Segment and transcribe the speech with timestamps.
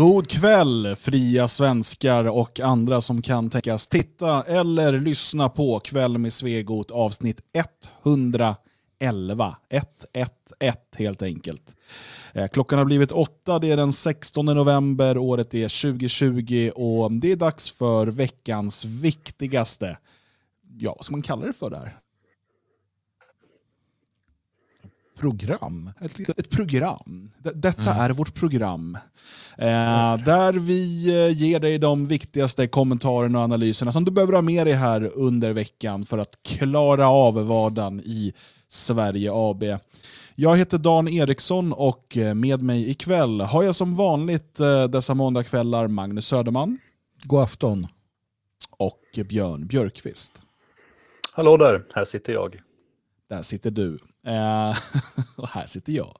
[0.00, 6.32] God kväll fria svenskar och andra som kan tänkas titta eller lyssna på Kväll med
[6.32, 7.40] Svegot avsnitt
[8.04, 8.56] 111.
[8.98, 9.56] 111
[10.98, 11.76] helt enkelt.
[12.32, 17.32] Eh, klockan har blivit åtta, det är den 16 november, året är 2020 och det
[17.32, 19.98] är dags för veckans viktigaste,
[20.78, 21.96] ja vad ska man kalla det för där?
[25.20, 25.90] Program.
[26.00, 27.30] Ett, ett program.
[27.54, 27.98] Detta mm.
[27.98, 28.98] är vårt program.
[29.58, 34.42] Eh, där vi eh, ger dig de viktigaste kommentarerna och analyserna som du behöver ha
[34.42, 38.32] med dig här under veckan för att klara av vardagen i
[38.68, 39.64] Sverige AB.
[40.34, 45.14] Jag heter Dan Eriksson och eh, med mig ikväll har jag som vanligt eh, dessa
[45.14, 46.78] måndagskvällar Magnus Söderman.
[47.24, 47.86] God afton.
[48.70, 50.42] Och Björn Björkqvist.
[51.32, 52.56] Hallå där, här sitter jag.
[53.28, 53.98] Där sitter du.
[54.26, 54.78] Eh,
[55.36, 56.14] och här sitter jag.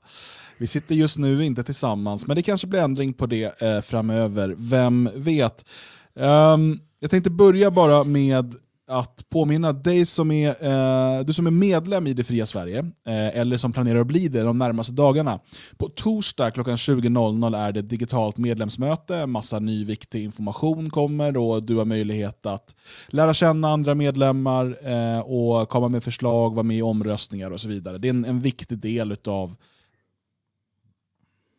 [0.57, 4.55] Vi sitter just nu inte tillsammans, men det kanske blir ändring på det eh, framöver.
[4.57, 5.65] Vem vet?
[6.13, 8.55] Um, jag tänkte börja bara med
[8.91, 13.39] att påminna dig som är, eh, du som är medlem i Det Fria Sverige, eh,
[13.39, 15.39] eller som planerar att bli det de närmaste dagarna.
[15.77, 21.75] På torsdag klockan 20.00 är det digitalt medlemsmöte, massa ny viktig information kommer och du
[21.75, 22.75] har möjlighet att
[23.07, 27.67] lära känna andra medlemmar eh, och komma med förslag, vara med i omröstningar och så
[27.67, 27.97] vidare.
[27.97, 29.55] Det är en, en viktig del av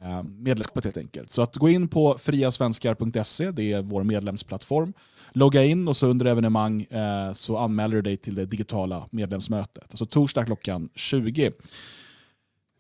[0.03, 1.31] eh, medlemskapet helt enkelt.
[1.31, 4.93] Så att gå in på friasvenskar.se, det är vår medlemsplattform
[5.35, 9.85] logga in och så under evenemang eh, så anmäler du dig till det digitala medlemsmötet.
[9.91, 11.53] Alltså torsdag klockan 20.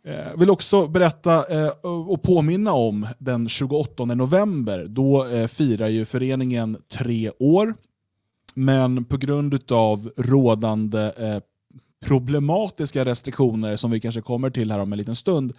[0.05, 4.87] Jag eh, vill också berätta eh, och påminna om den 28 november.
[4.89, 7.75] Då eh, firar ju föreningen tre år.
[8.55, 11.41] Men på grund av rådande
[12.05, 15.53] problematiska restriktioner som vi kanske kommer till här om en liten stund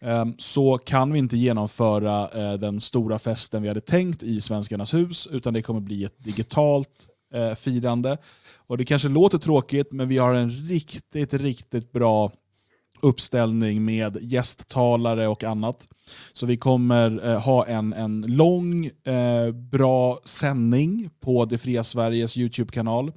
[0.00, 4.94] Ehm, så kan vi inte genomföra eh, den stora festen vi hade tänkt i Svenskarnas
[4.94, 8.18] hus, utan det kommer bli ett digitalt eh, firande.
[8.66, 12.32] Och Det kanske låter tråkigt, men vi har en riktigt, riktigt bra
[13.00, 15.88] uppställning med gästtalare och annat.
[16.32, 22.36] Så vi kommer eh, ha en, en lång, eh, bra sändning på Det Fria Sveriges
[22.36, 23.12] YouTube-kanal.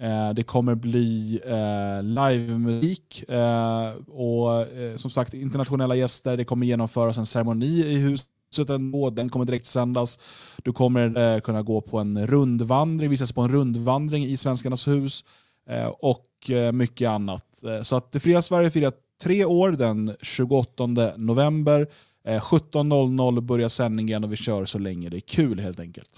[0.00, 6.36] Eh, det kommer bli eh, livemusik eh, och eh, som sagt internationella gäster.
[6.36, 9.10] Det kommer genomföras en ceremoni i huset ändå.
[9.10, 10.18] Den kommer direkt sändas.
[10.64, 15.24] Du kommer eh, kunna gå på en rundvandring, visas på en rundvandring i Svenskarnas hus
[15.68, 17.64] eh, och eh, mycket annat.
[17.64, 20.86] Eh, så att Det fria Sverige firar tre år den 28
[21.16, 21.86] november.
[22.24, 26.10] Eh, 17.00 börjar sändningen och vi kör så länge det är kul helt enkelt.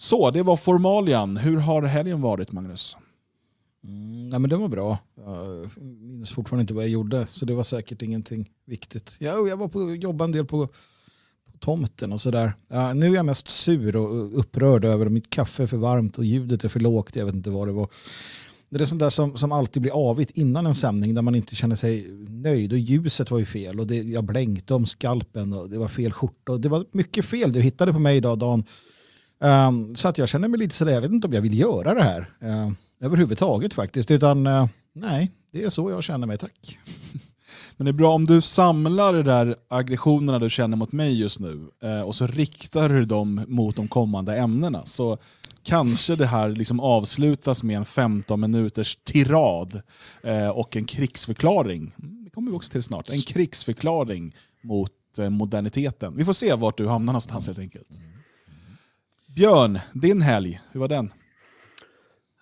[0.00, 1.36] Så, det var formalian.
[1.36, 2.96] Hur har helgen varit, Magnus?
[3.84, 4.98] Mm, nej, men det var bra.
[5.16, 9.16] Jag minns fortfarande inte vad jag gjorde, så det var säkert ingenting viktigt.
[9.18, 10.66] Jag, jag var på jobbade en del på,
[11.52, 12.52] på tomten och sådär.
[12.72, 16.18] Uh, nu är jag mest sur och upprörd över att mitt kaffe är för varmt
[16.18, 17.16] och ljudet är för lågt.
[17.16, 17.88] Jag vet inte vad det var.
[18.68, 21.56] Det är sånt där som, som alltid blir avigt innan en sändning där man inte
[21.56, 25.70] känner sig nöjd och ljuset var ju fel och det, jag blänkte om skalpen och
[25.70, 28.64] det var fel skjorta och det var mycket fel du hittade på mig idag Dan
[29.40, 31.94] Um, så att jag känner mig lite sådär, jag vet inte om jag vill göra
[31.94, 34.10] det här uh, överhuvudtaget faktiskt.
[34.10, 36.78] Utan uh, nej, det är så jag känner mig, tack.
[37.76, 41.40] Men det är bra om du samlar de där aggressionerna du känner mot mig just
[41.40, 44.86] nu uh, och så riktar du dem mot de kommande ämnena.
[44.86, 45.18] Så
[45.62, 49.82] kanske det här liksom avslutas med en 15 minuters tirad
[50.22, 51.94] eh, och en krigsförklaring.
[52.02, 53.08] Mm, det kommer vi också till snart.
[53.08, 54.92] En krigsförklaring mot
[55.30, 56.16] moderniteten.
[56.16, 57.88] Vi får se vart du hamnar någonstans helt enkelt.
[59.34, 61.10] Björn, din helg, hur var den?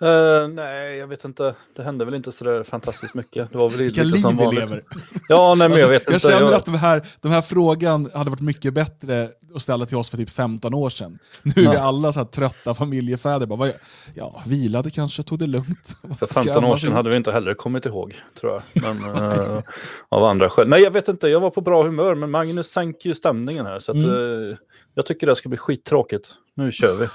[0.02, 1.54] Uh, nej, jag vet inte.
[1.76, 3.52] Det hände väl inte sådär fantastiskt mycket.
[3.52, 4.82] Det var väl Vilka liv vi lever.
[5.28, 6.26] Ja, nej, men alltså, jag vet jag inte.
[6.28, 9.96] Jag känner att den här, den här frågan hade varit mycket bättre att ställa till
[9.96, 11.18] oss för typ 15 år sedan.
[11.42, 11.70] Nu är ja.
[11.70, 13.46] vi alla så här trötta familjefäder.
[13.46, 13.70] Bara,
[14.14, 15.96] ja, vilade kanske, tog det lugnt.
[16.18, 18.62] För 15 år sedan hade vi inte heller kommit ihåg, tror jag.
[18.82, 19.60] Men uh,
[20.08, 20.68] av andra skäl.
[20.68, 21.28] Nej, jag vet inte.
[21.28, 23.80] Jag var på bra humör, men Magnus sänker ju stämningen här.
[23.80, 24.10] Så att, mm.
[24.10, 24.56] uh,
[24.94, 26.28] jag tycker det ska bli skittråkigt.
[26.54, 27.08] Nu kör vi.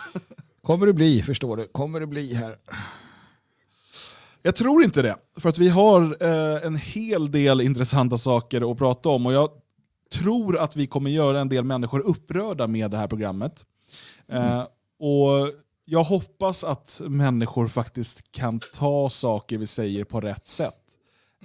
[0.63, 1.67] Kommer det bli, förstår du.
[1.67, 2.57] Kommer det bli här.
[4.41, 8.77] Jag tror inte det, för att vi har eh, en hel del intressanta saker att
[8.77, 9.49] prata om och jag
[10.13, 13.65] tror att vi kommer göra en del människor upprörda med det här programmet.
[14.29, 14.43] Mm.
[14.43, 14.63] Eh,
[14.99, 15.51] och
[15.85, 20.83] Jag hoppas att människor faktiskt kan ta saker vi säger på rätt sätt.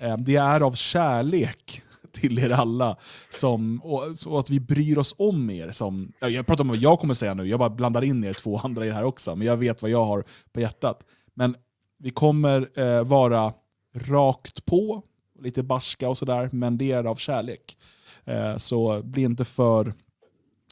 [0.00, 1.82] Eh, det är av kärlek
[2.12, 2.96] till er alla.
[3.30, 5.70] Som, och, så att vi bryr oss om er.
[5.70, 8.58] Som, jag pratar om vad jag kommer säga nu, jag bara blandar in er två
[8.58, 9.36] andra i det här också.
[9.36, 11.04] Men jag vet vad jag har på hjärtat.
[11.34, 11.56] Men
[11.98, 13.52] vi kommer eh, vara
[13.94, 15.02] rakt på,
[15.40, 17.76] lite barska och sådär, men det är av kärlek.
[18.24, 19.94] Eh, så bli inte för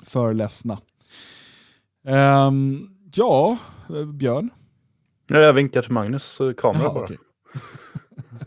[0.05, 0.79] för ledsna.
[2.07, 3.59] Ehm, ja,
[3.89, 4.51] eh, Björn.
[5.27, 7.05] Ja, jag vinkar till Magnus eh, kamera Jaha, bara.
[7.05, 7.17] okej.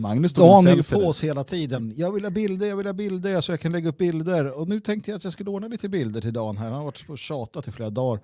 [0.00, 1.92] Magnus tog Dan är ju på oss hela tiden.
[1.96, 4.58] Jag vill ha bilder, jag vill ha bilder så jag kan lägga upp bilder.
[4.58, 6.64] Och nu tänkte jag att jag skulle ordna lite bilder till Dan här.
[6.64, 8.20] Han har varit och tjatat i flera dagar.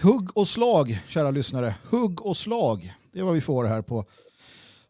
[0.00, 1.74] Hugg och slag, kära lyssnare.
[1.90, 2.94] Hugg och slag.
[3.12, 4.04] Det är vad vi får här på...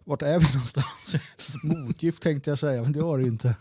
[0.05, 1.17] Vart är vi någonstans?
[1.63, 3.55] Motgift tänkte jag säga, men det var det ju inte.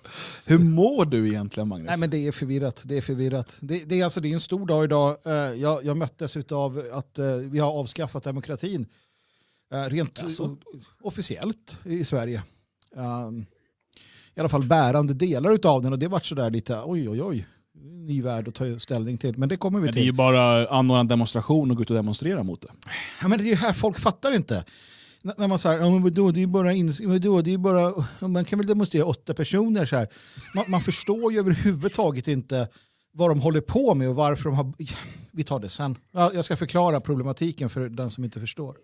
[0.45, 1.89] Hur mår du egentligen Magnus?
[1.89, 2.81] Nej, men det är förvirrat.
[2.85, 3.57] Det är förvirrat.
[3.59, 5.17] Det, det, är, alltså, det är en stor dag idag.
[5.25, 8.85] Eh, Jag, jag möttes av att eh, vi har avskaffat demokratin.
[9.73, 10.57] Eh, Rent o-
[11.01, 12.43] officiellt i Sverige.
[12.95, 13.45] Um,
[14.35, 17.47] I alla fall bärande delar av den och det vart sådär lite oj oj oj.
[17.83, 19.37] Ny värld att ta ställning till.
[19.37, 20.17] Men det kommer vi Men det är ju till.
[20.17, 22.67] bara anordna en demonstration och gå ut och demonstrera mot det.
[23.21, 24.65] Ja, men det är ju här folk fattar inte.
[25.23, 26.73] N- när man säger, ja, vadå, det är bara,
[27.07, 27.93] vadå, det är bara,
[28.27, 30.07] man kan väl demonstrera åtta personer så här.
[30.55, 32.67] Man, man förstår ju överhuvudtaget inte
[33.13, 34.73] vad de håller på med och varför de har...
[35.31, 35.97] Vi tar det sen.
[36.11, 38.77] Ja, jag ska förklara problematiken för den som inte förstår.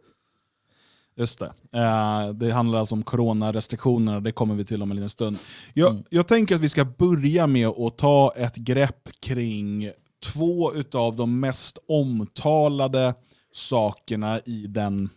[1.21, 1.53] Just det.
[1.79, 5.37] Eh, det handlar alltså om coronarestriktionerna, det kommer vi till om en liten stund.
[5.73, 6.03] Jag, Mm.
[6.09, 9.91] jag tänker att vi ska börja med att ta ett grepp kring
[10.33, 13.13] två av de mest omtalade
[13.53, 15.09] sakerna i den,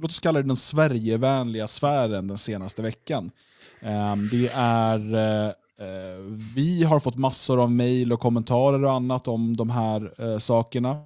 [0.00, 3.30] låt oss kalla det den Sverigevänliga sfären den senaste veckan.
[3.80, 5.46] Eh, det är, eh,
[5.86, 6.18] eh,
[6.54, 10.96] vi har fått massor av mejl och kommentarer och annat om de här eh, sakerna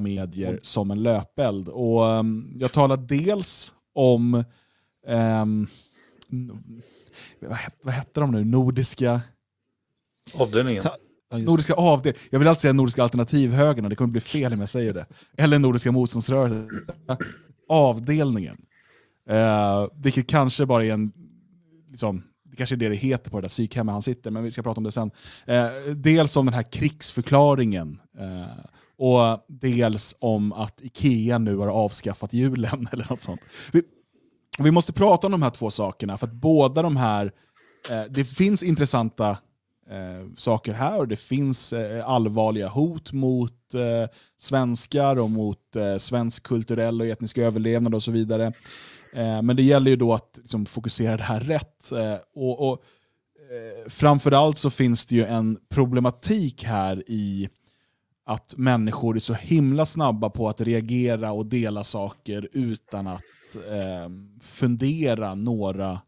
[0.00, 1.68] medier som en löpeld.
[1.68, 4.44] Och um, jag talar dels om
[5.06, 5.68] n-
[7.40, 8.44] vad, het, vad hette de nu?
[8.44, 9.20] Nordiska,
[10.34, 10.82] Avdelningen.
[10.82, 10.96] Ta-
[11.32, 12.14] Ja, nordiska avdel.
[12.30, 15.06] Jag vill alltid säga Nordiska alternativhögern, och det kommer bli fel om jag säger det.
[15.36, 16.68] Eller Nordiska motståndsrörelsen.
[17.68, 18.56] Avdelningen.
[19.28, 21.12] Eh, vilket kanske bara är en...
[21.90, 24.50] Liksom, det kanske är det det heter på det där psykhemmet han sitter, men vi
[24.50, 25.10] ska prata om det sen.
[25.46, 25.66] Eh,
[25.96, 28.00] dels om den här krigsförklaringen.
[28.18, 28.46] Eh,
[29.00, 33.40] och dels om att Ikea nu har avskaffat julen eller något sånt.
[33.72, 33.82] Vi,
[34.58, 37.32] vi måste prata om de här två sakerna, för att båda de här...
[37.90, 39.30] Eh, det finns intressanta
[39.90, 45.96] eh, saker här och det finns eh, allvarliga hot mot eh, svenskar och mot eh,
[45.96, 48.52] svensk kulturell och etnisk överlevnad och så vidare.
[49.12, 51.92] Eh, men det gäller ju då att liksom, fokusera det här rätt.
[51.92, 52.82] Eh, och, och,
[53.50, 57.48] eh, framförallt så finns det ju en problematik här i
[58.30, 63.22] att människor är så himla snabba på att reagera och dela saker utan att
[63.54, 64.10] eh,
[64.42, 66.00] fundera några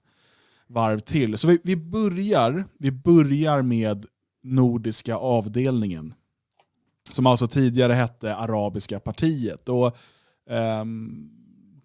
[0.67, 1.39] varv till.
[1.39, 4.07] Så vi, vi, börjar, vi börjar med
[4.43, 6.15] Nordiska avdelningen.
[7.11, 9.69] Som alltså tidigare hette Arabiska partiet.
[9.69, 9.87] Och,
[10.51, 10.85] eh,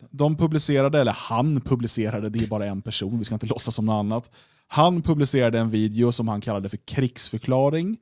[0.09, 3.85] de publicerade, eller han publicerade, det är bara en person, vi ska inte låtsas som
[3.85, 4.31] något annat.
[4.67, 7.97] Han publicerade en video som han kallade för krigsförklaring.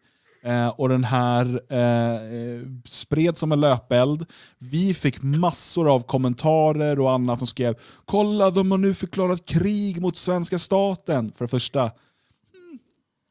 [0.45, 4.25] Eh, och den här eh, spreds som en löpeld.
[4.57, 7.75] Vi fick massor av kommentarer och annat som skrev
[8.05, 11.31] “Kolla, de har nu förklarat krig mot svenska staten”.
[11.35, 11.91] För det första, mm,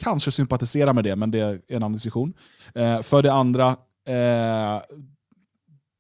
[0.03, 2.33] kanske sympatisera med det, men det är en annan diskussion.
[2.75, 3.77] Eh, för det andra,
[4.09, 4.83] eh,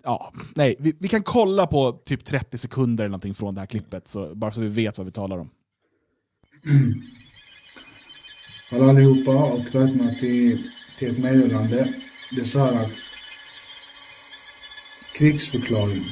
[0.04, 3.66] ja, nej, vi, vi kan kolla på typ 30 sekunder eller någonting från det här
[3.66, 5.50] klippet, så, bara så vi vet vad vi talar om.
[8.70, 11.94] Hallå allihopa och välkomna till, till ett meddelande.
[12.30, 13.06] Det är så här att
[15.18, 16.04] krigsförklaring.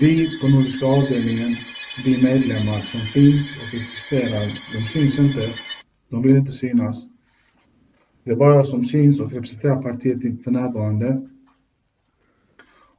[0.00, 1.56] Vi på Nordiska avdelningen,
[2.04, 5.48] vi medlemmar som finns och existerar, de syns inte.
[6.10, 7.06] De vill inte synas.
[8.24, 11.28] Det är bara jag som syns och representerar partiet för närvarande.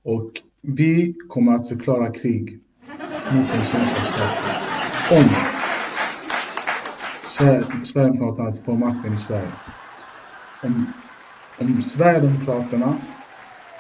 [0.04, 2.60] Och vi kommer att förklara krig
[3.32, 5.18] mot den svenska staten.
[5.18, 5.55] Om
[7.36, 9.52] Sverigedemokraterna får makten i Sverige.
[10.64, 10.94] Om,
[11.60, 12.98] om Sverigedemokraterna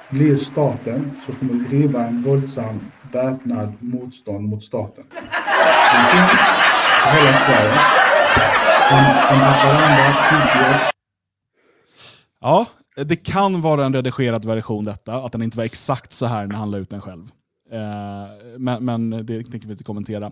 [0.09, 2.79] blir staten så kommer vi driva en våldsam
[3.11, 5.03] väpnad motstånd mot staten.
[5.93, 6.41] Den finns
[7.05, 7.79] i hela Sverige.
[8.89, 10.91] Från, Haparanda, Piteå,
[12.41, 16.47] Ja, det kan vara en redigerad version detta, att den inte var exakt så här
[16.47, 17.31] när han la ut den själv.
[17.71, 20.31] Eh, men, men det tänker vi inte kommentera.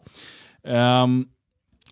[0.67, 1.25] Ehm,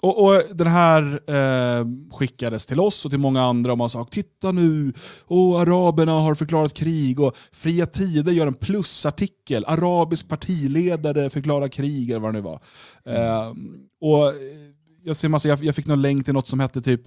[0.01, 4.05] och, och Den här eh, skickades till oss och till många andra och man sa
[4.05, 4.93] titta nu,
[5.27, 12.09] oh, araberna har förklarat krig och Fria Tider gör en plusartikel, arabisk partiledare förklarar krig
[12.09, 12.59] eller vad det nu var.
[13.05, 13.53] Eh,
[14.01, 14.33] och
[15.03, 17.01] jag, ser massa, jag, jag fick någon länk till något som hette typ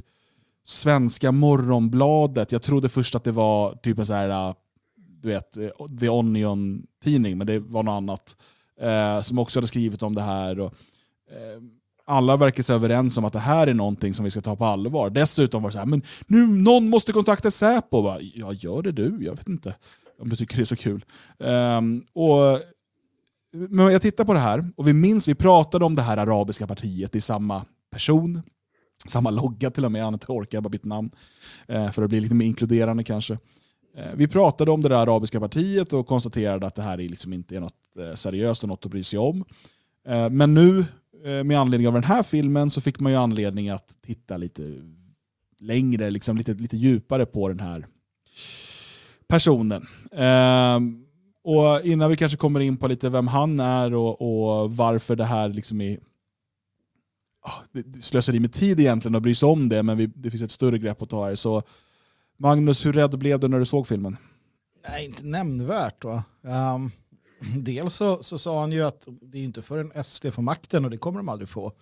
[0.64, 2.52] Svenska Morgonbladet.
[2.52, 4.54] Jag trodde först att det var typ en så här, eh,
[4.96, 5.68] du vet, eh,
[6.00, 8.36] The Onion-tidning, men det var något annat.
[8.80, 10.60] Eh, som också hade skrivit om det här.
[10.60, 10.74] Och,
[11.30, 11.62] eh,
[12.06, 14.64] alla verkar sig överens om att det här är någonting som vi ska ta på
[14.64, 15.11] allvar.
[15.11, 18.02] Dessutom var det så här, men nu någon måste kontakta Säpo.
[18.02, 19.75] Bara, ja, gör det du, jag vet inte
[20.18, 21.04] om du tycker det är så kul.
[21.38, 22.61] Um, och,
[23.52, 26.66] men jag tittar på det här och vi minns, vi pratade om det här arabiska
[26.66, 28.42] partiet, i samma person,
[29.08, 31.11] samma logga till och med, Annat orkar jag bara byta namn.
[31.70, 33.38] Uh, för att bli lite mer inkluderande kanske.
[33.96, 37.32] Eh, vi pratade om det där arabiska partiet och konstaterade att det här är liksom
[37.32, 39.44] inte är något eh, seriöst och något att bry sig om.
[40.30, 40.84] Men nu
[41.24, 44.62] Eh, med anledning av den här filmen så fick man ju anledning att titta lite
[45.58, 47.86] längre, liksom lite, lite djupare på den här
[49.28, 49.86] personen.
[50.12, 50.80] Eh,
[51.44, 55.24] och innan vi kanske kommer in på lite vem han är och, och varför det
[55.24, 55.98] här liksom är
[57.44, 60.42] oh, det slöseri med tid egentligen att bry sig om det, men vi, det finns
[60.42, 61.34] ett större grepp att ta här.
[61.34, 61.62] Så
[62.36, 64.16] Magnus, hur rädd blev du när du såg filmen?
[64.88, 66.04] Nej, inte nämnvärt.
[66.04, 66.24] Va?
[66.42, 66.90] Um,
[67.56, 70.90] dels så, så sa han ju att det är inte förrän SD får makten och
[70.90, 71.72] det kommer de aldrig få.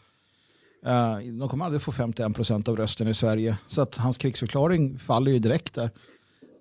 [0.87, 3.57] Uh, de kommer aldrig få 51 procent av rösten i Sverige.
[3.67, 5.91] Så att hans krigsförklaring faller ju direkt där.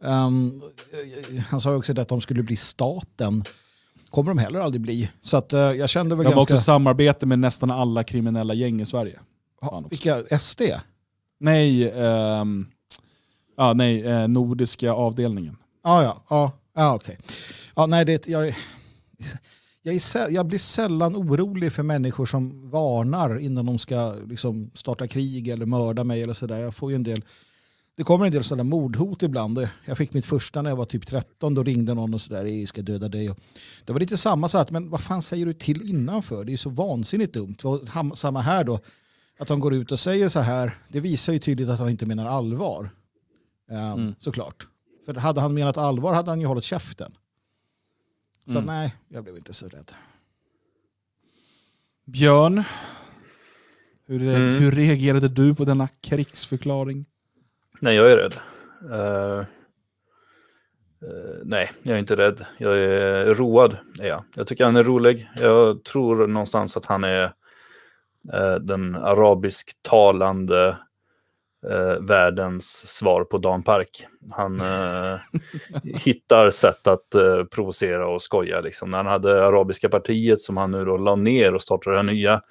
[0.02, 0.62] Um,
[1.50, 3.44] han sa också att de skulle bli staten.
[4.10, 5.12] kommer de heller aldrig bli.
[5.22, 6.36] Så att, uh, jag kände väl de ganska...
[6.36, 9.20] har också samarbete med nästan alla kriminella gäng i Sverige.
[9.62, 10.40] Ha, vilka?
[10.40, 10.62] SD?
[11.40, 12.68] Nej, um,
[13.58, 15.58] ah, nej uh, Nordiska avdelningen.
[15.84, 17.18] Ah, ja, ja, ah, okej.
[17.24, 17.36] Okay.
[17.74, 18.56] Ah, nej, det, jag,
[19.82, 25.08] jag, är, jag blir sällan orolig för människor som varnar innan de ska liksom, starta
[25.08, 26.60] krig eller mörda mig eller sådär.
[26.60, 27.24] Jag får en del
[27.96, 29.68] det kommer en del sådana mordhot ibland.
[29.86, 31.54] Jag fick mitt första när jag var typ 13.
[31.54, 33.36] Då ringde någon och sådär, jag ska döda dig.
[33.86, 36.46] det var lite samma sak, men vad fan säger du till innanför?
[36.46, 37.56] Det är ju så vansinnigt dumt.
[38.14, 38.80] Samma här då,
[39.40, 42.06] att de går ut och säger så här, det visar ju tydligt att han inte
[42.06, 42.90] menar allvar.
[43.70, 44.16] Um, mm.
[44.20, 44.68] Såklart.
[45.06, 47.14] För hade han menat allvar hade han ju hållit käften.
[48.52, 48.66] Så mm.
[48.66, 49.92] nej, jag blev inte så rädd.
[52.06, 52.64] Björn,
[54.06, 54.60] hur, mm.
[54.60, 57.06] hur reagerade du på denna krigsförklaring?
[57.80, 58.36] Nej, jag är rädd.
[58.84, 59.46] Uh,
[61.10, 62.46] uh, nej, jag är inte rädd.
[62.58, 63.78] Jag är road.
[64.02, 64.24] Är jag.
[64.36, 65.30] jag tycker han är rolig.
[65.36, 67.24] Jag tror någonstans att han är
[68.34, 69.78] uh, den arabisk
[71.62, 74.06] talande världens svar på Dan Park.
[74.32, 74.62] Han
[75.84, 77.10] hittar sätt att
[77.52, 78.62] provocera och skoja.
[78.62, 78.92] Liksom.
[78.92, 82.42] När han hade Arabiska partiet som han nu då la ner och startade det nya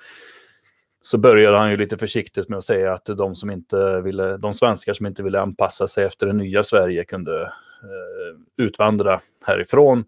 [1.03, 4.55] så började han ju lite försiktigt med att säga att de, som inte ville, de
[4.55, 10.05] svenskar som inte ville anpassa sig efter det nya Sverige kunde eh, utvandra härifrån.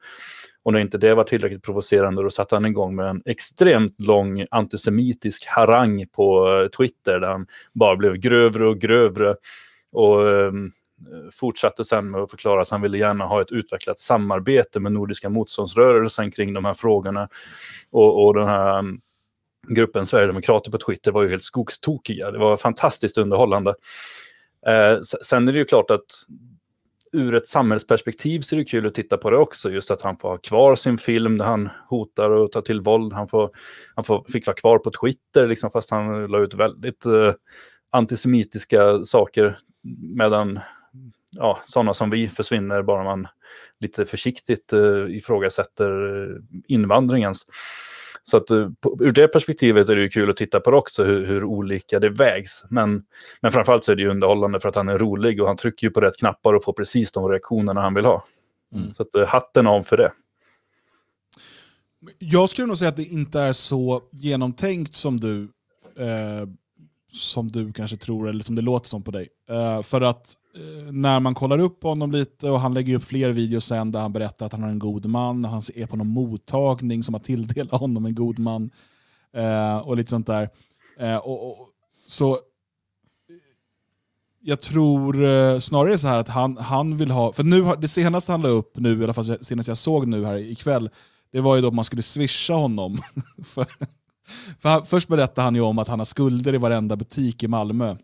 [0.63, 4.47] Och när inte det var tillräckligt provocerande då satte han igång med en extremt lång
[4.51, 9.37] antisemitisk harang på eh, Twitter där han bara blev grövre och grövre.
[9.93, 10.53] Och eh,
[11.33, 15.29] fortsatte sen med att förklara att han ville gärna ha ett utvecklat samarbete med Nordiska
[15.29, 17.29] motståndsrörelsen kring de här frågorna.
[17.91, 19.01] Och, och den här ehm,
[19.69, 22.31] gruppen Sverigedemokrater på Twitter var ju helt skogstokiga.
[22.31, 23.75] Det var fantastiskt underhållande.
[24.67, 26.07] Eh, sen är det ju klart att
[27.13, 29.71] ur ett samhällsperspektiv så är det kul att titta på det också.
[29.71, 33.13] Just att han får ha kvar sin film där han hotar och tar till våld.
[33.13, 33.51] Han, får,
[33.95, 37.35] han får, fick vara kvar på Twitter liksom, fast han la ut väldigt eh,
[37.91, 39.59] antisemitiska saker.
[40.17, 40.61] Medan
[41.33, 43.29] ja, sådana som vi försvinner bara man
[43.81, 46.37] lite försiktigt eh, ifrågasätter eh,
[46.69, 47.47] invandringens.
[48.25, 48.69] Så att eh,
[49.01, 52.01] ur det perspektivet är det ju kul att titta på det också, hur, hur, olika
[52.01, 52.65] det vägs.
[52.71, 53.05] Men,
[53.41, 55.87] men framförallt så är det ju underhållande för att han är rolig och han trycker
[55.87, 58.25] ju på rätt knappar och får precis de reaktionerna han vill ha.
[58.75, 58.93] Mm.
[58.93, 60.13] Så att, eh, hatten av för det.
[62.19, 65.43] Jag skulle nog säga att det inte är så genomtänkt som du,
[65.97, 66.49] eh,
[67.13, 69.29] som du kanske tror, eller som det låter som på dig.
[69.51, 73.31] Uh, för att uh, när man kollar upp honom lite och han lägger upp fler
[73.31, 76.09] videos sen där han berättar att han har en god man, han är på någon
[76.09, 78.71] mottagning som har tilldelat honom en god man
[79.37, 80.49] uh, och lite sånt där.
[81.23, 81.69] Och, och,
[82.09, 82.39] så
[84.41, 88.43] jag tror snarare så här att han, han vill ha, för nu det senaste han
[88.43, 90.91] la upp nu, i alla fall senast jag såg nu här ikväll,
[91.33, 92.99] det var ju då att man skulle swisha honom.
[93.45, 93.67] för,
[94.61, 97.97] för först berättar han ju om att han har skulder i varenda butik i Malmö.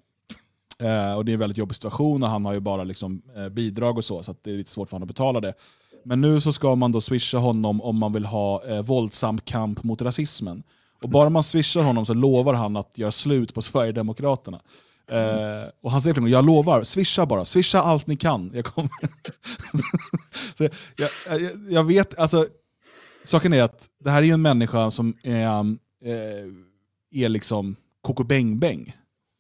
[0.78, 3.48] Eh, och Det är en väldigt jobbig situation och han har ju bara liksom, eh,
[3.48, 5.54] bidrag och så, så det är lite svårt för honom att betala det.
[6.04, 9.82] Men nu så ska man då swisha honom om man vill ha eh, våldsam kamp
[9.82, 10.62] mot rasismen.
[11.02, 14.60] Och bara man swishar honom så lovar han att göra slut på Sverigedemokraterna.
[15.10, 15.62] Mm.
[15.62, 18.50] Eh, och han säger till mig, jag lovar, swisha bara, swisha allt ni kan.
[18.54, 18.90] Jag, kommer.
[20.56, 21.10] så jag, jag,
[21.70, 22.46] jag, vet, alltså,
[23.24, 28.58] saken är att det här är en människa som är, eh, är liksom koko bäng
[28.58, 28.96] bäng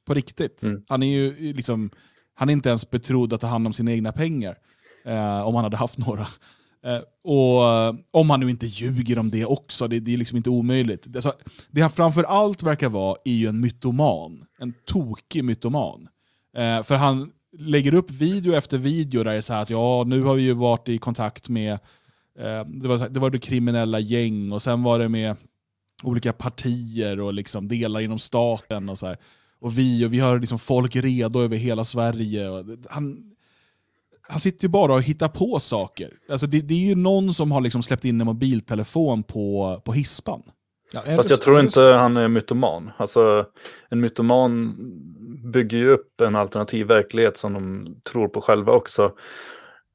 [0.06, 0.62] på riktigt.
[0.62, 0.82] Mm.
[0.88, 1.90] Han är ju liksom,
[2.34, 4.58] han är inte ens betrodd att ta hand om sina egna pengar.
[5.04, 6.26] Eh, om han hade haft några.
[6.84, 10.36] Eh, och eh, Om han nu inte ljuger om det också, det, det är liksom
[10.36, 11.06] inte omöjligt.
[11.14, 11.32] Alltså,
[11.70, 14.44] det han framför allt verkar vara är ju en mytoman.
[14.58, 16.08] En tokig mytoman.
[16.56, 20.22] Eh, för han lägger upp video efter video där det är så att ja, nu
[20.22, 21.72] har vi ju varit i kontakt med
[22.38, 25.36] eh, det, var, det var det kriminella gäng och sen var det med
[26.02, 28.88] olika partier och liksom delar inom staten.
[28.88, 29.16] och så här.
[29.60, 32.48] Och vi, och vi har liksom folk redo över hela Sverige.
[32.48, 33.34] Och han,
[34.22, 36.10] han sitter ju bara och hittar på saker.
[36.30, 39.92] Alltså det, det är ju någon som har liksom släppt in en mobiltelefon på, på
[39.92, 40.42] hispan.
[40.92, 42.90] Ja, Fast jag tror inte han är mytoman.
[42.96, 43.46] Alltså,
[43.88, 44.76] en mytoman
[45.52, 49.12] bygger ju upp en alternativ verklighet som de tror på själva också.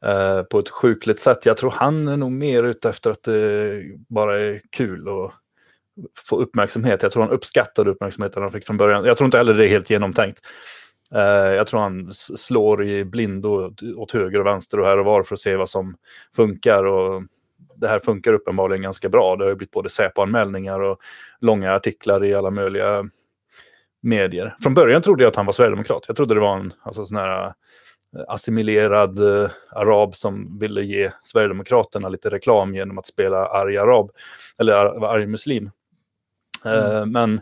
[0.06, 1.46] Eh, på ett sjukligt sätt.
[1.46, 5.32] Jag tror han är nog mer ute efter att det bara är kul och
[6.30, 7.04] få uppmärksamhet.
[7.04, 9.06] Jag tror han uppskattade uppmärksamheten han fick från början.
[9.06, 10.40] Jag tror inte heller det är helt genomtänkt.
[11.16, 11.22] Uh,
[11.54, 15.36] jag tror han slår i blindo åt höger och vänster och här och var för
[15.36, 15.96] att se vad som
[16.36, 16.84] funkar.
[16.84, 17.24] Och
[17.76, 19.36] det här funkar uppenbarligen ganska bra.
[19.36, 21.00] Det har ju blivit både Säpo-anmälningar och
[21.42, 23.10] långa artiklar i alla möjliga
[24.02, 24.56] medier.
[24.64, 26.04] Från början trodde jag att han var sverigedemokrat.
[26.08, 27.52] Jag trodde det var en alltså, sån här eh,
[28.28, 34.12] assimilerad uh, arab som ville ge Sverigedemokraterna lite reklam genom att spela arg arab
[34.60, 34.74] eller
[35.06, 35.72] arg muslim.
[36.66, 37.12] Mm.
[37.12, 37.42] Men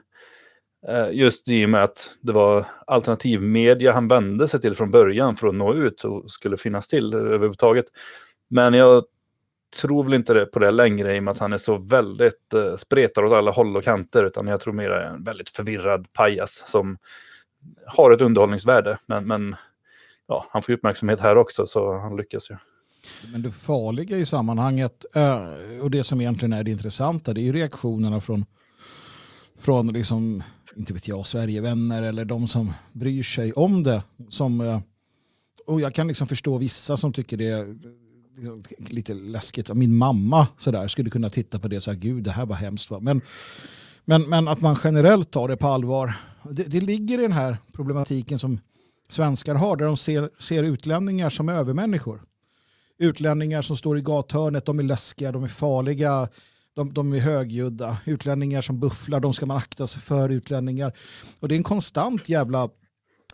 [0.87, 4.91] eh, just i och med att det var alternativ media han vände sig till från
[4.91, 7.85] början för att nå ut och skulle finnas till överhuvudtaget.
[8.47, 9.03] Men jag
[9.81, 12.75] tror väl inte på det längre i och med att han är så väldigt eh,
[12.75, 14.23] spretar åt alla håll och kanter.
[14.23, 16.97] Utan jag tror mer är en väldigt förvirrad pajas som
[17.85, 18.97] har ett underhållningsvärde.
[19.05, 19.55] Men, men
[20.27, 22.55] ja, han får uppmärksamhet här också så han lyckas ju.
[23.31, 25.05] Men det farliga i sammanhanget
[25.81, 28.45] och det som egentligen är det intressanta det är ju reaktionerna från
[29.61, 30.43] från liksom,
[30.75, 34.03] inte vet jag, Sverigevänner eller de som bryr sig om det.
[34.29, 34.79] Som, eh,
[35.67, 37.77] och jag kan liksom förstå vissa som tycker det är
[38.37, 39.73] liksom, lite läskigt.
[39.73, 42.55] Min mamma så där, skulle kunna titta på det och säga gud det här var
[42.55, 42.89] hemskt.
[43.01, 43.21] Men,
[44.05, 46.13] men, men att man generellt tar det på allvar.
[46.49, 48.59] Det, det ligger i den här problematiken som
[49.09, 52.21] svenskar har där de ser, ser utlänningar som övermänniskor.
[52.97, 56.27] Utlänningar som står i gathörnet, de är läskiga, de är farliga
[56.75, 57.97] de, de är högljudda.
[58.05, 60.29] Utlänningar som bufflar, de ska man akta sig för.
[60.29, 60.93] Utlänningar.
[61.39, 62.69] Och det är en konstant jävla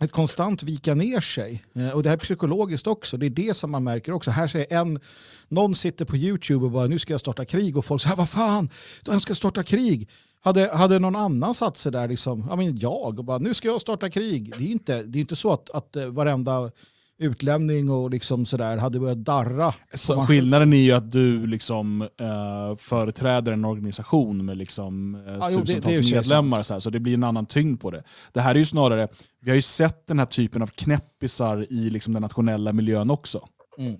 [0.00, 1.64] ett konstant vika ner sig.
[1.74, 3.16] Eh, och det här är psykologiskt också.
[3.16, 4.30] Det är det som man märker också.
[4.30, 5.00] Här säger en,
[5.48, 8.28] någon sitter på YouTube och bara nu ska jag starta krig och folk säger vad
[8.28, 8.68] fan,
[9.02, 10.08] de ska starta krig.
[10.40, 13.68] Hade, hade någon annan satt sig där, liksom, jag, menar, jag, och bara nu ska
[13.68, 14.54] jag starta krig.
[14.58, 16.70] Det är inte, det är inte så att, att eh, varenda
[17.18, 19.74] utlänning och liksom sådär hade börjat darra.
[19.94, 25.50] Så skillnaden är ju att du liksom, uh, företräder en organisation med liksom, uh, ah,
[25.50, 28.02] tusentals jo, det, det medlemmar, så, här, så det blir en annan tyngd på det.
[28.32, 29.08] Det här är ju snarare,
[29.40, 33.48] vi har ju sett den här typen av knäppisar i liksom, den nationella miljön också.
[33.78, 33.92] Mm.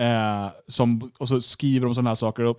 [0.00, 2.58] Uh, som, och så skriver de sådana här saker och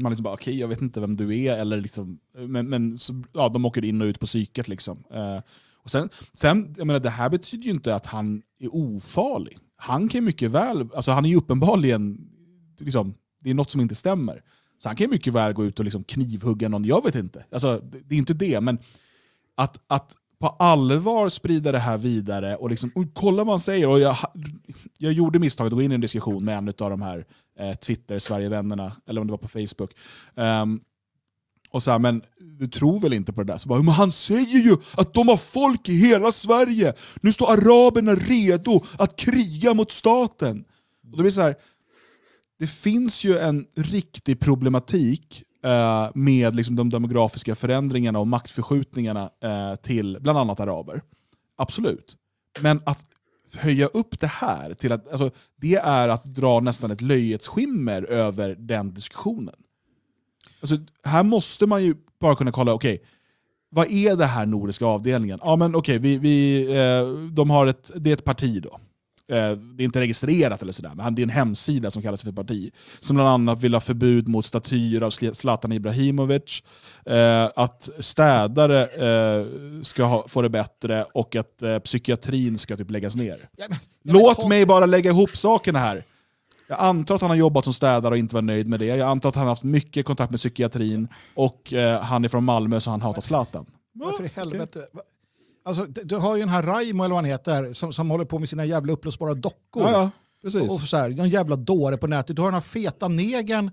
[0.00, 2.98] man liksom bara, okej okay, jag vet inte vem du är, eller liksom, men, men
[2.98, 4.68] så, ja, de åker in och ut på psyket.
[4.68, 5.04] Liksom.
[5.84, 9.58] Och sen, sen, jag menar, det här betyder ju inte att han är ofarlig.
[9.76, 12.28] Han kan mycket väl, alltså han är ju uppenbarligen,
[12.78, 14.42] liksom, det är något som inte stämmer.
[14.78, 17.44] Så han kan mycket väl gå ut och liksom knivhugga någon, jag vet inte.
[17.52, 18.78] Alltså, det är inte det, men
[19.54, 23.88] att, att på allvar sprida det här vidare och liksom, och kolla vad han säger.
[23.88, 24.16] Och jag,
[24.98, 27.26] jag gjorde misstaget att gå in i en diskussion med en av de här
[27.58, 29.90] eh, Twitter-Sverigevännerna, eller om det var på Facebook.
[30.34, 30.80] Um,
[31.70, 32.22] och så här, men
[32.58, 33.58] du tror väl inte på det där?
[33.58, 36.94] Så bara, men han säger ju att de har folk i hela Sverige!
[37.20, 40.64] Nu står araberna redo att kriga mot staten!
[41.10, 41.56] Och det blir så här,
[42.58, 49.74] det finns ju en riktig problematik eh, med liksom de demografiska förändringarna och maktförskjutningarna eh,
[49.74, 51.02] till bland annat araber.
[51.56, 52.16] Absolut.
[52.60, 53.04] Men att
[53.54, 58.02] höja upp det här till att, alltså, det är att dra nästan ett löjets skimmer
[58.02, 59.54] över den diskussionen.
[60.60, 63.06] Alltså, här måste man ju bara kunna kolla, okej, okay,
[63.74, 65.38] vad är det här nordiska avdelningen?
[65.42, 68.80] Ja men okej, okay, vi, vi, eh, de har ett, det är ett parti då.
[69.36, 72.32] Eh, det är inte registrerat eller sådär, men det är en hemsida som kallas för
[72.32, 72.70] parti.
[73.00, 76.62] Som bland annat vill ha förbud mot statyer av Zlatan Ibrahimovic,
[77.06, 78.88] eh, att städare
[79.82, 83.36] ska ha, få det bättre och att psykiatrin ska typ läggas ner.
[83.56, 86.04] Ja, men, Låt mig bara lägga ihop sakerna här.
[86.72, 88.86] Jag antar att han har jobbat som städare och inte var nöjd med det.
[88.86, 92.44] Jag antar att han har haft mycket kontakt med psykiatrin och eh, han är från
[92.44, 93.66] Malmö så han hatar Zlatan.
[93.92, 94.80] Varför i helvete?
[95.64, 98.38] Alltså, du har ju den här Raimo eller vad han heter som, som håller på
[98.38, 99.82] med sina jävla upplösbara dockor.
[99.82, 100.10] Ja, ja,
[100.42, 100.62] precis.
[100.62, 102.36] Och, och så här, någon jävla dåre på nätet.
[102.36, 103.70] Du har den här feta negern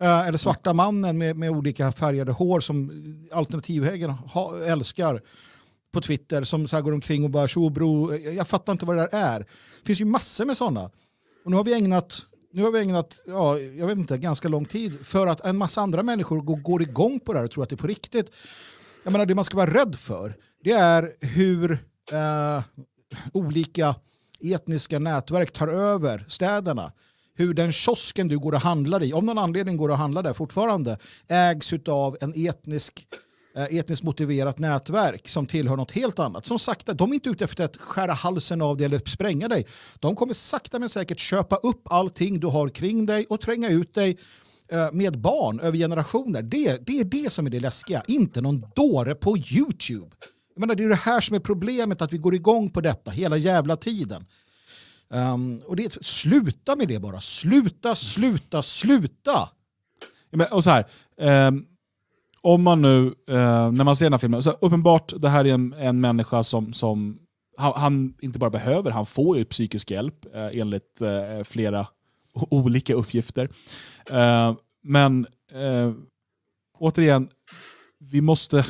[0.00, 2.90] eh, eller svarta mannen med, med olika färgade hår som
[3.32, 4.14] alternativhögern
[4.66, 5.22] älskar
[5.92, 8.96] på Twitter som så här går omkring och bara tjo bro, jag fattar inte vad
[8.96, 9.38] det där är.
[9.38, 10.90] Det finns ju massor med sådana.
[11.44, 14.64] Och nu har vi ägnat nu har vi ägnat, ja, jag vet inte, ganska lång
[14.64, 17.62] tid för att en massa andra människor går, går igång på det här och tror
[17.62, 18.30] att det är på riktigt.
[19.04, 21.72] Jag menar, det man ska vara rädd för, det är hur
[22.12, 22.62] eh,
[23.32, 23.94] olika
[24.40, 26.92] etniska nätverk tar över städerna.
[27.34, 30.32] Hur den kiosken du går och handlar i, om någon anledning går och handlar där
[30.32, 33.06] fortfarande, ägs av en etnisk
[33.56, 36.46] Eh, etniskt motiverat nätverk som tillhör något helt annat.
[36.46, 39.66] Som sakta, de är inte ute efter att skära halsen av dig eller spränga dig.
[40.00, 43.94] De kommer sakta men säkert köpa upp allting du har kring dig och tränga ut
[43.94, 44.18] dig
[44.68, 46.42] eh, med barn över generationer.
[46.42, 50.16] Det, det är det som är det läskiga, inte någon dåre på YouTube.
[50.54, 53.10] Jag menar, det är det här som är problemet, att vi går igång på detta
[53.10, 54.26] hela jävla tiden.
[55.08, 57.20] Um, och det, sluta med det bara.
[57.20, 59.48] Sluta, sluta, sluta!
[60.30, 60.86] Men, och så här,
[61.48, 61.66] um
[62.46, 65.54] om man nu, eh, när man ser den här filmen, så uppenbart det här är
[65.54, 67.18] en, en människa som, som
[67.56, 71.86] han, han, inte bara behöver, han får ju psykisk hjälp eh, enligt eh, flera
[72.50, 73.48] olika uppgifter.
[74.10, 75.92] Eh, men eh,
[76.78, 77.28] återigen,
[77.98, 78.66] vi måste...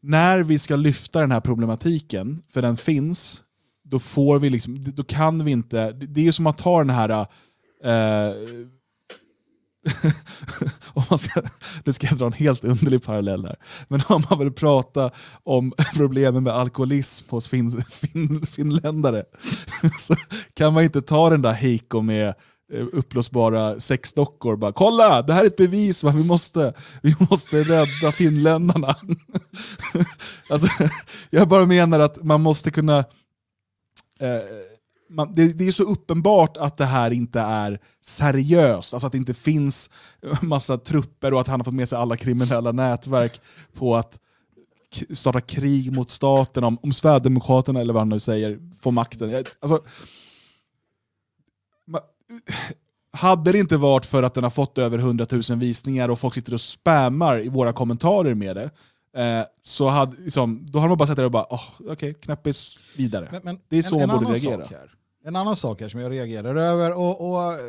[0.00, 3.42] När vi ska lyfta den här problematiken, för den finns,
[3.84, 7.26] då får vi liksom, då kan vi inte, det är som att ta den här
[7.84, 8.34] eh,
[10.94, 11.42] om man ska,
[11.84, 13.56] nu ska jag dra en helt underlig parallell här.
[13.88, 15.10] Men om man vill prata
[15.42, 19.24] om problemen med alkoholism hos fin, fin, finländare
[19.98, 20.14] så
[20.54, 22.28] kan man inte ta den där Heiko med
[22.72, 26.10] eh, uppblåsbara sexdockor bara kolla, det här är ett bevis va?
[26.16, 28.96] vi måste, vi måste rädda finländarna.
[30.48, 30.68] alltså,
[31.30, 32.98] jag bara menar att man måste kunna
[34.20, 34.42] eh,
[35.08, 39.18] man, det, det, är så uppenbart att det här inte är seriöst, alltså att det
[39.18, 39.90] inte finns
[40.42, 43.40] massa trupper och att han har fått med sig alla kriminella nätverk
[43.74, 44.18] på att
[45.10, 49.44] starta krig mot staten om, om Sverigedemokraterna, eller vad han nu säger, får makten.
[49.60, 49.82] Alltså,
[53.12, 56.34] hade det inte varit för att den har fått över 100 000 visningar och folk
[56.34, 58.70] sitter och spammar i våra kommentarer med det,
[59.22, 62.14] eh, så hade, liksom, då hade man bara sett det och bara, oh, okej, okay,
[62.14, 63.28] knappis vidare.
[63.32, 64.66] Men, men det är så en, man borde reagera.
[64.66, 64.97] Här.
[65.28, 67.60] En annan sak här som jag reagerar över och, och eh,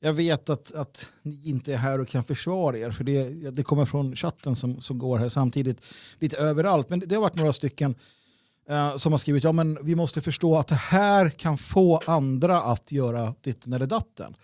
[0.00, 3.62] jag vet att, att ni inte är här och kan försvara er för det, det
[3.62, 5.80] kommer från chatten som, som går här samtidigt
[6.18, 6.88] lite överallt.
[6.88, 7.94] Men det har varit några stycken
[8.68, 12.62] eh, som har skrivit ja men vi måste förstå att det här kan få andra
[12.62, 14.36] att göra ditten eller datten.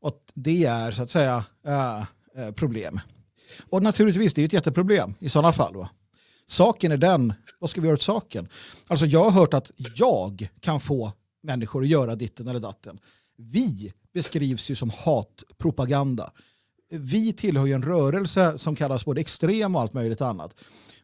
[0.00, 2.00] Och att det är så att säga eh,
[2.36, 3.00] eh problem.
[3.70, 5.76] Och naturligtvis, det är ett jätteproblem i sådana fall.
[5.76, 5.88] Va?
[6.46, 8.48] Saken är den, vad ska vi göra åt saken?
[8.86, 11.12] Alltså jag har hört att jag kan få
[11.46, 12.98] människor att göra ditten eller datten.
[13.36, 16.30] Vi beskrivs ju som hatpropaganda.
[16.90, 20.54] Vi tillhör ju en rörelse som kallas både extrem och allt möjligt annat.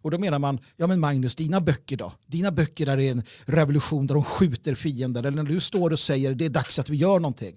[0.03, 2.13] Och då menar man, ja men Magnus, dina böcker då?
[2.27, 5.21] Dina böcker där det är en revolution där de skjuter fiender.
[5.21, 7.57] Eller när du står och säger det är dags att vi gör någonting.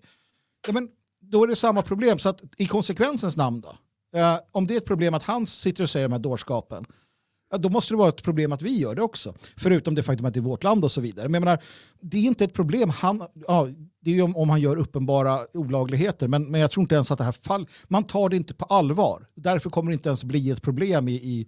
[0.68, 0.90] Ja men
[1.22, 2.20] då är det samma problem.
[2.20, 3.76] Så att i konsekvensens namn då?
[4.20, 6.86] Eh, om det är ett problem att han sitter och säger de här dårskapen,
[7.58, 9.34] då måste det vara ett problem att vi gör det också.
[9.58, 11.28] Förutom det faktum att det är vårt land och så vidare.
[11.30, 11.64] Men jag menar,
[12.02, 12.90] det är inte ett problem.
[12.90, 13.70] Han, ja,
[14.02, 16.28] det är ju om, om han gör uppenbara olagligheter.
[16.28, 18.66] Men, men jag tror inte ens att det här fall, man tar det inte på
[18.66, 19.26] allvar.
[19.36, 21.48] Därför kommer det inte ens bli ett problem i, i,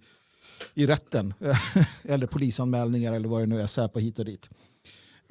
[0.74, 1.34] i rätten.
[2.04, 4.50] eller polisanmälningar eller vad det nu är, Säpo hit och dit.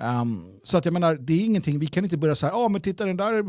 [0.01, 2.59] Um, så att jag menar, det är ingenting, vi kan inte börja så här, ja
[2.59, 3.45] ah, men titta den där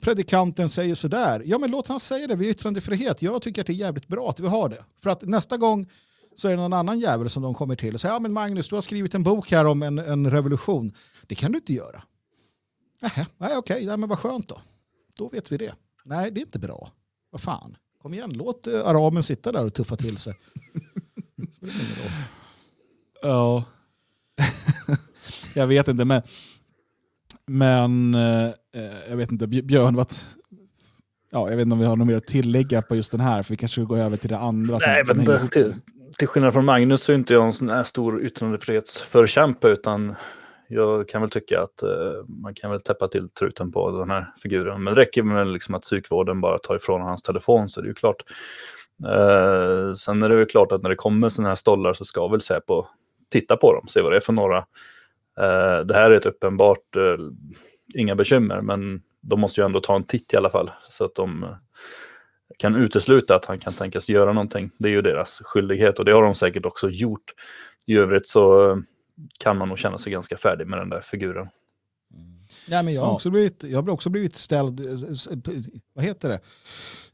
[0.00, 1.42] predikanten säger sådär.
[1.46, 3.22] Ja men låt han säga det, vi har yttrandefrihet.
[3.22, 4.84] Jag tycker att det är jävligt bra att vi har det.
[5.02, 5.90] För att nästa gång
[6.36, 8.68] så är det någon annan jävel som de kommer till och säger, ja men Magnus,
[8.68, 10.92] du har skrivit en bok här om en, en revolution.
[11.26, 12.02] Det kan du inte göra.
[13.00, 14.60] Nej, nej okej, nej, men vad skönt då.
[15.14, 15.74] Då vet vi det.
[16.04, 16.90] Nej, det är inte bra.
[17.30, 20.34] Vad fan, kom igen, låt uh, araben sitta där och tuffa till sig.
[23.22, 23.64] ja,
[25.54, 26.22] jag vet inte, men,
[27.46, 28.50] men eh,
[29.08, 30.12] jag vet inte, Björn, vad,
[31.30, 33.42] ja, jag vet inte om vi har något mer att tillägga på just den här,
[33.42, 34.78] för vi kanske går över till det andra.
[34.86, 35.74] Nej, som, men som det, till,
[36.18, 40.14] till skillnad från Magnus så är inte jag en sån här stor yttrandefrihetsförkämpe utan
[40.68, 44.32] jag kan väl tycka att eh, man kan väl täppa till truten på den här
[44.42, 44.82] figuren.
[44.82, 47.88] Men det räcker med liksom att psykvården bara tar ifrån hans telefon så är det
[47.88, 48.22] ju klart.
[49.04, 52.28] Eh, sen är det ju klart att när det kommer sådana här stollar så ska
[52.28, 52.84] väl Säpo
[53.30, 54.58] titta på dem, se vad det är för några.
[55.40, 57.24] Eh, det här är ett uppenbart, eh,
[57.94, 61.14] inga bekymmer, men de måste ju ändå ta en titt i alla fall så att
[61.14, 61.46] de
[62.60, 64.70] kan utesluta att han kan tänkas göra någonting.
[64.78, 67.32] Det är ju deras skyldighet och det har de säkert också gjort.
[67.86, 68.76] I övrigt så
[69.38, 71.48] kan man nog känna sig ganska färdig med den där figuren.
[72.14, 72.30] Mm.
[72.68, 73.14] Ja, men jag, har Ja.
[73.14, 75.28] också blivit, jag har också blivit ställd, eh, s-
[75.94, 76.40] vad heter det?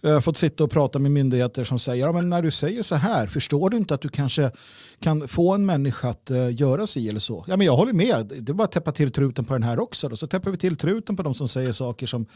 [0.09, 2.83] Jag har fått sitta och prata med myndigheter som säger, ja, men när du säger
[2.83, 4.51] så här, förstår du inte att du kanske
[5.01, 7.45] kan få en människa att uh, göra sig eller så?
[7.49, 9.79] Ja, men jag håller med, det är bara att täppa till truten på den här
[9.79, 10.09] också.
[10.09, 10.16] Då.
[10.16, 12.27] Så täpper vi till truten på de som säger saker som,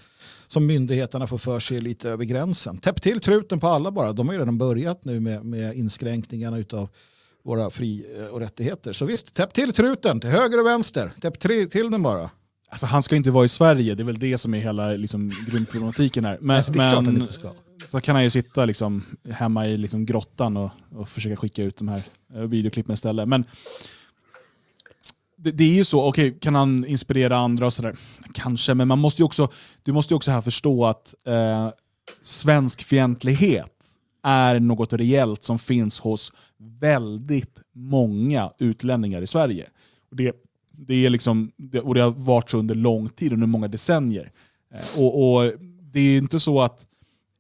[0.48, 2.76] som myndigheterna får för sig lite över gränsen.
[2.76, 6.58] Täpp till truten på alla bara, de har ju redan börjat nu med, med inskränkningarna
[6.58, 6.88] utav
[7.42, 8.92] våra fri eh, och rättigheter.
[8.92, 11.12] Så visst, täpp till truten till höger och vänster.
[11.20, 12.30] Täpp till den bara.
[12.70, 15.32] Alltså, han ska inte vara i Sverige, det är väl det som är hela liksom,
[15.50, 16.38] grundproblematiken här.
[16.40, 17.26] Men, han men
[17.90, 21.76] så kan han ju sitta liksom, hemma i liksom, grottan och, och försöka skicka ut
[21.76, 22.02] de här
[22.34, 23.28] eh, videoklippen istället.
[23.28, 23.44] Men
[25.36, 27.96] det, det är ju så, okej, kan han inspirera andra och sådär?
[28.34, 29.48] Kanske, men man måste ju också,
[29.82, 31.68] du måste ju också här förstå att eh,
[32.22, 33.72] svensk fientlighet
[34.22, 36.32] är något reellt som finns hos
[36.80, 39.66] väldigt många utlänningar i Sverige.
[40.10, 40.32] Och det,
[40.86, 44.30] det, är liksom, och det har varit så under lång tid, under många decennier.
[44.74, 45.52] Eh, och, och
[45.92, 46.86] Det är inte så att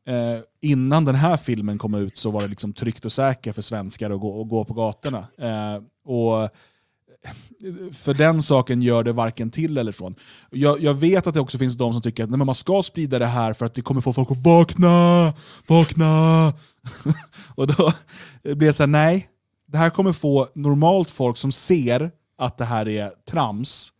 [0.06, 3.62] eh, innan den här filmen kom ut så var det liksom tryggt och säkert för
[3.62, 5.18] svenskar att gå, att gå på gatorna.
[5.38, 6.48] Eh, och eh,
[7.92, 10.14] för den saken gör det varken till eller från.
[10.50, 12.82] Jag, jag vet att det också finns de som tycker att nej, men man ska
[12.82, 15.32] sprida det här för att det kommer få folk att vakna,
[15.66, 16.52] vakna.
[17.54, 17.92] och då
[18.42, 19.28] blir det så här, nej.
[19.66, 23.92] Det här kommer få normalt folk som ser att det här är trams.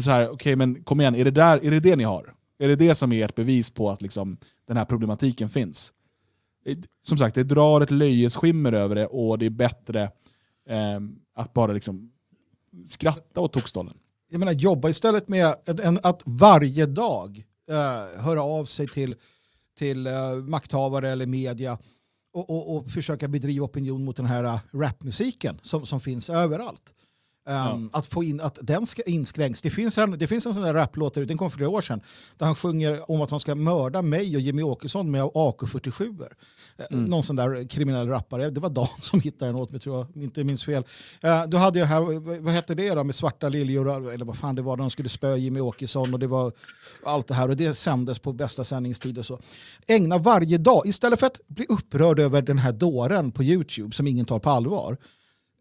[0.00, 2.34] Så här, okay, men kom igen, är det, där, är det det ni har?
[2.58, 5.92] Är det det som är ert bevis på att liksom, den här problematiken finns?
[6.64, 10.02] Eh, som sagt, det drar ett löjets skimmer över det och det är bättre
[10.68, 11.00] eh,
[11.34, 12.12] att bara liksom
[12.86, 13.94] skratta åt tokstollen.
[14.30, 19.14] jag menar, jobba istället med att, att varje dag eh, höra av sig till,
[19.78, 21.78] till eh, makthavare eller media
[22.32, 26.92] och, och, och försöka bedriva opinion mot den här eh, rapmusiken som, som finns överallt.
[27.48, 29.62] Um, Att få in att den ska inskränks.
[29.62, 32.00] Det finns en, det finns en sån där raplåt, den kom för flera år sedan,
[32.36, 36.26] där han sjunger om att man ska mörda mig och Jimmy Åkesson med AK47.
[36.90, 37.04] Mm.
[37.04, 38.50] Någon sån där kriminell rappare.
[38.50, 40.84] Det var Dan som hittade den åt mig, tror jag, inte minns fel.
[41.24, 44.54] Uh, du hade det här, vad hette det då, med svarta liljor, eller vad fan
[44.54, 46.52] det var, de skulle spöa Jimmy Åkesson och det var
[47.04, 49.38] allt det här och det sändes på bästa sändningstid och så.
[49.86, 54.06] Ägna varje dag, istället för att bli upprörd över den här dåren på YouTube som
[54.06, 54.96] ingen tar på allvar,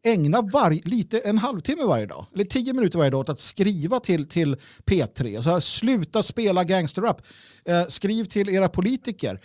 [0.06, 4.00] ägna var, lite, en halvtimme varje dag, eller tio minuter varje dag åt att skriva
[4.00, 5.42] till, till P3.
[5.42, 7.22] Så här, sluta spela gangsterrap.
[7.68, 9.42] Eh, skriv till era politiker.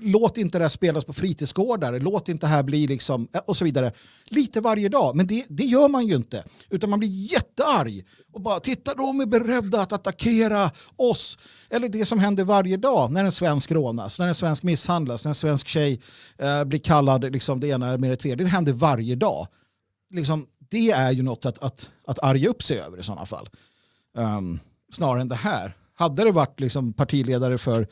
[0.00, 2.00] Låt inte det här spelas på fritidsgårdar.
[2.00, 3.92] Låt inte det här bli liksom, eh, och så vidare.
[4.24, 6.44] Lite varje dag, men det, det gör man ju inte.
[6.70, 8.04] Utan man blir jättearg.
[8.32, 11.38] Och bara, titta de är beredda att attackera oss.
[11.70, 15.30] Eller det som händer varje dag när en svensk rånas, när en svensk misshandlas, när
[15.30, 16.00] en svensk tjej
[16.38, 18.44] eh, blir kallad liksom det ena med det tredje.
[18.44, 19.46] Det händer varje dag
[20.14, 23.48] liksom, det är ju något att, att, att arga upp sig över i sådana fall.
[24.14, 24.60] Um,
[24.92, 25.76] snarare än det här.
[25.94, 27.88] Hade det varit liksom partiledare för,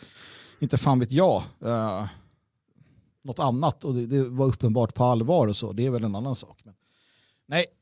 [0.59, 2.07] inte fan vet jag, uh,
[3.25, 6.15] något annat och det, det, var uppenbart på allvar och så, det är väl en
[6.15, 6.61] annan sak.
[6.65, 6.75] Men,
[7.47, 7.67] nej.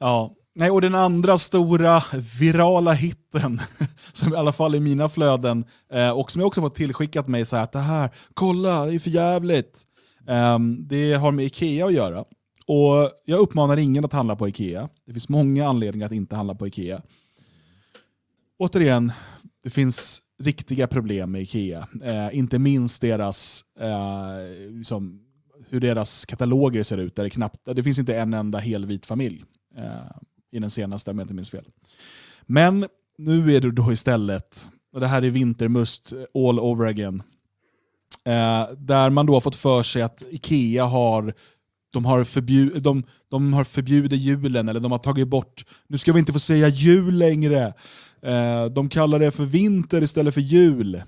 [0.00, 2.02] Ja, Nej, och den andra stora
[2.40, 3.60] virala hitten,
[4.12, 7.44] som i alla fall i mina flöden, eh, och som jag också fått tillskickat mig,
[7.44, 9.87] så här, att det här, kolla, det är för jävligt.
[10.28, 12.24] Um, det har med Ikea att göra.
[12.66, 14.88] Och Jag uppmanar ingen att handla på Ikea.
[15.06, 17.02] Det finns många anledningar att inte handla på Ikea.
[18.58, 19.12] Återigen,
[19.62, 21.88] det finns riktiga problem med Ikea.
[22.02, 25.20] Eh, inte minst deras, eh, liksom,
[25.68, 27.16] hur deras kataloger ser ut.
[27.16, 29.44] Där det, knappt, det finns inte en enda helvit familj
[29.76, 29.84] eh,
[30.52, 31.64] i den senaste, om jag inte minns fel.
[32.42, 32.86] Men
[33.18, 37.22] nu är det då istället, och det här är vintermust all over again,
[38.28, 41.34] Eh, där man då har fått för sig att Ikea har
[41.90, 46.12] de har, förbjud, de, de har förbjudit julen, eller de har tagit bort, nu ska
[46.12, 47.74] vi inte få säga jul längre.
[48.22, 51.02] Eh, de kallar det för vinter istället för jul.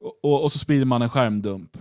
[0.00, 1.76] Och, och, och så sprider man en skärmdump.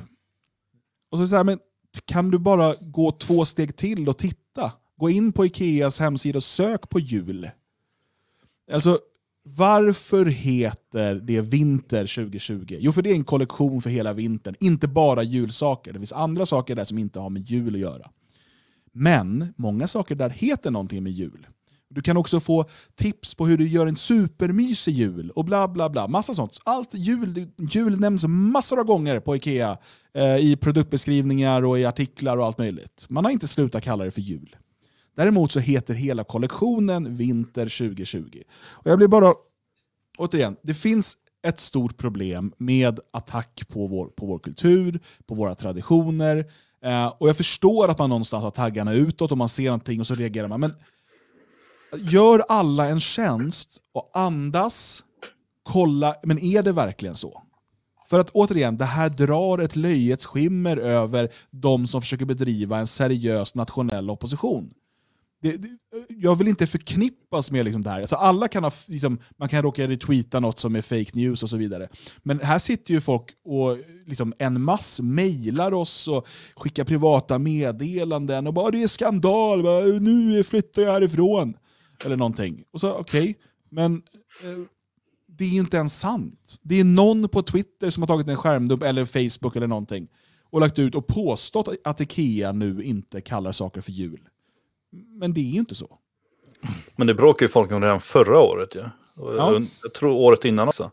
[1.11, 1.59] Och så säger men
[2.05, 4.71] kan du bara gå två steg till och titta?
[4.97, 7.49] Gå in på Ikeas hemsida och sök på jul.
[8.71, 8.99] Alltså,
[9.43, 12.77] varför heter det vinter 2020?
[12.79, 14.55] Jo, för det är en kollektion för hela vintern.
[14.59, 15.93] Inte bara julsaker.
[15.93, 18.09] Det finns andra saker där som inte har med jul att göra.
[18.93, 21.47] Men många saker där heter någonting med jul.
[21.89, 25.89] Du kan också få tips på hur du gör en supermysig jul och bla bla
[25.89, 26.07] bla.
[26.07, 26.59] Massa sånt.
[26.63, 29.77] Allt jul, jul nämns massor av gånger på Ikea.
[30.13, 33.05] Eh, I produktbeskrivningar och i artiklar och allt möjligt.
[33.09, 34.55] Man har inte slutat kalla det för jul.
[35.15, 38.41] Däremot så heter hela kollektionen Vinter 2020.
[38.61, 39.33] Och jag blir bara...
[40.17, 45.55] Återigen, det finns ett stort problem med attack på vår, på vår kultur, på våra
[45.55, 46.45] traditioner.
[46.83, 50.07] Eh, och jag förstår att man någonstans har taggarna utåt och man ser någonting och
[50.07, 50.59] så reagerar man.
[50.59, 50.73] Men
[51.97, 55.03] gör alla en tjänst och andas,
[55.63, 57.43] kolla, men är det verkligen så?
[58.09, 62.87] För att återigen, det här drar ett löjets skimmer över de som försöker bedriva en
[62.87, 64.73] seriös nationell opposition.
[65.41, 65.67] Det, det,
[66.07, 67.99] jag vill inte förknippas med liksom det här.
[67.99, 71.49] Alltså alla kan ha, liksom, man kan råka retweeta något som är fake news och
[71.49, 71.89] så vidare.
[72.23, 78.47] Men här sitter ju folk och liksom, en mass mejlar oss och skickar privata meddelanden
[78.47, 81.57] och bara det är skandal, bara, nu flyttar jag härifrån.
[82.05, 82.63] Eller någonting.
[82.71, 83.33] Och så okej, okay,
[83.69, 83.95] men
[84.43, 84.65] eh,
[85.27, 86.59] det är ju inte ens sant.
[86.61, 90.07] Det är någon på Twitter som har tagit en skärmdump, eller Facebook eller någonting,
[90.49, 94.19] och lagt ut och påstått att Ikea nu inte kallar saker för jul.
[94.91, 95.97] Men det är ju inte så.
[96.95, 98.83] Men det bråkade ju folk om redan förra året ju.
[99.15, 99.61] Ja.
[99.83, 100.91] Jag tror året innan också.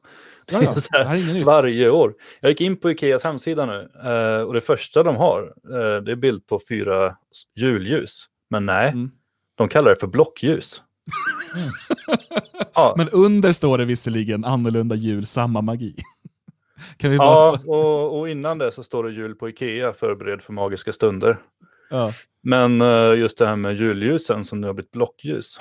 [0.51, 0.75] Ja, ja.
[0.91, 2.15] Det här är Varje år.
[2.41, 6.13] Jag gick in på Ikeas hemsida nu eh, och det första de har eh, det
[6.13, 7.17] är bild på fyra
[7.57, 8.25] julljus.
[8.51, 9.11] Men nej, mm.
[9.55, 10.83] de kallar det för blockljus.
[11.55, 11.69] Mm.
[12.75, 12.95] ja.
[12.97, 15.95] Men under står det visserligen annorlunda jul, samma magi.
[16.97, 20.53] Kan vi ja, och, och, innan det så står det jul på Ikea, förbered för
[20.53, 21.39] magiska stunder.
[21.91, 22.13] Ja.
[22.43, 25.59] Men uh, just det här med julljusen som nu har blivit blockljus.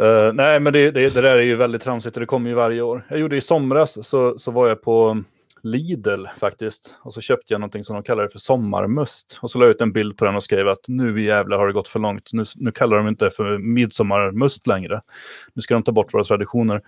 [0.00, 2.56] uh, nej, men det, det, det, där är ju väldigt tramsigt och det kommer ju
[2.56, 3.06] varje år.
[3.10, 5.22] Jag gjorde i somras så, så var jag på
[5.64, 6.96] Lidl faktiskt.
[7.00, 9.38] Och så köpte jag någonting som de kallar för sommarmust.
[9.42, 11.66] Och så la jag ut en bild på den och skrev att nu jävlar har
[11.66, 12.30] det gått för långt.
[12.32, 15.02] Nu, nu kallar de inte för midsommarmust längre.
[15.54, 16.82] Nu ska de ta bort våra traditioner.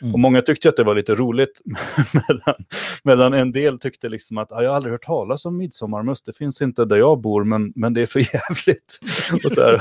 [0.00, 0.14] Mm.
[0.14, 1.60] Och många tyckte att det var lite roligt.
[2.28, 2.64] medan,
[3.02, 6.26] medan en del tyckte liksom att jag har aldrig hört talas om midsommarmust.
[6.26, 8.98] Det finns inte där jag bor men, men det är för jävligt.
[9.44, 9.78] och, så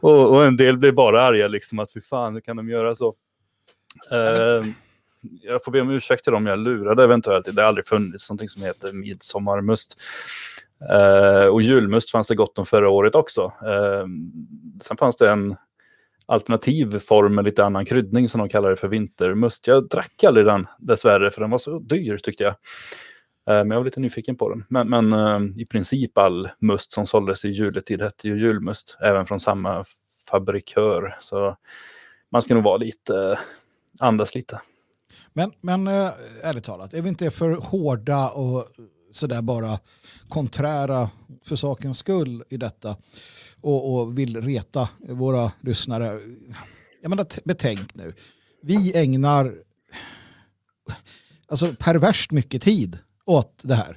[0.00, 2.94] och, och, en del blev bara arga liksom att fy fan, hur kan de göra
[2.94, 3.14] så?
[4.12, 4.66] Uh,
[5.42, 7.54] jag får be om ursäkt till dem jag lurade eventuellt.
[7.54, 10.00] Det har aldrig funnits någonting som heter midsommarmust.
[10.90, 13.52] Eh, och julmust fanns det gott om förra året också.
[13.66, 14.06] Eh,
[14.82, 15.56] sen fanns det en
[16.26, 19.66] alternativ form med lite annan kryddning som de kallar det för vintermust.
[19.66, 22.54] Jag drack aldrig den dessvärre för den var så dyr tyckte jag.
[23.48, 24.64] Eh, men jag var lite nyfiken på den.
[24.68, 29.26] Men, men eh, i princip all must som såldes i juletid hette ju julmust, även
[29.26, 29.84] från samma
[30.30, 31.16] fabrikör.
[31.20, 31.56] Så
[32.30, 33.38] man ska nog vara lite, eh,
[33.98, 34.60] andas lite.
[35.32, 36.10] Men, men äh,
[36.42, 38.66] ärligt talat, är vi inte för hårda och
[39.12, 39.78] sådär bara
[40.28, 41.10] konträra
[41.44, 42.96] för sakens skull i detta
[43.60, 46.20] och, och vill reta våra lyssnare?
[47.02, 48.12] Jag menar, betänk nu.
[48.62, 49.54] Vi ägnar
[51.46, 53.96] alltså perverst mycket tid åt det här.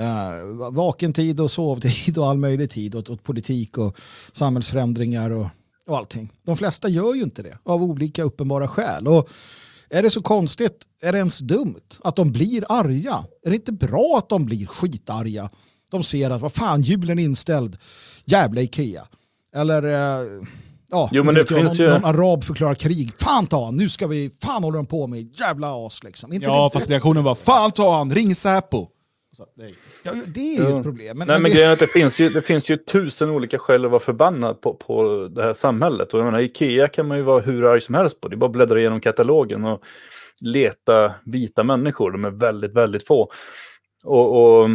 [0.00, 3.96] Uh, vaken tid och sovtid och all möjlig tid åt, åt politik och
[4.32, 5.48] samhällsförändringar och,
[5.86, 6.32] och allting.
[6.42, 9.08] De flesta gör ju inte det av olika uppenbara skäl.
[9.08, 9.28] Och
[9.90, 10.82] är det så konstigt?
[11.02, 13.24] Är det ens dumt att de blir arga?
[13.44, 15.50] Är det inte bra att de blir skitarga?
[15.90, 17.76] De ser att vad fan, julen är inställd.
[18.24, 19.02] Jävla Ikea.
[19.56, 20.26] Eller eh,
[20.90, 21.90] ja, jo, men det finns någon, ju...
[21.90, 23.12] någon arab förklarar krig.
[23.18, 26.32] Fan ta han, nu ska vi, fan håller de på med, jävla as liksom.
[26.32, 28.88] Inte ja, det, fast reaktionen var fan ta han, ring Säpo.
[29.36, 29.74] Så, nej.
[30.02, 31.18] Ja, det är ju ett problem.
[31.18, 33.84] Men, Nej, men grejen är att det finns, ju, det finns ju tusen olika skäl
[33.84, 36.14] att vara förbannad på, på det här samhället.
[36.14, 38.28] Och jag menar, Ikea kan man ju vara hur arg som helst på.
[38.28, 39.84] Det är bara att bläddra igenom katalogen och
[40.40, 42.10] leta vita människor.
[42.10, 43.30] De är väldigt, väldigt få.
[44.04, 44.70] Och, och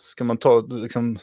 [0.00, 1.18] ska man ta liksom,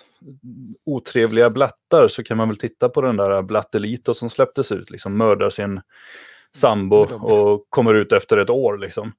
[0.86, 4.90] otrevliga blattar så kan man väl titta på den där Blattelito som släpptes ut.
[4.90, 5.82] Liksom mördar sin
[6.56, 8.78] sambo och kommer ut efter ett år.
[8.78, 9.12] Liksom.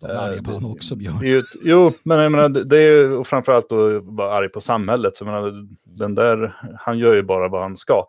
[0.00, 1.18] De är arga på honom också, Björn.
[1.20, 5.16] Det, jo, men jag menar, det är framförallt att vara arg på samhället.
[5.16, 8.06] Så menar, den där, han gör ju bara vad han ska.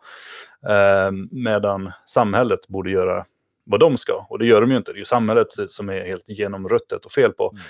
[0.68, 3.24] Eh, medan samhället borde göra
[3.64, 4.26] vad de ska.
[4.28, 4.92] Och det gör de ju inte.
[4.92, 7.50] Det är ju samhället som är helt genomruttet och fel på.
[7.50, 7.62] Mm.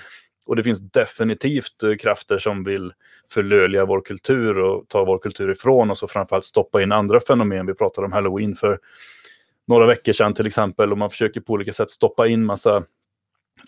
[0.46, 2.92] Och det finns definitivt eh, krafter som vill
[3.31, 7.66] förlöjliga vår kultur och ta vår kultur ifrån oss och framförallt stoppa in andra fenomen.
[7.66, 8.79] Vi pratade om halloween för
[9.67, 12.85] några veckor sedan till exempel och man försöker på olika sätt stoppa in massa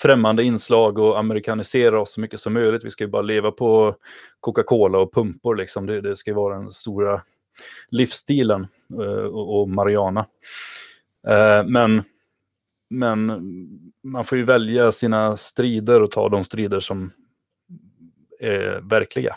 [0.00, 2.84] främmande inslag och amerikanisera oss så mycket som möjligt.
[2.84, 3.96] Vi ska ju bara leva på
[4.40, 5.86] Coca-Cola och pumpor liksom.
[5.86, 7.22] Det, det ska ju vara den stora
[7.88, 8.66] livsstilen
[9.00, 10.20] uh, och, och Mariana.
[11.28, 12.02] Uh, men,
[12.90, 13.42] men
[14.02, 17.12] man får ju välja sina strider och ta de strider som
[18.40, 19.36] är verkliga.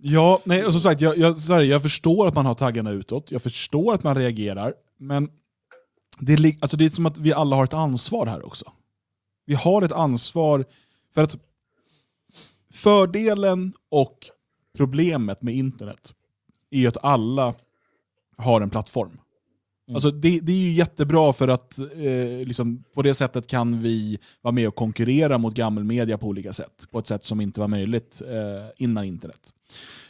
[0.00, 3.42] Ja, nej, och som sagt, jag, jag, jag förstår att man har taggarna utåt, jag
[3.42, 5.30] förstår att man reagerar, men
[6.18, 8.72] det är, alltså det är som att vi alla har ett ansvar här också.
[9.46, 10.64] Vi har ett ansvar
[11.14, 11.36] för att
[12.72, 14.18] fördelen och
[14.76, 16.14] problemet med internet
[16.70, 17.54] är att alla
[18.36, 19.18] har en plattform.
[19.88, 19.96] Mm.
[19.96, 24.18] Alltså det, det är ju jättebra för att eh, liksom, på det sättet kan vi
[24.42, 26.86] vara med och konkurrera mot gammelmedia på olika sätt.
[26.90, 29.52] På ett sätt som inte var möjligt eh, innan internet.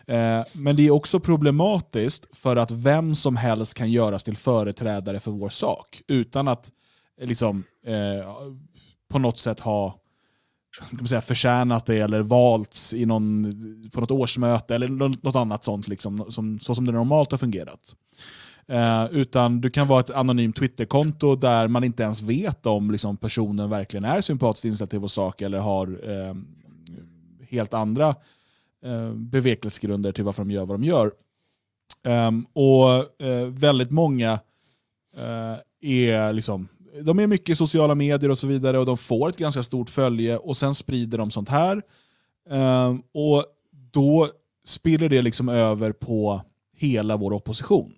[0.07, 5.21] Eh, men det är också problematiskt för att vem som helst kan göras till företrädare
[5.21, 6.73] för vår sak utan att
[7.21, 8.33] eh, liksom, eh,
[9.09, 10.01] på något sätt ha
[10.79, 13.53] kan man säga, förtjänat det eller valts i någon,
[13.93, 17.95] på något årsmöte eller något annat sånt, liksom, som, så som det normalt har fungerat.
[18.69, 23.17] Eh, utan du kan vara ett anonymt Twitterkonto där man inte ens vet om liksom,
[23.17, 26.35] personen verkligen är sympatiskt inställd till vår sak eller har eh,
[27.49, 28.15] helt andra
[28.85, 31.13] eh, bevekelsegrunder till varför de gör vad de gör.
[32.03, 34.33] Ehm, och eh, väldigt många
[35.17, 36.69] eh, är liksom
[37.03, 39.91] de är mycket i sociala medier och så vidare och de får ett ganska stort
[39.91, 41.83] följe och sen sprider de sånt här.
[42.51, 43.45] Ehm, och
[43.91, 44.29] då
[44.65, 46.41] spiller det liksom över på
[46.77, 47.93] hela vår opposition.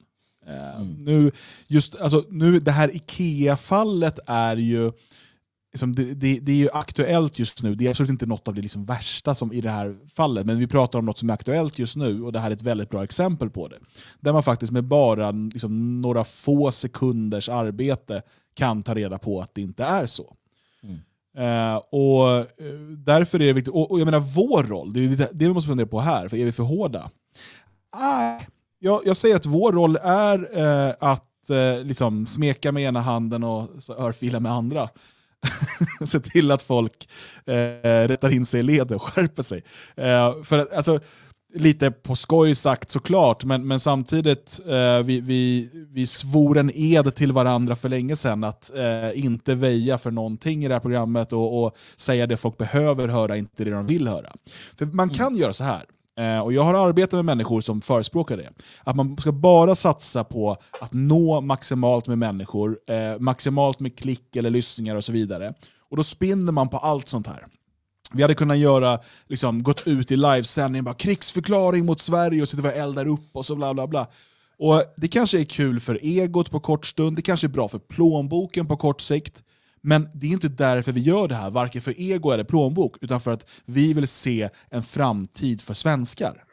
[0.50, 0.94] Uh, mm.
[0.98, 1.30] nu,
[1.66, 4.92] just, alltså, nu, det här IKEA-fallet är ju
[5.72, 7.74] liksom, det, det, det, är ju aktuellt just nu.
[7.74, 10.58] Det är absolut inte något av det liksom värsta som i det här fallet, men
[10.58, 12.90] vi pratar om något som är aktuellt just nu och det här är ett väldigt
[12.90, 13.78] bra exempel på det.
[14.20, 18.22] Där man faktiskt med bara liksom, några få sekunders arbete
[18.54, 20.36] kan ta reda på att det inte är så.
[20.82, 20.98] Mm.
[21.38, 25.08] Uh, och uh, Därför är det viktigt, och, och, jag menar vår roll, det är
[25.32, 27.10] det vi måste fundera på här, för är vi för hårda?
[27.90, 28.40] Ah,
[28.80, 30.58] jag, jag säger att vår roll är
[30.88, 31.26] uh, att
[31.84, 33.68] liksom smeka med ena handen och
[33.98, 34.88] örfila med andra.
[36.06, 37.08] Se till att folk
[37.46, 39.64] eh, rättar in sig i led och skärper sig.
[39.96, 41.00] Eh, för att, alltså,
[41.54, 47.14] lite på skoj sagt såklart, men, men samtidigt, eh, vi, vi, vi svor en ed
[47.14, 51.32] till varandra för länge sedan att eh, inte väja för någonting i det här programmet
[51.32, 54.32] och, och, säga det folk behöver höra, inte det de vill höra.
[54.78, 55.38] För man kan mm.
[55.38, 58.48] göra så här, eh, Eh, och jag har arbetat med människor som förespråkar det,
[58.84, 64.36] att man ska bara satsa på att nå maximalt med människor, eh, maximalt med klick
[64.36, 65.54] eller lyssningar och så vidare.
[65.90, 67.46] Och då spinner man på allt sånt här.
[68.12, 68.98] Vi hade kunnat göra,
[69.28, 73.46] liksom, gått ut i livesändning, bara krigsförklaring mot Sverige och sitta och eldar upp och
[73.46, 74.06] så bla bla bla.
[74.58, 77.78] Och Det kanske är kul för egot på kort stund, det kanske är bra för
[77.78, 79.42] plånboken på kort sikt.
[79.82, 83.20] Men det är inte därför vi gör det här, varken för ego eller plånbok, utan
[83.20, 86.44] för att vi vill se en framtid för svenskar.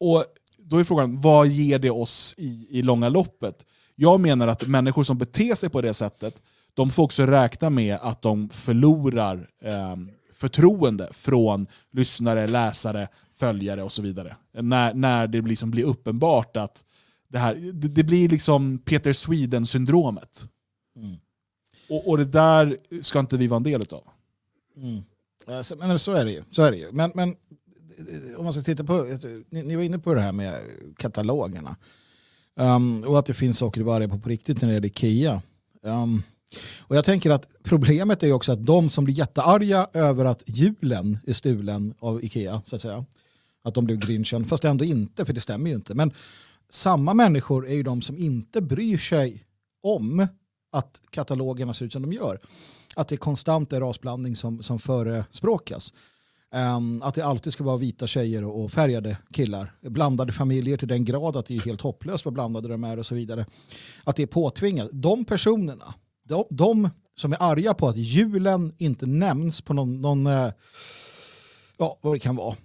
[0.00, 0.24] Och
[0.58, 3.66] Då är frågan, vad ger det oss i, i långa loppet?
[3.94, 6.42] Jag menar att människor som beter sig på det sättet,
[6.74, 9.96] de får också räkna med att de förlorar eh,
[10.34, 14.36] förtroende från lyssnare, läsare, följare och så vidare.
[14.52, 16.84] När, när det liksom blir uppenbart att
[17.28, 20.48] det, här, det, det blir liksom Peter Sweden-syndromet.
[20.96, 21.16] Mm.
[21.88, 24.02] Och, och det där ska inte vi vara en del av.
[24.76, 25.02] Mm.
[25.46, 26.42] Alltså, men så är det ju.
[26.50, 26.92] Så är det ju.
[26.92, 29.18] Men, men eh, om man ska titta på, eh,
[29.50, 30.60] ni, ni var inne på det här med
[30.96, 31.76] katalogerna.
[32.56, 35.42] Um, och att det finns saker att vara på på riktigt när det gäller Ikea.
[35.82, 36.22] Um,
[36.78, 41.18] och jag tänker att problemet är också att de som blir jättearga över att julen
[41.26, 43.04] är stulen av Ikea, så att säga,
[43.62, 45.94] att de blev grinchen, fast ändå inte, för det stämmer ju inte.
[45.94, 46.12] Men
[46.70, 49.44] samma människor är ju de som inte bryr sig
[49.82, 50.26] om
[50.76, 52.40] att katalogerna ser ut som de gör.
[52.96, 55.92] Att det konstant är rasblandning som, som förespråkas.
[56.76, 59.74] Um, att det alltid ska vara vita tjejer och, och färgade killar.
[59.80, 63.06] Blandade familjer till den grad att det är helt hopplöst vad blandade de är och
[63.06, 63.46] så vidare.
[64.04, 64.88] Att det är påtvingat.
[64.92, 65.94] De personerna
[66.28, 70.52] de, de som är arga på att julen inte nämns på någon, någon uh,
[71.78, 72.56] ja, vad det kan vara,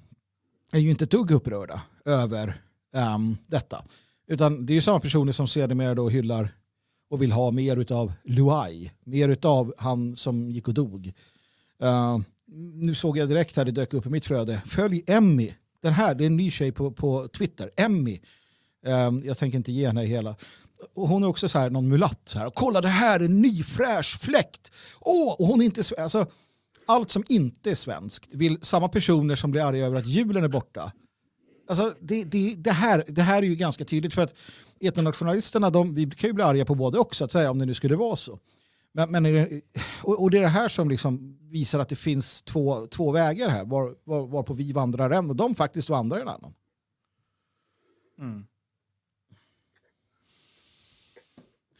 [0.71, 2.61] är ju inte ett dugg upprörda över
[3.15, 3.85] um, detta.
[4.27, 6.53] Utan det är ju samma personer som sedermera då hyllar
[7.11, 11.13] och vill ha mer av Luai, mer av han som gick och dog.
[11.83, 12.19] Uh,
[12.75, 16.15] nu såg jag direkt här, det dök upp i mitt flöde, följ Emmy, den här,
[16.15, 18.19] det är en ny tjej på, på Twitter, Emmy.
[18.85, 20.35] Um, jag tänker inte ge henne hela
[20.93, 22.21] och hon är också så här, någon mulatt.
[22.25, 24.71] Så här, Kolla det här är en ny fräsch fläkt.
[24.99, 26.25] Åh, och hon är inte alltså,
[26.85, 30.47] Allt som inte är svenskt vill samma personer som blir arga över att julen är
[30.47, 30.91] borta.
[31.67, 34.33] Alltså, det, det, det, här, det här är ju ganska tydligt för att
[34.81, 37.65] etnonationalisterna, de, vi kan ju bli arga på både och så att säga om det
[37.65, 38.39] nu skulle vara så.
[38.91, 39.61] Men, men,
[40.03, 43.49] och, och det är det här som liksom visar att det finns två, två vägar
[43.49, 46.53] här, var, var, var på vi vandrar en och de faktiskt vandrar en annan.
[48.19, 48.45] Mm.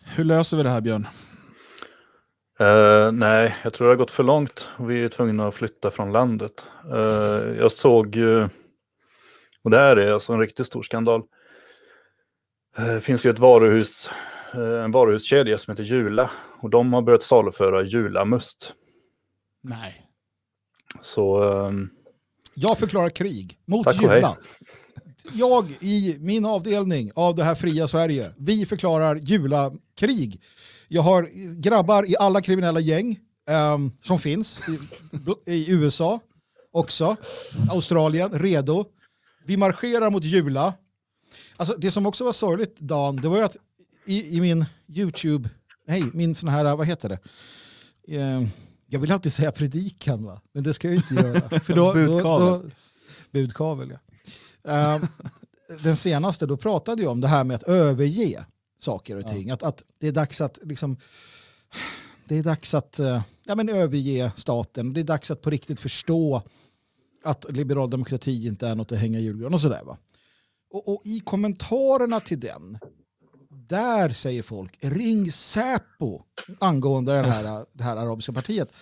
[0.03, 1.07] Hur löser vi det här Björn?
[2.61, 4.69] Uh, nej, jag tror det har gått för långt.
[4.79, 6.65] Vi är tvungna att flytta från landet.
[6.93, 8.49] Uh, jag såg ju,
[9.61, 11.23] och det här är alltså en riktigt stor skandal.
[12.79, 14.09] Uh, det finns ju ett varuhus,
[14.53, 18.73] en varuhuskedja som heter Jula och de har börjat saluföra julamust.
[19.61, 20.07] Nej.
[21.01, 21.43] Så...
[21.43, 21.89] Um,
[22.53, 24.37] jag förklarar krig mot Jula.
[25.33, 30.41] jag i min avdelning av det här fria Sverige, vi förklarar Jula-krig.
[30.87, 31.29] Jag har
[31.61, 33.19] grabbar i alla kriminella gäng
[33.75, 34.61] um, som finns
[35.45, 36.19] i, i, USA
[36.71, 37.15] också,
[37.69, 38.85] Australien, redo.
[39.45, 40.73] Vi marscherar mot Jula.
[41.57, 43.57] Alltså, det som också var sorgligt, Dan, det var ju att
[44.05, 45.49] i, i min YouTube,
[45.87, 47.19] nej, min sån här, vad heter det?
[48.17, 48.47] Uh,
[48.87, 50.41] jag vill alltid säga predikan, va?
[50.51, 51.59] men det ska jag inte göra.
[51.59, 52.47] För då, budkavel.
[52.47, 52.69] Då, då,
[53.31, 53.97] budkavel,
[54.63, 54.95] ja.
[54.95, 55.03] Uh,
[55.83, 58.45] den senaste, då pratade jag om det här med att överge
[58.79, 59.47] saker och ting.
[59.47, 59.53] Ja.
[59.53, 60.97] Att, att det är dags att liksom,
[62.25, 64.93] det är dags att uh, ja, men överge staten.
[64.93, 66.41] Det är dags att på riktigt förstå
[67.23, 69.83] att liberal demokrati inte är något att hänga i julgran och sådär.
[69.83, 69.97] Va?
[70.71, 72.77] Och, och, i kommentarerna till den,
[73.49, 76.21] där säger folk ring Säpo
[76.59, 78.73] angående det här, det här arabiska partiet.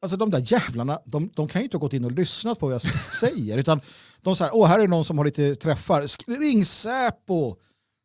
[0.00, 2.66] Alltså de där jävlarna, de, de kan ju inte ha gått in och lyssnat på
[2.66, 2.80] vad jag
[3.20, 3.80] säger, utan
[4.20, 7.56] de säger, åh här är någon som har lite träffar, ring Säpo!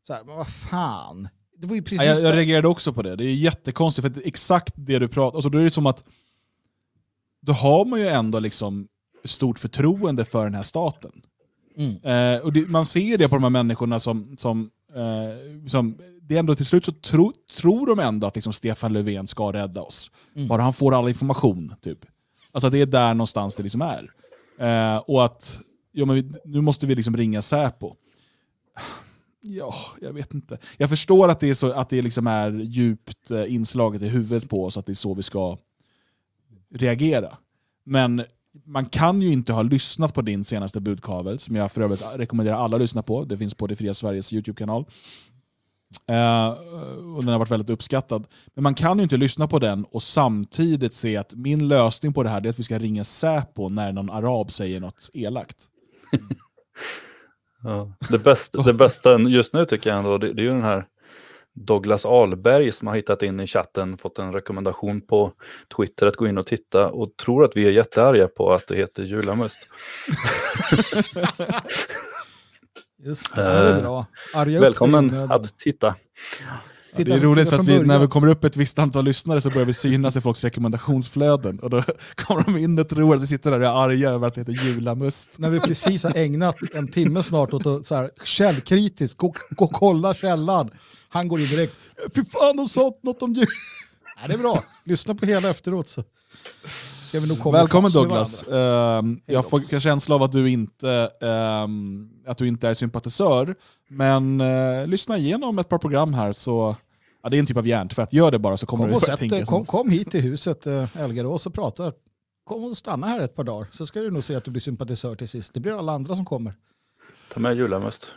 [0.07, 1.29] Så här, men vad fan.
[1.57, 4.73] Det var ju precis jag, jag reagerade också på det, det är jättekonstigt, för exakt
[4.77, 6.03] det du pratar alltså, då är det som att
[7.41, 8.87] då har man ju ändå liksom
[9.25, 11.21] stort förtroende för den här staten.
[11.77, 12.35] Mm.
[12.35, 16.35] Eh, och det, man ser det på de här människorna som, som, eh, som det
[16.35, 19.81] är ändå till slut så tro, tror de ändå att liksom Stefan Löfven ska rädda
[19.81, 20.11] oss.
[20.35, 20.47] Mm.
[20.47, 21.75] Bara han får all information.
[21.81, 21.99] Typ.
[22.51, 24.11] Alltså det är där någonstans det liksom är.
[24.59, 25.59] Eh, och att
[25.91, 27.95] ja, men vi, nu måste vi liksom ringa Säpo.
[29.41, 30.57] Ja, jag vet inte.
[30.77, 34.49] Jag förstår att det är, så, att det liksom är djupt eh, inslaget i huvudet
[34.49, 35.57] på oss, att det är så vi ska
[36.73, 37.37] reagera.
[37.83, 38.25] Men
[38.65, 42.57] man kan ju inte ha lyssnat på din senaste budkavel, som jag för övrigt rekommenderar
[42.57, 43.23] alla att lyssna på.
[43.25, 44.85] Det finns på Det Fria Sveriges YouTube-kanal.
[46.11, 46.49] Uh,
[47.15, 48.27] och den har varit väldigt uppskattad.
[48.53, 52.23] Men man kan ju inte lyssna på den och samtidigt se att min lösning på
[52.23, 55.67] det här är att vi ska ringa Säpo när någon arab säger något elakt.
[57.63, 57.93] ja.
[58.09, 60.85] det, bästa, det bästa just nu tycker jag ändå, det, det är ju den här
[61.53, 65.31] Douglas Alberg som har hittat in i chatten, fått en rekommendation på
[65.77, 68.75] Twitter att gå in och titta och tror att vi är jättearga på att det
[68.75, 69.59] heter julamust.
[73.03, 74.05] Just det, det är bra.
[74.33, 75.95] Arga Välkommen att titta.
[76.39, 79.41] Ja, det är roligt för att vi, när vi kommer upp ett visst antal lyssnare
[79.41, 81.59] så börjar vi synas i folks rekommendationsflöden.
[81.59, 81.83] Och då
[82.15, 84.41] kommer de in och tror att vi sitter där och är arga över att det
[84.41, 85.29] heter julamust.
[85.37, 89.65] När vi precis har ägnat en timme snart åt att så här, källkritiskt gå, gå
[89.65, 90.71] och kolla källan.
[91.11, 91.73] Han går in direkt,
[92.15, 93.47] fy fan de sa något om jul.
[94.21, 96.03] Ja, det är bra, lyssna på hela efteråt så.
[97.05, 98.43] Ska vi nog komma Välkommen Douglas.
[98.47, 98.55] Uh,
[99.25, 101.11] jag får en känsla av att du inte,
[101.65, 103.55] um, att du inte är sympatisör,
[103.87, 106.75] men uh, lyssna igenom ett par program här så
[107.23, 108.13] Ja, det är en typ av hjärntvätt.
[108.13, 110.97] Gör det bara så kommer kom du att tänka kom, kom hit till huset, äh,
[110.97, 111.93] Elgarås, och prata.
[112.43, 114.61] Kom och stanna här ett par dagar så ska du nog se att du blir
[114.61, 115.53] sympatisör till sist.
[115.53, 116.53] Det blir alla andra som kommer.
[117.33, 118.07] Ta med julamust.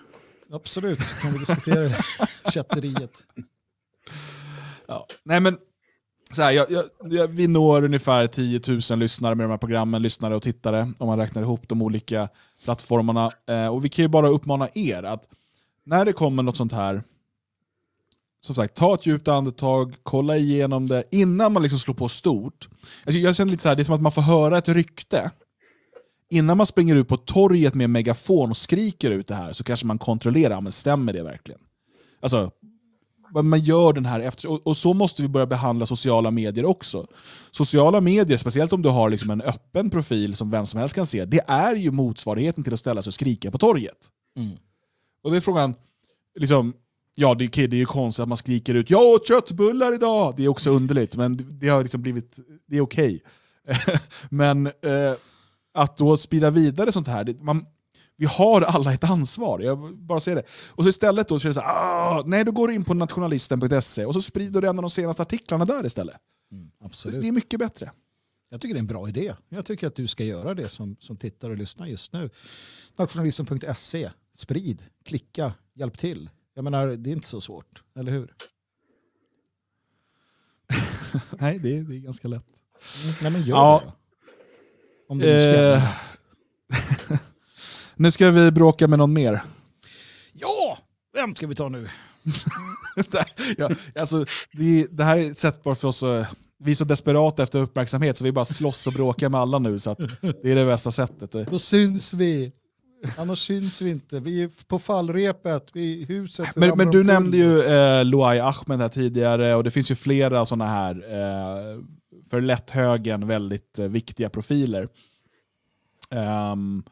[0.55, 1.93] Absolut, kan vi diskutera
[2.53, 3.27] kätteriet.
[4.87, 5.07] Ja.
[5.23, 5.59] Nej men
[6.33, 6.67] så här, jag,
[7.05, 11.07] jag, vi når ungefär 10 000 lyssnare med de här programmen, lyssnare och tittare, om
[11.09, 12.29] man räknar ihop de olika
[12.65, 13.31] plattformarna.
[13.49, 15.29] Eh, och vi kan ju bara uppmana er att
[15.85, 17.03] när det kommer något sånt här,
[18.41, 22.69] som sagt, ta ett djupt andetag, kolla igenom det innan man liksom slår på stort.
[23.05, 25.31] Alltså, jag känner lite så här, det är som att man får höra ett rykte.
[26.31, 29.87] Innan man springer ut på torget med megafon och skriker ut det här så kanske
[29.87, 31.61] man kontrollerar, men stämmer det verkligen?
[32.21, 32.51] Alltså,
[33.43, 37.07] man gör den här efter, och, och, så måste vi börja behandla sociala medier också.
[37.51, 41.07] Sociala medier, speciellt om du har liksom en öppen profil som vem som helst kan
[41.07, 44.11] se, det är ju motsvarigheten till att ställa sig och skrika på torget.
[44.37, 44.57] Mm.
[45.23, 45.75] Och det är frågan,
[46.41, 46.73] liksom,
[47.15, 50.35] ja det, okay, det är ju konstigt att man skriker ut “Jag åt köttbullar idag!”
[50.37, 53.23] Det är också underligt, men det har liksom blivit, det är okej.
[53.69, 53.97] Okay.
[54.29, 55.13] men eh,
[55.75, 57.67] att då sprida vidare sånt här, det, man,
[58.17, 59.61] vi har alla ett ansvar.
[59.61, 60.45] Jag bara säger det.
[60.69, 62.85] Och så istället då så är det så här, ah, nej då går du in
[62.85, 66.17] på nationalisten.se och så sprider du en av de senaste artiklarna där istället.
[66.53, 67.21] Mm, absolut.
[67.21, 67.93] Det är mycket bättre.
[68.51, 69.35] Jag tycker det är en bra idé.
[69.49, 72.31] Jag tycker att du ska göra det som, som tittar och lyssnar just nu.
[72.97, 76.31] Nationalisten.se, sprid, klicka, hjälp till.
[76.55, 78.35] Jag menar, det är inte så svårt, eller hur?
[81.39, 82.47] nej, det är, det är ganska lätt.
[83.05, 83.83] Mm, nej, men gör ja.
[83.85, 83.93] det.
[85.15, 85.83] Om det är eh,
[87.97, 89.43] Nu ska vi bråka med någon mer.
[90.33, 90.79] Ja,
[91.15, 91.89] vem ska vi ta nu?
[93.57, 96.27] ja, alltså, det, det, här är ett sätt bara för oss att...
[96.59, 99.79] Vi är så desperata efter uppmärksamhet så vi bara slåss och bråkar med alla nu.
[99.79, 99.99] Så att
[100.43, 101.33] det är det bästa sättet.
[101.51, 102.53] Då syns vi.
[103.19, 104.21] Annars syns vi inte.
[104.21, 106.57] Vi är på fallrepet, vi är i huset.
[106.57, 110.47] Men, men du nämnde ju eh, Luai Ahmed här tidigare och det finns ju flera
[110.47, 111.81] sådana här eh,
[112.35, 114.89] för lätthögen väldigt eh, viktiga profiler.
[116.11, 116.85] Um,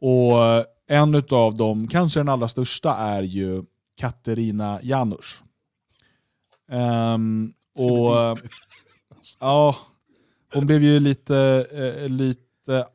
[0.00, 3.64] och En av dem, kanske den allra största, är ju
[3.96, 5.42] Katerina Janouch.
[6.70, 8.14] Ehm, och
[9.40, 9.76] ja,
[10.54, 12.86] hon blev ju lite, eh, lite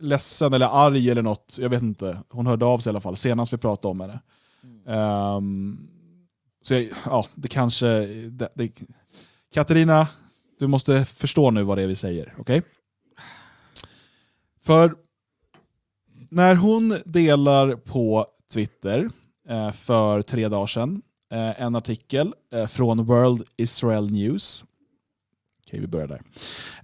[0.00, 1.56] ledsen eller arg eller något.
[1.60, 2.22] Jag vet inte.
[2.28, 4.20] Hon hörde av sig i alla fall senast vi pratade om henne.
[4.86, 5.88] Ehm,
[6.62, 7.86] så jag, ja, det kanske...
[8.28, 8.72] Det, det,
[9.52, 10.08] Katarina,
[10.58, 12.34] du måste förstå nu vad det är vi säger.
[12.38, 12.62] Okej?
[14.60, 14.94] För
[16.30, 19.10] när hon delar på Twitter
[19.48, 21.02] eh, för tre dagar sedan
[21.32, 24.64] eh, en artikel eh, från World Israel News.
[25.66, 26.22] Okej, vi börjar där.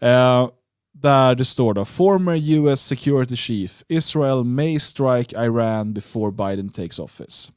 [0.01, 0.51] Eh,
[0.93, 6.99] där det står då “Former US Security Chief, Israel may strike Iran before Biden takes
[6.99, 7.53] office”.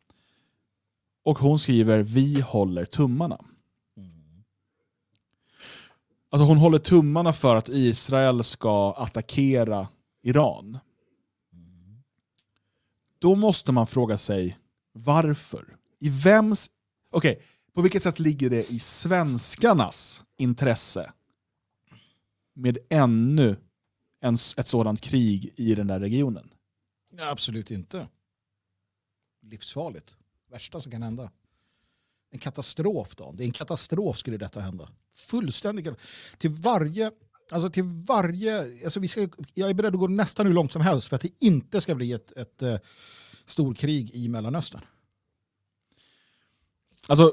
[1.25, 3.37] Och hon skriver “Vi håller tummarna”.
[6.35, 9.87] Alltså hon håller tummarna för att Israel ska attackera
[10.21, 10.77] Iran.
[13.19, 14.57] Då måste man fråga sig
[14.91, 15.77] varför.
[15.99, 16.69] I vems...
[17.09, 17.41] Okej,
[17.73, 21.13] på vilket sätt ligger det i svenskarnas intresse
[22.53, 23.55] med ännu
[24.21, 26.53] en, ett sådant krig i den där regionen?
[27.17, 28.07] Ja, absolut inte.
[29.41, 30.15] Livsfarligt.
[30.51, 31.31] Värsta som kan hända.
[32.35, 33.31] En katastrof då.
[33.31, 34.89] Det är en katastrof skulle detta hända.
[35.15, 35.87] Fullständigt.
[36.37, 37.11] Till varje...
[37.51, 38.83] Alltså till varje...
[38.83, 41.21] Alltså vi ska, jag är beredd att gå nästan hur långt som helst för att
[41.21, 42.83] det inte ska bli ett, ett, ett
[43.45, 44.81] storkrig i Mellanöstern.
[47.07, 47.31] Alltså,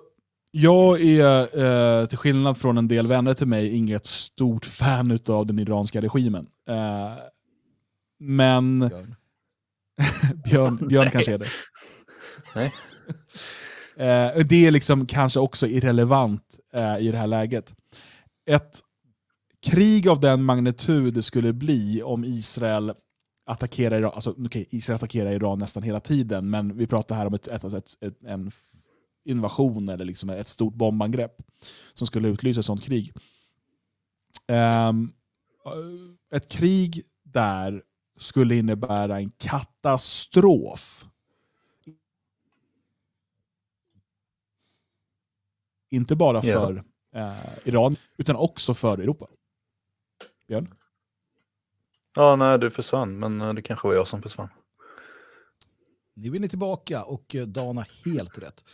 [0.51, 1.59] jag är,
[2.01, 6.01] eh, till skillnad från en del vänner till mig, inget stort fan av den iranska
[6.01, 6.47] regimen.
[6.69, 7.13] Eh,
[8.19, 8.79] men...
[8.79, 9.15] Björn.
[10.45, 11.49] Björn, Björn kanske är det.
[12.55, 12.75] Nej.
[13.97, 17.75] Eh, det är liksom kanske också irrelevant eh, i det här läget.
[18.47, 18.81] Ett
[19.63, 22.93] krig av den magnitud det skulle bli om Israel
[23.47, 27.35] attackerar Iran, alltså, okay, Israel attackerar Iran nästan hela tiden, men vi pratar här om
[27.35, 28.53] ett, ett, ett, ett en
[29.25, 31.37] invasion eller liksom ett stort bombangrepp
[31.93, 33.13] som skulle utlysa ett sånt krig.
[34.89, 35.13] Um,
[36.35, 37.83] ett krig där
[38.19, 41.07] skulle innebära en katastrof.
[45.93, 46.83] Inte bara för
[47.15, 47.39] yeah.
[47.39, 49.27] eh, Iran, utan också för Europa.
[50.49, 50.75] Björn?
[52.15, 54.49] Ja, nej, du försvann, men eh, det kanske var jag som försvann.
[56.15, 58.65] Nu är ni tillbaka och eh, Dan har helt rätt.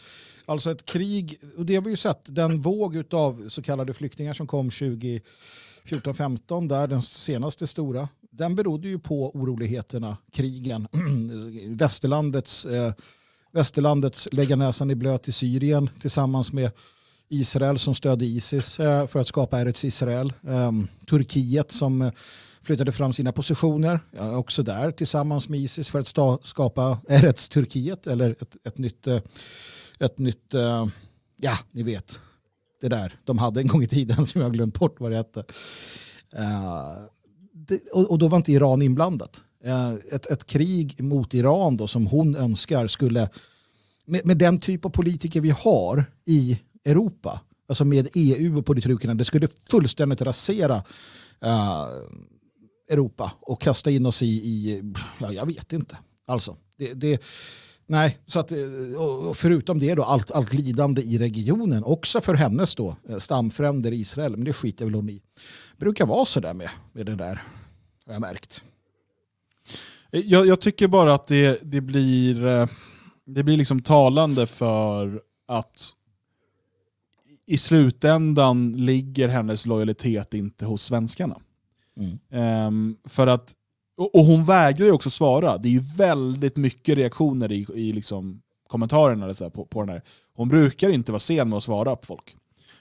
[0.47, 4.35] Alltså ett krig, och det har vi ju sett, den våg av så kallade flyktingar
[4.35, 10.89] som kom 2014-15, där den senaste stora, den berodde ju på oroligheterna, krigen,
[11.77, 12.93] västerlandets, eh,
[13.53, 16.71] västerlandets lägga näsan i blöt i Syrien tillsammans med
[17.29, 22.13] Israel som stödde Isis eh, för att skapa Eretz Israel, ehm, Turkiet som eh,
[22.63, 28.31] flyttade fram sina positioner, också där tillsammans med Isis för att skapa Eretz Turkiet eller
[28.31, 29.21] ett, ett nytt, eh,
[29.99, 30.55] ett nytt,
[31.37, 32.21] ja ni vet,
[32.81, 35.17] det där de hade en gång i tiden som jag har glömt bort vad det
[35.17, 35.45] hette.
[37.93, 39.43] Och, då var inte Iran inblandat.
[40.13, 43.29] Ett, ett krig mot Iran då som hon önskar skulle,
[44.05, 46.59] med, med den typ av politiker vi har i
[46.89, 50.77] Europa, alltså med EU och politrukerna, det skulle fullständigt rasera
[51.45, 51.87] uh,
[52.89, 54.83] Europa och kasta in oss i, i
[55.21, 55.99] ja, jag vet inte.
[56.27, 57.23] Alltså, det, det,
[57.87, 62.35] nej, så att, eh, och förutom det då, allt, allt lidande i regionen, också för
[62.35, 65.23] hennes då, eh, stamfränder i Israel, men det skiter väl hon i.
[65.77, 67.43] Det brukar vara så där med, med det där,
[68.07, 68.63] har jag märkt.
[70.11, 72.69] Jag, jag, tycker bara att det, det blir,
[73.25, 75.95] det blir liksom talande för att
[77.49, 81.37] i slutändan ligger hennes lojalitet inte hos svenskarna.
[81.97, 82.67] Mm.
[82.67, 83.55] Um, för att,
[83.97, 85.59] och, och, hon vägrar ju också svara.
[85.59, 89.89] Det är ju väldigt mycket reaktioner i, i liksom kommentarerna eller så på, på den
[89.89, 90.03] här.
[90.35, 92.37] Hon brukar inte vara sen med att svara på folk.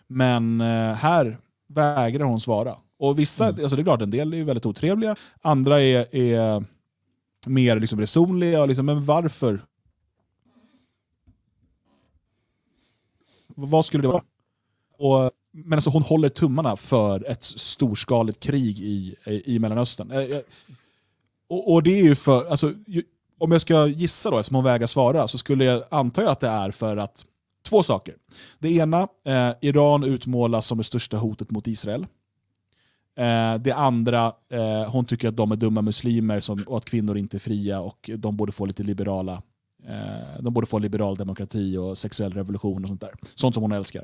[0.07, 1.37] Men uh, här
[1.67, 2.77] vägrar hon svara.
[2.99, 3.63] Och vissa, mm.
[3.63, 6.63] alltså det är klart, en del är väldigt otrevliga, andra är, är
[7.47, 8.65] mer liksom resonliga.
[8.65, 9.61] Liksom, men varför?
[13.47, 14.23] Vad skulle det vara?
[14.97, 15.31] Och
[15.65, 20.11] men alltså hon håller tummarna för ett storskaligt krig i, i Mellanöstern.
[20.11, 20.39] Eh, eh,
[21.49, 22.73] och, och det är ju för, alltså,
[23.37, 26.47] om jag ska gissa då, eftersom hon vägrar svara, så skulle jag anta att det
[26.47, 27.25] är för att
[27.65, 28.15] två saker.
[28.59, 32.05] Det ena, eh, Iran utmålas som det största hotet mot Israel.
[33.17, 37.17] Eh, det andra, eh, hon tycker att de är dumma muslimer som, och att kvinnor
[37.17, 39.41] inte är fria och de borde få lite liberala
[39.87, 43.13] eh, de borde få liberal demokrati och sexuell revolution och sånt där.
[43.35, 44.03] Sånt som hon älskar.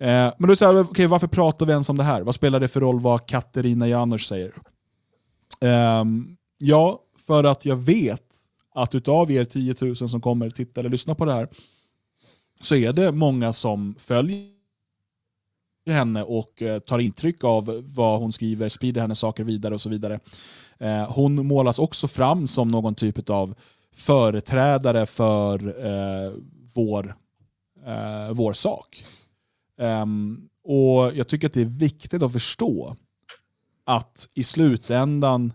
[0.00, 2.22] Eh, men då är det okay, varför pratar vi ens om det här?
[2.22, 4.52] Vad spelar det för roll vad Katerina Janouch säger?
[5.60, 6.04] Eh,
[6.58, 8.22] ja, för att jag vet
[8.74, 11.48] att utav er 10 000 som kommer titta eller lyssna på det här
[12.60, 14.48] så är det många som följer
[15.86, 19.88] henne och eh, tar intryck av vad hon skriver, sprider hennes saker vidare och så
[19.88, 20.20] vidare.
[20.78, 23.54] Eh, hon målas också fram som någon typ av
[23.92, 26.32] företrädare för eh,
[26.74, 27.14] vår,
[28.32, 29.04] vår sak.
[29.78, 32.96] Um, och Jag tycker att det är viktigt att förstå
[33.84, 35.52] att i slutändan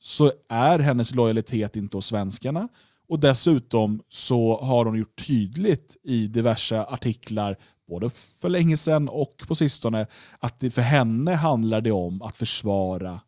[0.00, 2.68] så är hennes lojalitet inte hos svenskarna.
[3.08, 7.56] Och dessutom så har hon gjort tydligt i diverse artiklar,
[7.88, 10.06] både för länge sedan och på sistone,
[10.38, 13.20] att det för henne handlar det om att försvara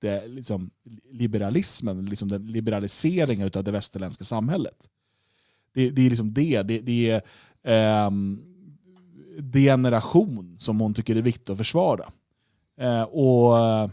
[0.00, 0.70] det, liksom,
[1.10, 4.90] liberalismen, liksom den liberaliseringen av det västerländska samhället.
[5.74, 6.62] Det, det är liksom det.
[6.62, 7.22] Det, det
[7.64, 8.44] är um,
[9.42, 12.04] det generation som hon tycker är viktigt att försvara.
[12.82, 13.90] Uh, och uh,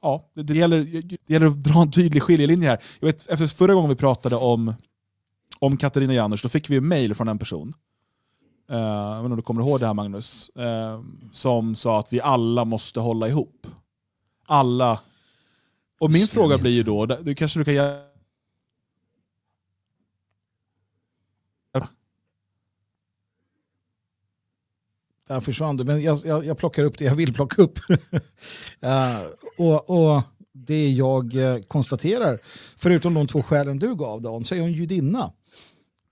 [0.00, 2.82] ja, det, gäller, det gäller att dra en tydlig skiljelinje här.
[3.00, 4.74] Jag vet, efter förra gången vi pratade om,
[5.58, 7.74] om Katarina Janouch, då fick vi mail från en person.
[8.70, 10.50] Uh, jag vet inte om du kommer ihåg det här Magnus?
[10.58, 13.66] Uh, som sa att vi alla måste hålla ihop.
[14.46, 15.00] Alla.
[15.98, 18.06] Och min fråga blir ju då, det kanske du kan göra
[25.28, 27.78] där försvann du, men jag, jag, jag, plockar upp det jag vill plocka upp.
[27.90, 29.20] uh,
[29.66, 30.22] och, och,
[30.66, 32.40] det jag eh, konstaterar,
[32.76, 35.32] förutom de två skälen du gav Dan, så är hon judinna.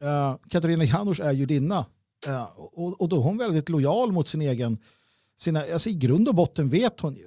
[0.02, 1.86] Uh, Katarina Janouch är judinna.
[2.26, 4.78] Uh, och, och då är hon väldigt lojal mot sin egen,
[5.36, 7.26] sina, alltså i grund och botten vet hon ju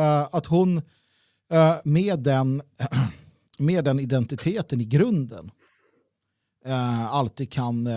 [0.00, 0.82] uh, att hon
[1.84, 2.62] med, den,
[3.58, 5.50] med den identiteten i grunden
[7.10, 7.88] alltid kan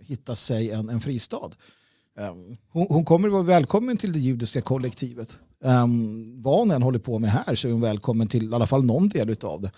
[0.00, 1.50] hitta sig en, en fristad.
[2.18, 5.38] Ehm, hon, hon, kommer att vara välkommen till det judiska kollektivet.
[5.64, 8.66] Um, vad hon än håller på med här så är hon välkommen till i alla
[8.66, 9.70] fall någon del av det.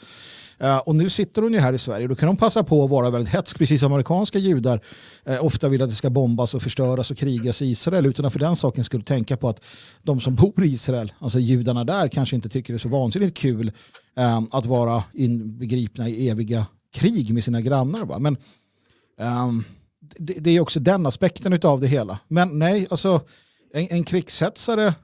[0.66, 2.06] Uh, och nu sitter hon ju här i Sverige.
[2.06, 4.80] Då kan hon passa på att vara väldigt hetsk, precis som amerikanska judar
[5.28, 8.32] uh, ofta vill att det ska bombas och förstöras och krigas i Israel utan att
[8.32, 9.64] för den saken skulle tänka på att
[10.02, 13.36] de som bor i Israel, alltså judarna där, kanske inte tycker det är så vansinnigt
[13.36, 13.72] kul
[14.16, 18.04] um, att vara inbegripna i eviga krig med sina grannar.
[18.04, 18.18] Va?
[18.18, 18.36] Men
[19.20, 19.64] um,
[20.16, 22.18] det, det, är också den aspekten av det hela.
[22.28, 23.20] Men nej, alltså
[23.72, 24.94] en, en krigshetsare eh,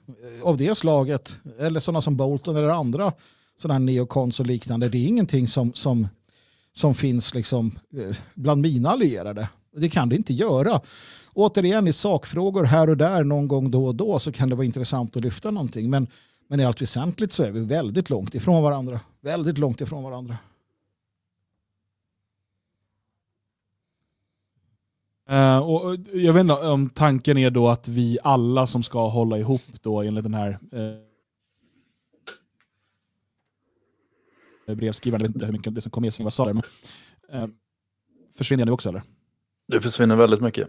[0.42, 3.12] av det slaget, eller sådana som Bolton eller andra
[3.61, 6.09] sådana här neokons och liknande, det är ingenting som, som,
[6.72, 9.48] som finns liksom eh, bland mina allierade.
[9.76, 10.80] Det kan det inte göra.
[11.34, 14.66] Återigen i sakfrågor här och där någon gång då och då så kan det vara
[14.66, 15.90] intressant att lyfta någonting.
[15.90, 16.06] Men,
[16.48, 19.00] men i allt väsentligt så är vi väldigt långt ifrån varandra.
[19.20, 20.36] Väldigt långt ifrån varandra.
[25.33, 29.39] Uh, och jag vet inte om tanken är då att vi alla som ska hålla
[29.39, 30.59] ihop då enligt den här
[34.68, 36.53] uh, brevskrivaren, jag vet inte hur mycket det som kom med sig vad sa där,
[36.53, 36.62] men
[37.35, 37.49] uh,
[38.37, 39.03] försvinner jag nu också eller?
[39.68, 40.68] Det försvinner väldigt mycket.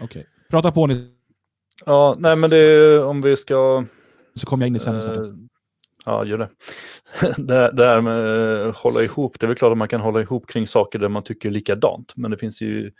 [0.00, 0.24] Okej, okay.
[0.50, 1.12] prata på ni.
[1.86, 3.84] Ja, nej men det är om vi ska...
[4.34, 5.48] Så kommer jag in i sändningen
[6.06, 6.48] Ja, gör det.
[7.36, 7.70] det.
[7.72, 10.46] Det här med att hålla ihop, det är väl klart att man kan hålla ihop
[10.48, 12.92] kring saker där man tycker likadant, men det finns ju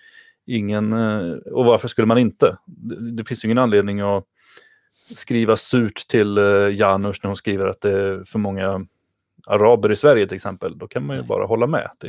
[0.47, 2.57] ingen, eh, och varför skulle man inte?
[3.17, 4.25] Det, finns ju ingen anledning att
[5.17, 8.87] skriva surt till eh, Janus när hon skriver att det är för många
[9.47, 11.91] araber i Sverige till exempel, då kan man ju bara hålla med.
[11.99, 12.09] Det,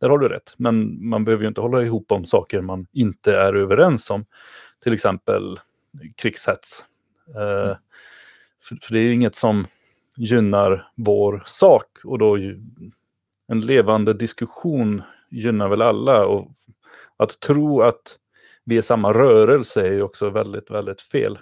[0.00, 0.54] där har du rätt.
[0.56, 4.24] Men man behöver ju inte hålla ihop om saker man inte är överens om.
[4.82, 5.60] Till exempel
[6.16, 6.84] krigshets.
[7.36, 7.76] Eh, mm.
[8.62, 9.66] för, för, det är ju inget som
[10.20, 12.36] gynnar vår sak och då
[13.48, 16.48] en levande diskussion gynnar väl alla och
[17.16, 18.16] att tro att
[18.64, 21.38] vi är samma rörelse är ju också väldigt, väldigt fel.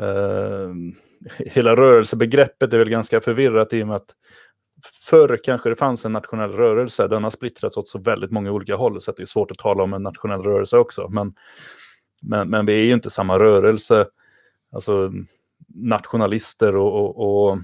[0.00, 0.74] Uh,
[1.38, 4.14] hela rörelsebegreppet är väl ganska förvirrat i och med att
[5.08, 7.08] förr kanske det fanns en nationell rörelse.
[7.08, 9.58] Den har splittrats åt så väldigt många olika håll så att det är svårt att
[9.58, 11.08] tala om en nationell rörelse också.
[11.08, 11.34] Men,
[12.22, 14.06] men, men vi är ju inte samma rörelse.
[14.72, 15.12] Alltså,
[15.74, 17.58] nationalister och, och, och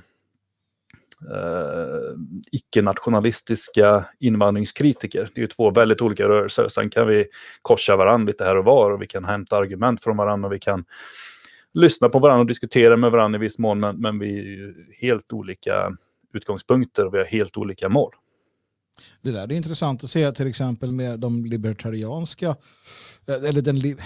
[1.34, 2.14] eh,
[2.52, 5.30] icke-nationalistiska invandringskritiker.
[5.34, 6.68] Det är ju två väldigt olika rörelser.
[6.68, 7.26] Sen kan vi
[7.62, 10.58] korsa varandra lite här och var och vi kan hämta argument från varandra och vi
[10.58, 10.84] kan
[11.74, 14.74] lyssna på varandra och diskutera med varandra i viss mån, men, men vi är ju
[15.00, 15.92] helt olika
[16.32, 18.12] utgångspunkter och vi har helt olika mål.
[19.22, 22.56] Det där är intressant att se till exempel med de libertarianska
[23.26, 23.96] eh, eller den,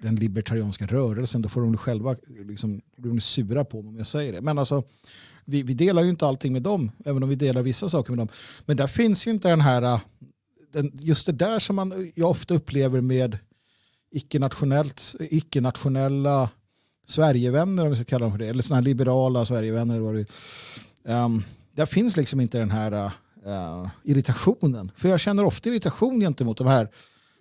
[0.00, 4.32] den libertarianska rörelsen, då får de själva liksom, de sura på mig om jag säger
[4.32, 4.40] det.
[4.40, 4.82] Men alltså,
[5.44, 8.18] vi, vi, delar ju inte allting med dem, även om vi delar vissa saker med
[8.18, 8.28] dem.
[8.66, 10.00] Men där finns ju inte den här, eh,
[10.72, 13.38] den, just det där som man, eh, jag ofta upplever med
[15.20, 16.50] icke-nationella
[17.06, 19.94] Sverigevänner, om vi ska kalla dem för det, eller sådana här liberala Sverigevänner.
[19.94, 20.26] Eller vad det,
[21.04, 23.10] Um, där finns liksom inte den här
[23.46, 24.92] uh, irritationen.
[24.96, 26.88] För jag känner ofta irritation gentemot de här.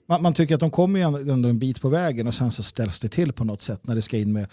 [0.08, 2.64] Man, man tycker att de kommer ju ändå en bit på vägen och sen så
[2.64, 4.47] ställs det till på något sätt när det ska in med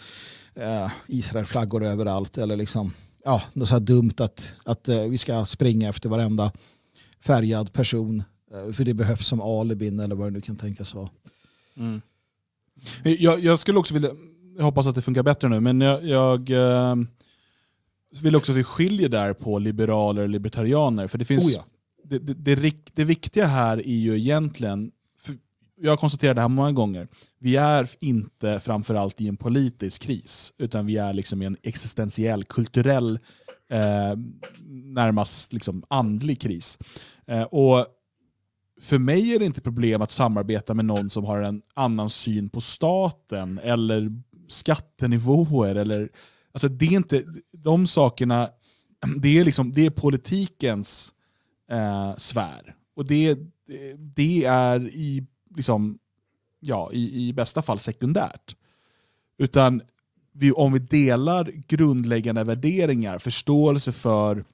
[0.59, 2.39] uh, Israelflaggor överallt.
[2.39, 2.93] Eller liksom,
[3.25, 6.53] ja, något så här dumt att, att uh, vi ska springa efter varenda
[7.21, 8.23] färgad person.
[8.73, 11.09] för det behövs som alibin eller vad det nu kan tänkas vara.
[11.77, 12.01] Mm.
[13.03, 14.11] Jag, jag, skulle också vilja,
[14.57, 16.97] jag hoppas att det funkar bättre nu, men jag, jag eh,
[18.23, 21.07] vill också se skiljer där på liberaler och libertarianer.
[21.07, 21.65] För det finns, oh ja.
[22.05, 24.91] det, det, det, det, viktiga här är ju egentligen,
[25.81, 30.53] jag har konstaterat det här många gånger, vi är inte framförallt i en politisk kris,
[30.59, 33.19] utan vi är liksom i en existentiell, kulturell,
[33.71, 34.17] eh,
[34.69, 36.79] närmast liksom andlig kris.
[37.27, 37.87] Eh, och
[38.81, 42.49] för mig är det inte problem att samarbeta med någon som har en annan syn
[42.49, 45.75] på staten eller skattenivåer.
[45.75, 46.09] Eller,
[46.53, 48.51] alltså det är inte, de sakerna,
[49.17, 51.13] det är, liksom, det är politikens
[51.71, 52.75] eh, sfär.
[52.97, 53.39] Och det,
[53.97, 55.27] det är i,
[55.57, 55.99] liksom,
[56.61, 58.57] ja, i, i bästa fall sekundärt.
[59.39, 59.83] Utan
[60.33, 64.45] vi, om vi delar grundläggande värderingar, förståelse för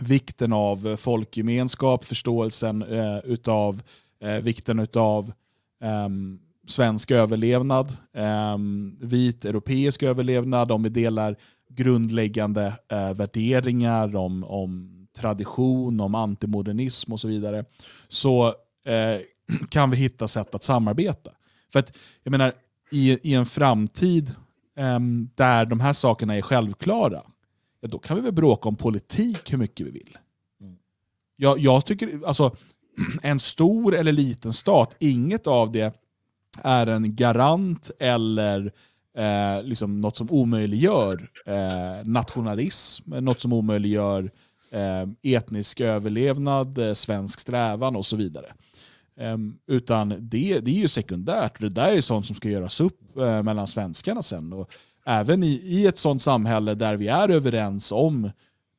[0.00, 3.82] vikten av folkgemenskap, förståelsen eh, utav
[4.20, 5.32] eh, vikten utav
[5.82, 6.08] eh,
[6.70, 8.58] svensk överlevnad, eh,
[9.00, 11.36] vit europeisk överlevnad, om vi delar
[11.68, 17.64] grundläggande eh, värderingar om, om tradition, om antimodernism och så vidare,
[18.08, 18.46] så
[18.86, 19.20] eh,
[19.68, 21.30] kan vi hitta sätt att samarbeta.
[21.72, 22.52] För att, jag menar,
[22.90, 24.34] i, i en framtid
[24.76, 27.22] ehm, där de här sakerna är självklara,
[27.80, 30.18] ja, då kan vi väl bråka om politik hur mycket vi vill.
[30.60, 30.76] Mm.
[31.36, 32.56] Jag, jag tycker, alltså,
[33.22, 35.99] en stor eller liten stat, inget av det
[36.64, 38.72] är en garant eller
[39.16, 44.30] eh, liksom något som omöjliggör eh, nationalism, något som omöjliggör
[44.72, 48.52] eh, etnisk överlevnad, eh, svensk strävan och så vidare.
[49.20, 51.60] Um, utan det, det är ju sekundärt.
[51.60, 54.52] Det där är sånt som ska göras upp uh, mellan svenskarna sen.
[54.52, 54.70] Och
[55.06, 58.30] även i, i ett sånt samhälle där vi är överens om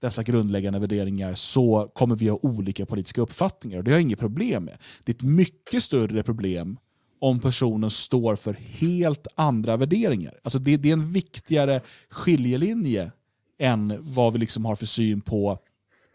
[0.02, 3.78] dessa grundläggande värderingar så kommer vi ha olika politiska uppfattningar.
[3.78, 4.78] Och det har jag inget problem med.
[5.04, 6.78] Det är ett mycket större problem
[7.22, 10.40] om personen står för helt andra värderingar.
[10.44, 13.12] Alltså det, det är en viktigare skiljelinje
[13.60, 15.60] än vad vi liksom har för syn på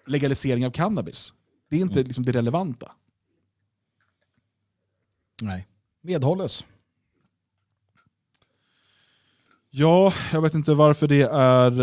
[0.06, 1.32] legalisering av cannabis.
[1.70, 2.06] Det är inte mm.
[2.06, 2.92] liksom det relevanta.
[5.42, 5.66] Nej,
[6.00, 6.64] medhålles.
[9.78, 11.80] Ja, jag vet inte varför det är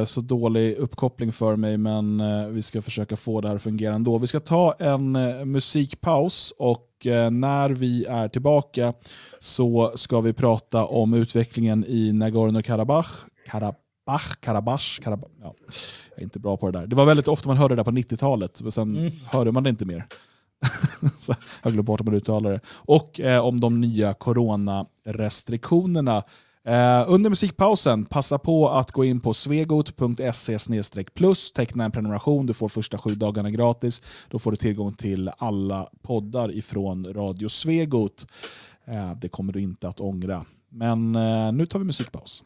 [0.00, 3.62] eh, så dålig uppkoppling för mig, men eh, vi ska försöka få det här att
[3.62, 4.18] fungera ändå.
[4.18, 8.94] Vi ska ta en eh, musikpaus och eh, när vi är tillbaka
[9.40, 13.08] så ska vi prata om utvecklingen i Nagorno-Karabach.
[13.46, 15.30] Karabach, Karabach, Karabach.
[15.42, 15.54] Ja,
[16.10, 16.86] jag är inte bra på det där.
[16.86, 19.12] Det var väldigt ofta man hörde det där på 90-talet, men sen mm.
[19.26, 20.06] hörde man det inte mer.
[21.62, 22.60] jag glömt bort hur man uttalar det.
[22.68, 26.22] Och eh, om de nya coronarestriktionerna
[26.66, 30.58] Eh, under musikpausen, passa på att gå in på svegot.se
[31.14, 34.02] plus, teckna en prenumeration, du får första sju dagarna gratis.
[34.30, 38.26] Då får du tillgång till alla poddar ifrån Radio Svegot.
[38.84, 40.44] Eh, det kommer du inte att ångra.
[40.68, 42.42] Men eh, nu tar vi musikpaus.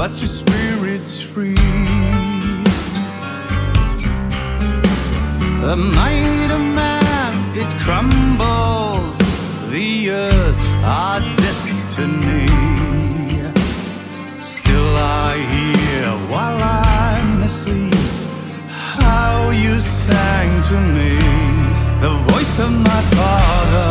[0.00, 1.54] But your spirit's free.
[5.66, 9.18] The might of man, it crumbles,
[9.68, 10.62] the earth,
[11.00, 12.48] our destiny.
[14.40, 14.90] Still
[15.28, 17.94] I hear while I'm asleep
[18.96, 19.74] how you
[20.06, 21.12] sang to me
[22.04, 23.90] the voice of my father.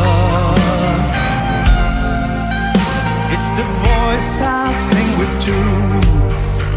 [3.35, 5.78] It's the voice I'll sing with too,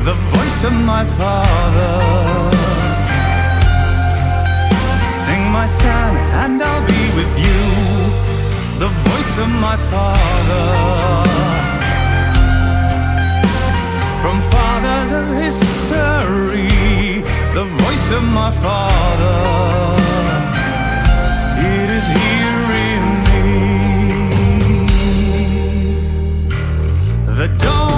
[0.09, 1.95] the voice of my father.
[5.25, 7.61] Sing my son and I'll be with you,
[8.83, 10.67] the voice of my father.
[14.23, 16.73] From fathers of history
[17.55, 19.39] the voice of my father.
[21.75, 23.43] It is here in me.
[27.39, 27.92] The doors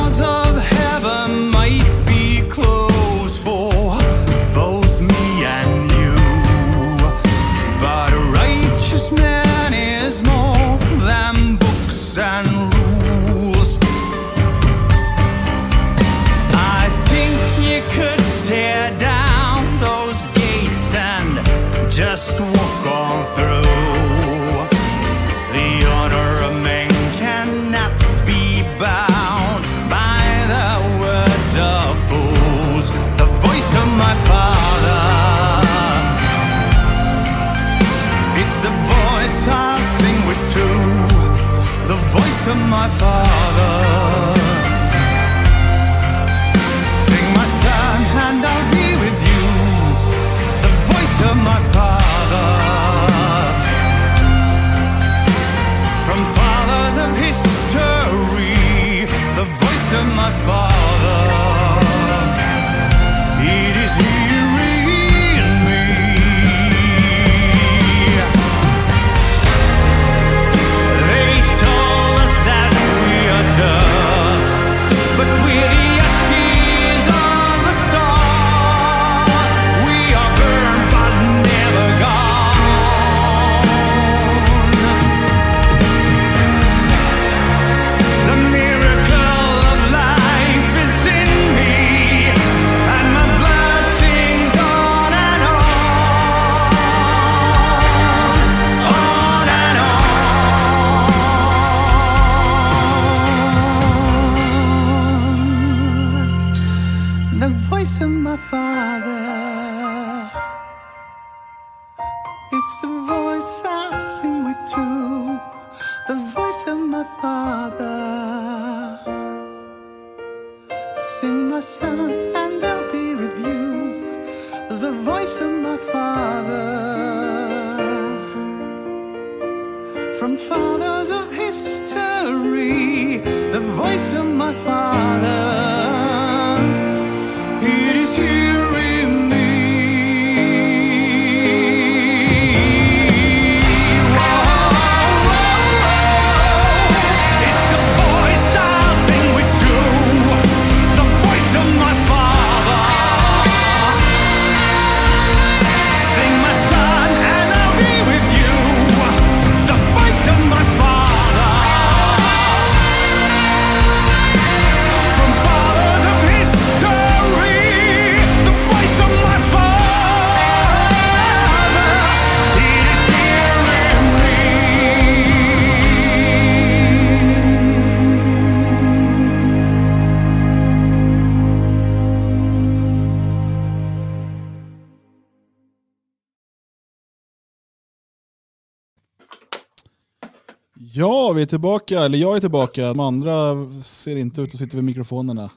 [191.24, 192.00] Ja, vi är tillbaka.
[192.00, 192.86] Eller jag är tillbaka.
[192.86, 195.50] De andra ser inte ut att sitta vid mikrofonerna.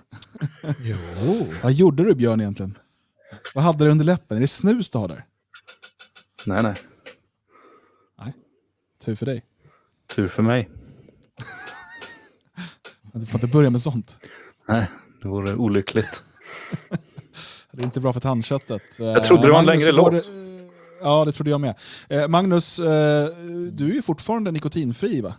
[0.83, 0.95] Jo.
[1.63, 2.77] Vad gjorde du Björn egentligen?
[3.55, 4.37] Vad hade du under läppen?
[4.37, 5.25] Är det snus du har där?
[6.45, 6.75] Nej, nej.
[9.05, 9.43] Tur för dig.
[10.15, 10.69] Tur för mig.
[13.13, 14.19] Du får inte börja med sånt.
[14.67, 14.87] Nej,
[15.21, 16.23] det vore olyckligt.
[17.71, 18.81] Det är inte bra för tandköttet.
[18.99, 20.25] Jag trodde det var en längre låt.
[21.01, 21.75] Ja, det trodde jag med.
[22.09, 23.27] Eh, Magnus, eh,
[23.71, 25.33] du är ju fortfarande nikotinfri va?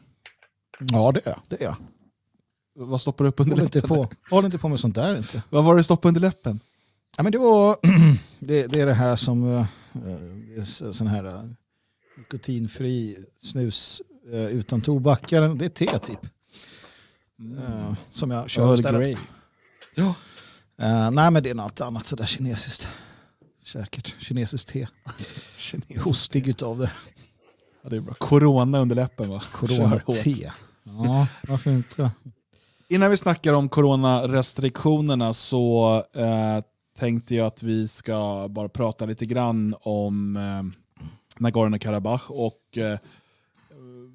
[0.80, 1.76] Ja, det är det är jag.
[2.74, 3.88] Vad stoppar du upp under Håll inte läppen?
[3.88, 5.42] på, håll inte på med sånt där inte.
[5.50, 6.60] Vad var det du stoppade under läppen?
[7.16, 7.76] Ja, men det, var,
[8.38, 9.66] det, det är det här som eh,
[10.64, 11.42] så- sån här eh,
[12.18, 14.02] nikotinfri snus
[14.32, 15.32] eh, utan tobak.
[15.32, 16.24] Ja, Det är te typ.
[17.58, 19.00] Eh, som jag kör Earl istället.
[19.00, 19.16] Grey.
[20.80, 22.88] Eh, nej men det är något annat sådär kinesiskt.
[23.64, 24.14] Säkert.
[24.18, 24.88] Kinesiskt te.
[25.56, 26.04] Kinesiskt.
[26.04, 26.90] Hostig utav det.
[27.82, 28.14] Ja, det är bra.
[28.14, 29.40] Corona under läppen va?
[29.40, 30.04] Kör hårt.
[30.04, 30.52] Corona-te.
[31.04, 32.10] Ja, varför inte?
[32.88, 36.64] Innan vi snackar om coronarestriktionerna så eh,
[36.98, 40.62] tänkte jag att vi ska bara prata lite grann om eh,
[41.38, 42.30] Nagorno-Karabach.
[42.30, 42.98] Och eh,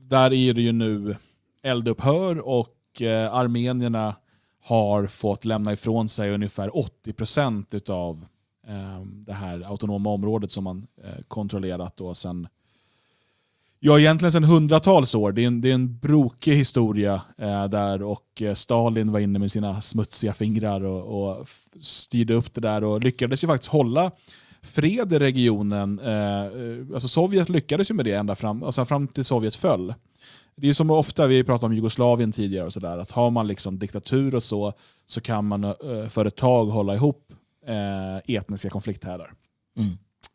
[0.09, 1.15] där är det ju nu
[1.63, 4.15] eldupphör och eh, armenierna
[4.63, 8.25] har fått lämna ifrån sig ungefär 80% av
[8.67, 12.47] eh, det här autonoma området som man eh, kontrollerat då sedan
[13.85, 15.31] Ja, egentligen sedan hundratals år.
[15.31, 19.39] Det är en, det är en brokig historia eh, där och eh, Stalin var inne
[19.39, 21.47] med sina smutsiga fingrar och, och
[21.81, 24.11] styrde upp det där och lyckades ju faktiskt hålla
[24.61, 25.99] fred i regionen.
[25.99, 29.93] Eh, eh, alltså Sovjet lyckades ju med det ända fram, alltså fram till Sovjet föll.
[30.55, 33.47] Det är som ofta, vi pratade om Jugoslavien tidigare, och så där, att har man
[33.47, 34.73] liksom diktatur och så,
[35.05, 37.33] så kan man eh, för ett tag hålla ihop
[37.67, 39.33] eh, etniska konflikthärdar.
[39.77, 39.91] Mm.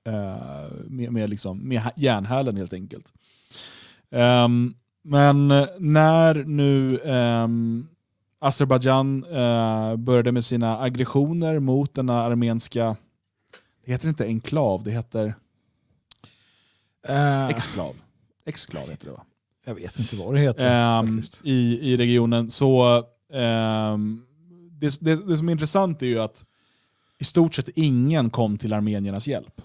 [0.08, 3.12] Eh, med, med, liksom, med järnhälen helt enkelt.
[4.10, 5.48] Ehm, men
[5.78, 7.88] när nu um,
[8.38, 12.96] Azerbajdzjan eh, började med sina aggressioner mot denna armenska,
[13.84, 15.34] det heter inte enklav, det heter
[17.08, 17.96] Eh, exklav.
[18.44, 19.24] Exklav heter det va?
[19.64, 21.02] jag vet inte vad det heter.
[21.06, 21.40] Faktiskt.
[21.44, 22.50] i, i regionen.
[22.50, 23.02] Så
[24.70, 26.44] det, det, det som är intressant är ju att
[27.18, 29.62] i stort sett ingen kom till armeniernas hjälp.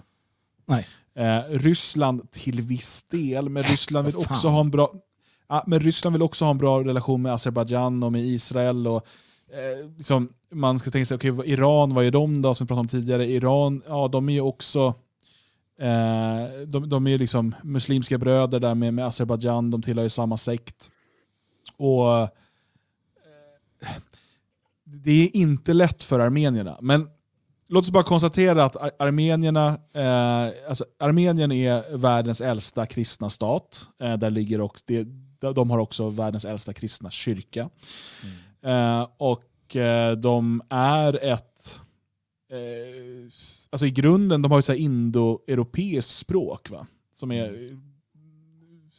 [0.66, 0.86] Nej.
[1.16, 4.92] Eh, Ryssland till viss del, men Ryssland vill också ha en bra
[5.48, 8.86] Ja, men Ryssland vill också ha en bra relation med Azerbajdzjan och med Israel.
[8.86, 9.06] Och,
[9.52, 12.80] eh, liksom, man ska tänka sig, vad- Iran, vad är de då, som vi pratade
[12.80, 13.26] om tidigare?
[13.26, 14.94] Iran, ja de är ju också
[15.80, 20.36] eh, de, de är liksom muslimska bröder där med, med Azerbajdzjan, de tillhör ju samma
[20.36, 20.90] sekt.
[21.76, 22.28] Och eh,
[24.84, 27.08] Det är inte lätt för armenierna, men
[27.68, 33.88] låt oss bara konstatera att ar- armenierna, eh, alltså Armenien är världens äldsta kristna stat.
[34.02, 35.06] Eh, där ligger också, det,
[35.54, 37.70] de har också världens äldsta kristna kyrka.
[38.62, 41.80] Eh, och eh, de är ett,
[42.50, 42.58] eh,
[43.70, 46.70] alltså i grunden, de har ett indoeuropeiskt språk.
[46.70, 46.86] Va?
[47.14, 47.68] Som är,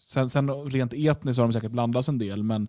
[0.07, 2.67] sen, sen rent etniskt har de säkert blandats en del, men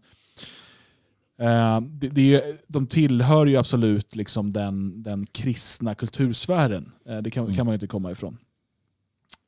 [1.39, 6.93] Eh, det, det de tillhör ju absolut liksom den, den kristna kultursfären.
[7.07, 8.39] Eh, det kan, kan man inte komma ifrån.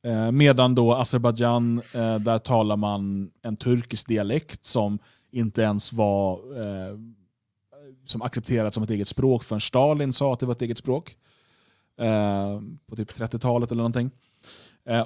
[0.05, 4.99] Eh, medan då Azerbajdzjan, eh, där talar man en turkisk dialekt som
[5.30, 6.99] inte ens var eh,
[8.07, 11.16] som accepterat som ett eget språk förrän Stalin sa att det var ett eget språk.
[12.01, 14.11] Eh, på typ 30-talet eller någonting.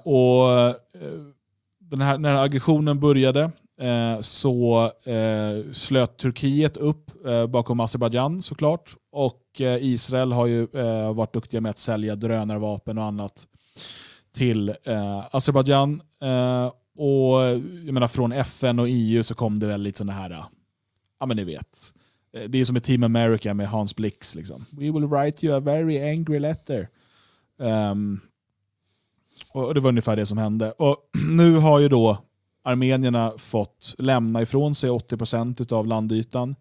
[0.03, 0.47] Och
[1.79, 3.51] den här, när aggressionen började
[3.83, 8.97] Eh, så eh, slöt Turkiet upp eh, bakom Azerbajdzjan såklart.
[9.13, 13.47] Och eh, Israel har ju eh, varit duktiga med att sälja drönarvapen och annat
[14.35, 16.03] till eh, Azerbajdzjan.
[16.23, 16.67] Eh,
[16.97, 17.41] och
[17.85, 20.45] jag menar från FN och EU så kom det väl lite sådana här, eh,
[21.21, 21.93] ja men ni vet.
[22.37, 24.35] Eh, det är som i Team America med Hans Blix.
[24.35, 24.65] Liksom.
[24.73, 26.89] We will write you a very angry letter.
[27.59, 28.21] Um,
[29.53, 30.73] och det var ungefär det som hände.
[30.73, 30.97] Och
[31.31, 32.19] nu har ju då
[32.63, 36.57] armenierna fått lämna ifrån sig 80% av landytan.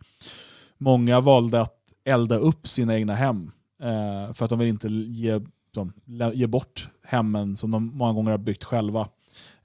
[0.78, 5.41] Många valde att elda upp sina egna hem eh, för att de vill inte ge,
[5.74, 5.93] som,
[6.34, 9.10] ge bort hemmen som de många gånger har byggt själva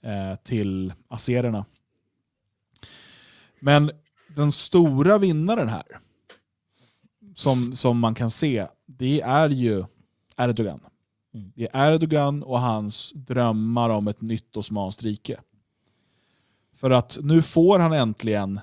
[0.01, 1.64] eh, till azererna.
[3.61, 3.91] Men
[4.37, 6.01] den stora vinnaren här,
[7.34, 9.84] som, som man kan se, det är ju
[10.37, 10.80] Erdogan.
[11.32, 15.41] Det är Erdogan och hans drömmar om ett nytt Osmanskt rike.
[16.77, 18.61] För att nu får han äntligen,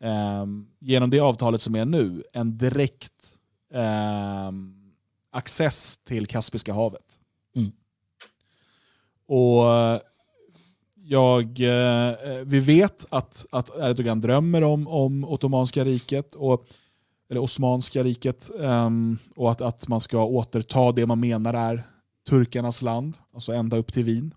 [0.00, 3.38] ehm, genom det avtalet som är nu, en direkt
[3.74, 4.92] ehm,
[5.30, 7.20] access till Kaspiska havet.
[7.56, 7.72] Mm.
[9.26, 10.00] Och eh,
[10.94, 12.14] jag, eh,
[12.44, 16.66] vi vet att, att Erdogan drömmer om, om Ottomanska riket, och,
[17.30, 21.82] eller Osmanska riket, ehm, och att, att man ska återta det man menar är
[22.28, 24.34] turkarnas land, alltså ända upp till Wien.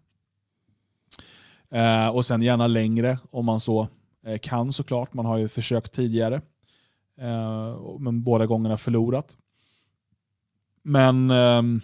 [1.72, 3.88] Eh, och sen gärna längre om man så
[4.26, 5.14] eh, kan såklart.
[5.14, 6.42] Man har ju försökt tidigare.
[7.20, 9.38] Eh, men båda gångerna förlorat.
[10.84, 11.82] Men ehm,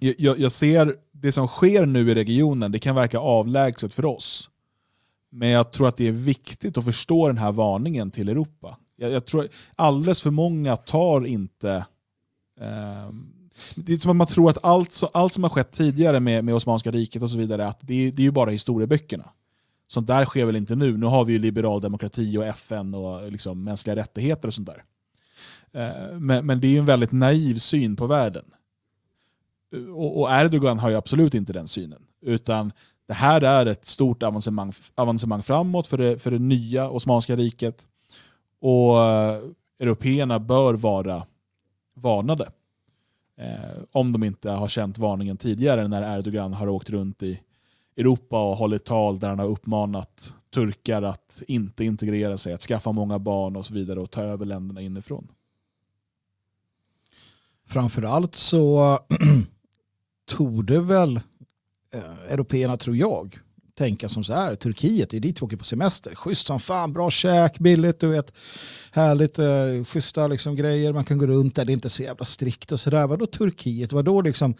[0.00, 4.50] jag, jag ser det som sker nu i regionen, det kan verka avlägset för oss.
[5.30, 8.76] Men jag tror att det är viktigt att förstå den här varningen till Europa.
[8.96, 11.86] Jag, jag tror alldeles för många tar inte
[12.60, 13.10] eh,
[13.76, 16.44] det är som att man tror att allt, så, allt som har skett tidigare med,
[16.44, 19.28] med Osmanska riket och så vidare, att det, är- det är ju bara historieböckerna.
[19.88, 20.96] Sånt där sker väl inte nu.
[20.96, 24.84] Nu har vi ju liberal demokrati och FN och liksom mänskliga rättigheter och sånt där.
[25.72, 28.44] Eh, men, men det är ju en väldigt naiv syn på världen.
[29.74, 32.02] Eh, och, och Erdogan har ju absolut inte den synen.
[32.22, 32.72] Utan
[33.08, 37.86] det här är ett stort avancemang, avancemang framåt för det, för det nya Osmanska riket.
[38.60, 39.38] Och eh,
[39.80, 41.26] européerna bör vara
[41.96, 42.50] varnade.
[43.40, 47.40] Eh, om de inte har känt varningen tidigare när Erdogan har åkt runt i
[47.96, 52.92] Europa och hållit tal där han har uppmanat turkar att inte integrera sig, att skaffa
[52.92, 55.28] många barn och så vidare och ta över länderna inifrån.
[57.66, 58.98] Framförallt så
[60.24, 61.20] torde väl
[61.94, 63.38] eh, européerna, tror jag,
[63.78, 66.14] tänka som så här, Turkiet, det är dit vi åker på semester.
[66.14, 68.32] Schysst som fan, bra käk, billigt, du vet.
[68.92, 72.24] Härligt, eh, schyssta liksom, grejer, man kan gå runt där, det är inte så jävla
[72.24, 73.06] strikt och sådär.
[73.06, 74.54] Vadå Turkiet, vadå liksom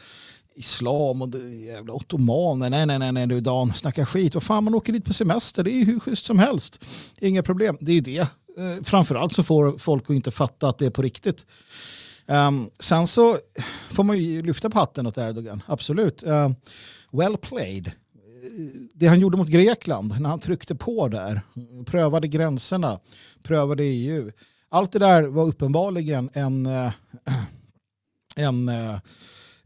[0.54, 4.64] islam och det jävla ottomaner, nej nej nej, nej du Dan, snacka skit, vad fan
[4.64, 6.84] man åker dit på semester, det är ju hur schysst som helst.
[7.20, 8.18] Inga problem, det är ju det.
[8.18, 11.46] Eh, framförallt så får folk att inte fatta att det är på riktigt.
[12.26, 13.38] Um, sen så
[13.90, 16.22] får man ju lyfta på hatten åt Erdogan, absolut.
[16.22, 16.56] Um,
[17.12, 17.92] well played.
[18.94, 21.40] Det han gjorde mot Grekland, när han tryckte på där,
[21.86, 23.00] prövade gränserna,
[23.42, 24.30] prövade EU.
[24.68, 26.92] Allt det där var uppenbarligen en, eh,
[28.36, 28.98] en, eh,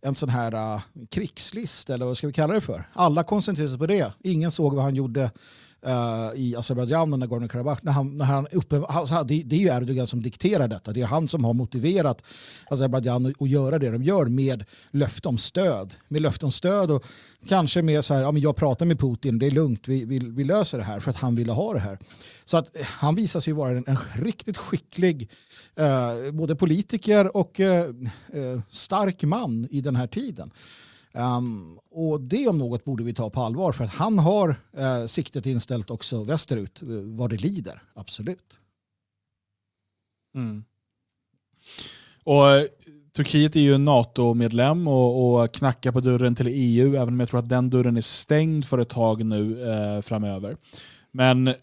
[0.03, 0.81] en sån här eh,
[1.11, 2.89] krigslist, eller vad ska vi kalla det för?
[2.93, 4.13] Alla koncentrerade sig på det.
[4.23, 5.31] Ingen såg vad han gjorde
[5.87, 7.79] uh, i Azerbajdzjan och Nagorno-Karabach.
[7.83, 10.93] När han, när han uppe, alltså, det, det är ju Erdogan som dikterar detta.
[10.93, 12.23] Det är han som har motiverat
[12.71, 15.95] Azerbajdzjan att, att göra det de gör med löfte om stöd.
[16.09, 17.05] Med löfte om stöd och
[17.49, 20.19] kanske med så här, ja, men jag pratar med Putin, det är lugnt, vi, vi,
[20.19, 21.99] vi löser det här för att han ville ha det här.
[22.45, 25.31] Så att eh, han visar sig vara en, en riktigt skicklig
[25.81, 30.51] uh, både politiker och uh, stark man i den här tiden.
[31.19, 35.07] Um, och det om något borde vi ta på allvar för att han har uh,
[35.07, 38.59] siktet inställt också västerut eh, uh, vad det lider, absolut.
[40.35, 40.65] Mm.
[42.25, 42.63] Och uh,
[43.17, 47.41] Turkiet är ju NATO-medlem och, och knackar på dörren till EU, även om jag tror
[47.41, 50.57] att den dörren är stängd för ett tag nu uh, framöver.
[51.11, 51.55] Men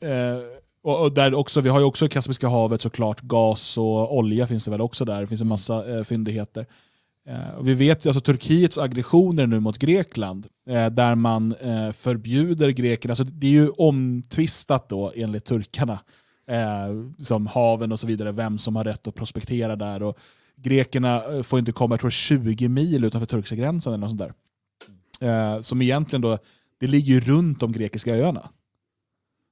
[0.84, 4.66] och, och där också, vi har ju också Kaspiska havet såklart, gas och olja finns
[4.66, 5.22] det väl också där.
[5.22, 6.66] Det finns en massa eh, fyndigheter.
[7.28, 11.92] Eh, och vi vet ju alltså Turkiets aggressioner nu mot Grekland, eh, där man eh,
[11.92, 13.12] förbjuder grekerna.
[13.12, 16.00] Alltså, det är ju omtvistat då enligt turkarna,
[16.48, 16.88] eh,
[17.20, 20.04] som haven och så vidare, vem som har rätt att prospektera där.
[20.04, 20.18] Och
[20.56, 24.34] grekerna eh, får inte komma, jag tror 20 mil utanför turkiska gränsen eller något sånt
[25.20, 25.56] där.
[25.56, 26.38] Eh, som egentligen då,
[26.80, 28.50] det ligger ju runt de grekiska öarna.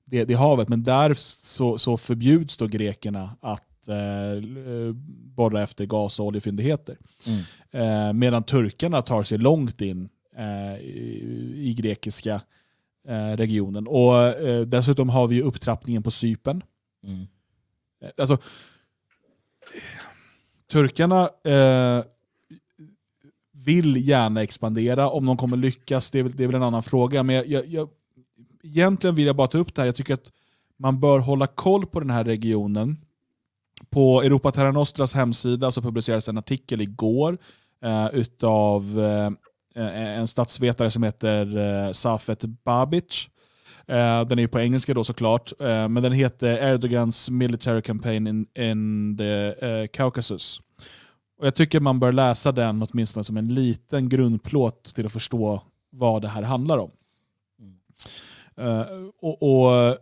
[0.06, 4.94] Det, det havet, men där så, så förbjuds då grekerna att eh,
[5.36, 6.98] borra efter gas och oljefyndigheter.
[7.72, 12.41] Eh, medan turkarna tar sig långt in eh, i, i grekiska
[13.07, 13.88] eh, regionen.
[13.88, 16.64] Och eh, dessutom har vi upptrappningen på Cypern.
[17.03, 17.28] Mm.
[18.02, 18.38] Eh, Alltså,
[20.72, 22.03] turkarna eh,
[23.52, 25.10] vill gärna expandera.
[25.10, 27.24] Om de kommer lyckas, det är väl, det är väl en annan fråga.
[27.24, 27.90] Men jag, jag, jag,
[28.64, 29.88] egentligen vill jag bara ta upp det här.
[29.88, 30.32] Jag tycker att
[30.78, 32.98] man bör hålla koll på den här regionen.
[33.90, 37.38] På Europa Terra Nostras hemsida så publicerades en artikel igår
[37.84, 43.30] eh, utav eh, eh, en statsvetare som heter eh, Safet Babic.
[43.88, 48.28] Eh, den är ju på engelska då såklart, eh, men den heter Erdogans military campaign
[48.28, 50.62] in, in the eh, Caucasus.
[51.40, 55.62] Och jag tycker man bör läsa den åtminstone som en liten grundplåt till att förstå
[55.92, 56.92] vad det här handlar om.
[58.58, 58.86] Eh,
[59.22, 59.98] och, och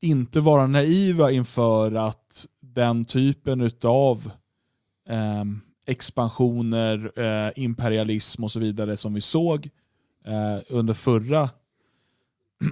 [0.00, 2.46] inte vara naiva inför att
[2.78, 4.30] den typen av
[5.08, 5.44] eh,
[5.86, 9.68] expansioner, eh, imperialism och så vidare som vi såg
[10.24, 11.50] eh, under förra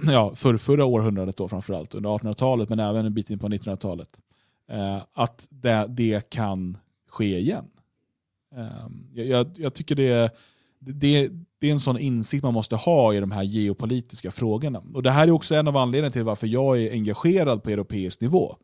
[0.11, 4.09] ja, för förra århundradet då framförallt, under 1800-talet men även en bit in på 1900-talet.
[4.69, 6.77] Eh, att det, det kan
[7.09, 7.65] ske igen.
[8.55, 10.35] Eh, jag, jag, jag tycker det,
[10.79, 11.29] det,
[11.59, 14.83] det är en sån insikt man måste ha i de här geopolitiska frågorna.
[14.93, 18.21] Och Det här är också en av anledningarna till varför jag är engagerad på europeisk
[18.21, 18.57] nivå.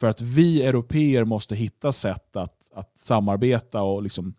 [0.00, 4.34] För att vi europeer måste hitta sätt att, att samarbeta och liksom,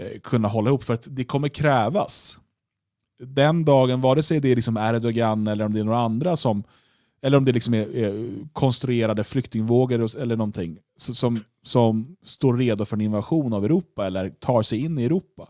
[0.00, 0.84] eh, kunna hålla ihop.
[0.84, 2.38] För att det kommer krävas
[3.18, 6.64] den dagen, vare sig det är liksom Erdogan eller om det är några andra som
[7.22, 12.96] eller om det liksom är, är konstruerade flyktingvågor eller någonting som, som står redo för
[12.96, 15.48] en invasion av Europa eller tar sig in i Europa.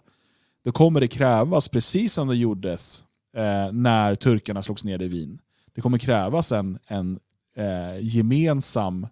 [0.65, 3.05] Då kommer det krävas, precis som det gjordes
[3.37, 5.39] eh, när turkarna slogs ner i Wien,
[5.75, 7.19] det kommer krävas en, en
[7.57, 9.07] eh, gemensam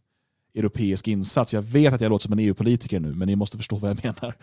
[0.54, 1.54] europeisk insats.
[1.54, 4.04] Jag vet att jag låter som en EU-politiker nu, men ni måste förstå vad jag
[4.04, 4.36] menar.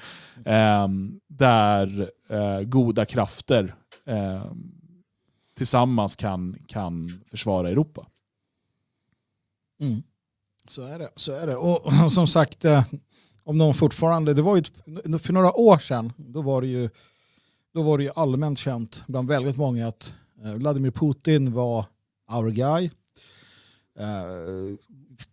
[0.46, 0.88] Eh,
[1.28, 3.76] där eh, goda krafter
[4.06, 4.52] eh,
[5.56, 8.08] tillsammans kan, kan försvara Europa.
[9.82, 10.04] Mm.
[10.68, 11.10] Så är det.
[11.16, 11.56] Så är det.
[11.56, 12.84] Och, och som sagt, eh,
[13.44, 16.90] om någon fortfarande, det var ju ett, för några år sedan, då var det ju,
[17.74, 20.14] då var det ju allmänt känt bland väldigt många att
[20.44, 21.86] eh, Vladimir Putin var
[22.32, 22.90] our guy.
[24.00, 24.76] Eh,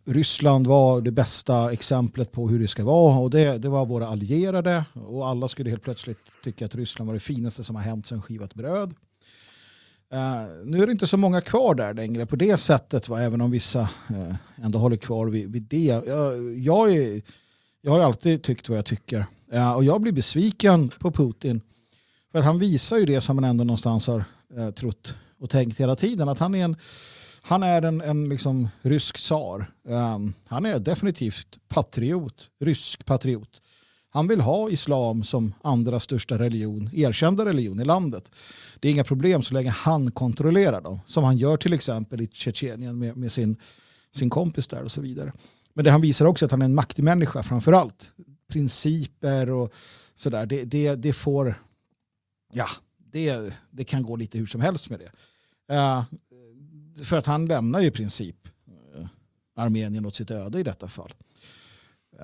[0.08, 4.08] Ryssland var det bästa exemplet på hur det ska vara och det, det var våra
[4.08, 8.06] allierade och alla skulle helt plötsligt tycka att Ryssland var det finaste som har hänt
[8.06, 8.94] sedan skivat bröd.
[10.14, 13.20] Uh, nu är det inte så många kvar där längre på det sättet, va?
[13.20, 13.80] även om vissa
[14.10, 15.84] uh, ändå håller kvar vid, vid det.
[15.84, 17.22] Jag, jag, är,
[17.80, 19.26] jag har alltid tyckt vad jag tycker.
[19.52, 21.60] Eh, och jag blir besviken på Putin.
[22.32, 24.24] För att han visar ju det som man ändå någonstans har
[24.72, 26.28] trott och tänkt hela tiden.
[26.28, 26.76] Att han är en,
[27.48, 29.70] han är en, en liksom rysk tsar.
[29.84, 33.62] Um, han är definitivt patriot, rysk patriot.
[34.10, 38.30] Han vill ha islam som andra största religion, erkända religion i landet.
[38.80, 41.00] Det är inga problem så länge han kontrollerar dem.
[41.06, 43.56] Som han gör till exempel i Tjetjenien med, med sin,
[44.12, 45.32] sin kompis där och så vidare.
[45.74, 48.10] Men det han visar också att han är en maktmänniska framför allt.
[48.52, 49.72] Principer och
[50.14, 50.46] sådär.
[50.46, 51.62] Det, det, det får,
[52.52, 52.68] ja,
[53.12, 55.10] det, det kan gå lite hur som helst med det.
[55.74, 56.02] Uh,
[57.04, 58.36] för att han lämnar i princip
[58.98, 59.06] eh,
[59.56, 61.14] Armenien åt sitt öde i detta fall.
[61.14, 61.18] Eh,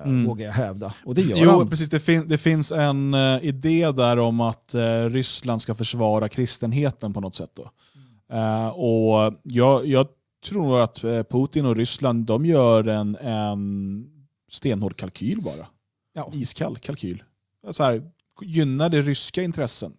[0.03, 0.25] Mm.
[0.25, 0.93] Vågar jag hävda.
[1.05, 1.69] Och det gör Jo, han.
[1.69, 1.89] precis.
[1.89, 7.13] Det, fin- det finns en eh, idé där om att eh, Ryssland ska försvara kristenheten
[7.13, 7.51] på något sätt.
[7.53, 7.71] Då.
[8.35, 10.07] Eh, och jag, jag
[10.45, 14.05] tror att Putin och Ryssland de gör en, en
[14.51, 15.67] stenhård kalkyl bara.
[16.13, 16.31] Ja.
[16.33, 17.23] Iskall kalkyl.
[17.71, 18.11] Så här,
[18.41, 19.93] gynnar det ryska intressen.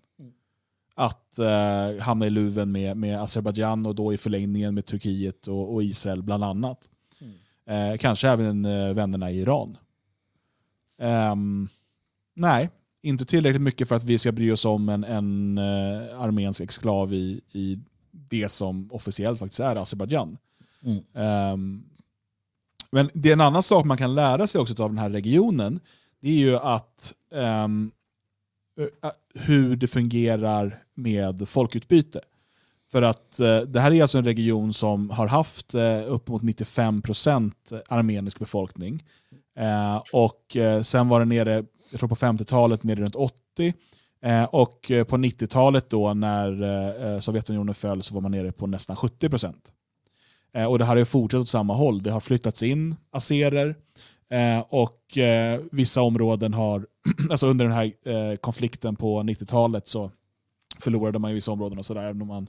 [0.98, 5.74] Att eh, hamna i luven med, med Azerbajdzjan och då i förlängningen med Turkiet och,
[5.74, 6.88] och Israel bland annat.
[7.20, 7.92] Mm.
[7.92, 9.76] Eh, kanske även eh, vännerna i Iran.
[10.98, 11.68] Ehm,
[12.34, 12.70] nej,
[13.02, 17.14] inte tillräckligt mycket för att vi ska bry oss om en, en eh, armensk exklav
[17.14, 17.78] i, i
[18.10, 20.38] det som officiellt faktiskt är Azerbajdzjan.
[20.84, 21.02] Mm.
[21.14, 21.84] Ehm,
[22.90, 25.80] men det är en annan sak man kan lära sig också av den här regionen.
[26.20, 27.68] Det är ju att eh,
[29.34, 32.20] hur det fungerar med folkutbyte.
[32.92, 36.42] För att eh, det här är alltså en region som har haft eh, upp mot
[36.42, 37.52] 95%
[37.88, 39.04] armenisk befolkning.
[39.58, 43.74] Eh, och eh, sen var det nere, jag tror på 50-talet, nere runt 80.
[44.22, 48.52] Eh, och eh, på 90-talet då när eh, eh, Sovjetunionen föll så var man nere
[48.52, 49.54] på nästan 70%.
[50.54, 52.02] Eh, och det här har ju fortsatt åt samma håll.
[52.02, 53.76] Det har flyttats in azerer
[54.30, 56.86] eh, och eh, vissa områden har,
[57.30, 60.10] alltså under den här eh, konflikten på 90-talet så
[60.78, 62.02] förlorade man ju vissa områden och sådär.
[62.02, 62.48] även om Man,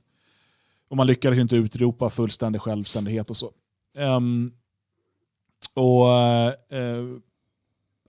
[0.88, 3.52] och man lyckades ju inte utropa fullständig självständighet och så.
[3.98, 4.54] Um,
[5.74, 6.06] och
[6.74, 7.20] uh,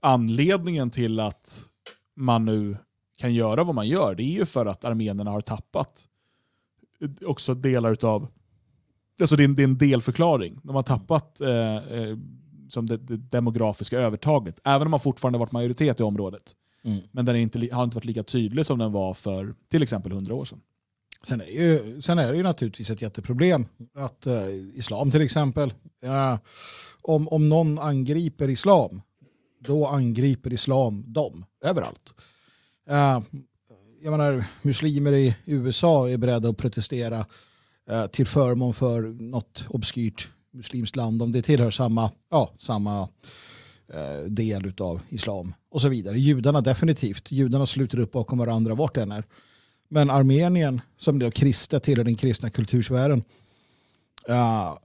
[0.01, 1.65] Anledningen till att
[2.15, 2.77] man nu
[3.17, 6.07] kan göra vad man gör, det är ju för att armenierna har tappat
[7.25, 8.27] också delar av
[9.21, 10.59] Alltså det är, en, det är en delförklaring.
[10.63, 12.17] De har tappat eh, eh,
[12.69, 16.55] som det, det demografiska övertaget, även om man fortfarande varit majoritet i området.
[16.83, 16.99] Mm.
[17.11, 20.33] Men den inte, har inte varit lika tydlig som den var för till exempel 100
[20.33, 20.61] år sedan.
[21.23, 23.65] Sen är, ju, sen är det ju naturligtvis ett jätteproblem
[23.95, 26.39] att eh, islam till exempel, ja,
[27.01, 29.01] om, om någon angriper islam,
[29.59, 32.13] då angriper islam dem överallt.
[32.89, 33.21] Eh,
[34.01, 37.25] jag menar, muslimer i USA är beredda att protestera
[37.89, 43.07] eh, till förmån för något obskyrt muslimskt land om det tillhör samma, ja, samma eh,
[43.93, 46.19] Eh, del av islam och så vidare.
[46.19, 47.31] Judarna definitivt.
[47.31, 49.23] Judarna sluter upp bakom varandra vart det än är.
[49.87, 53.23] Men Armenien, som då kristna tillhör den kristna kultursfären,
[54.29, 54.77] uh,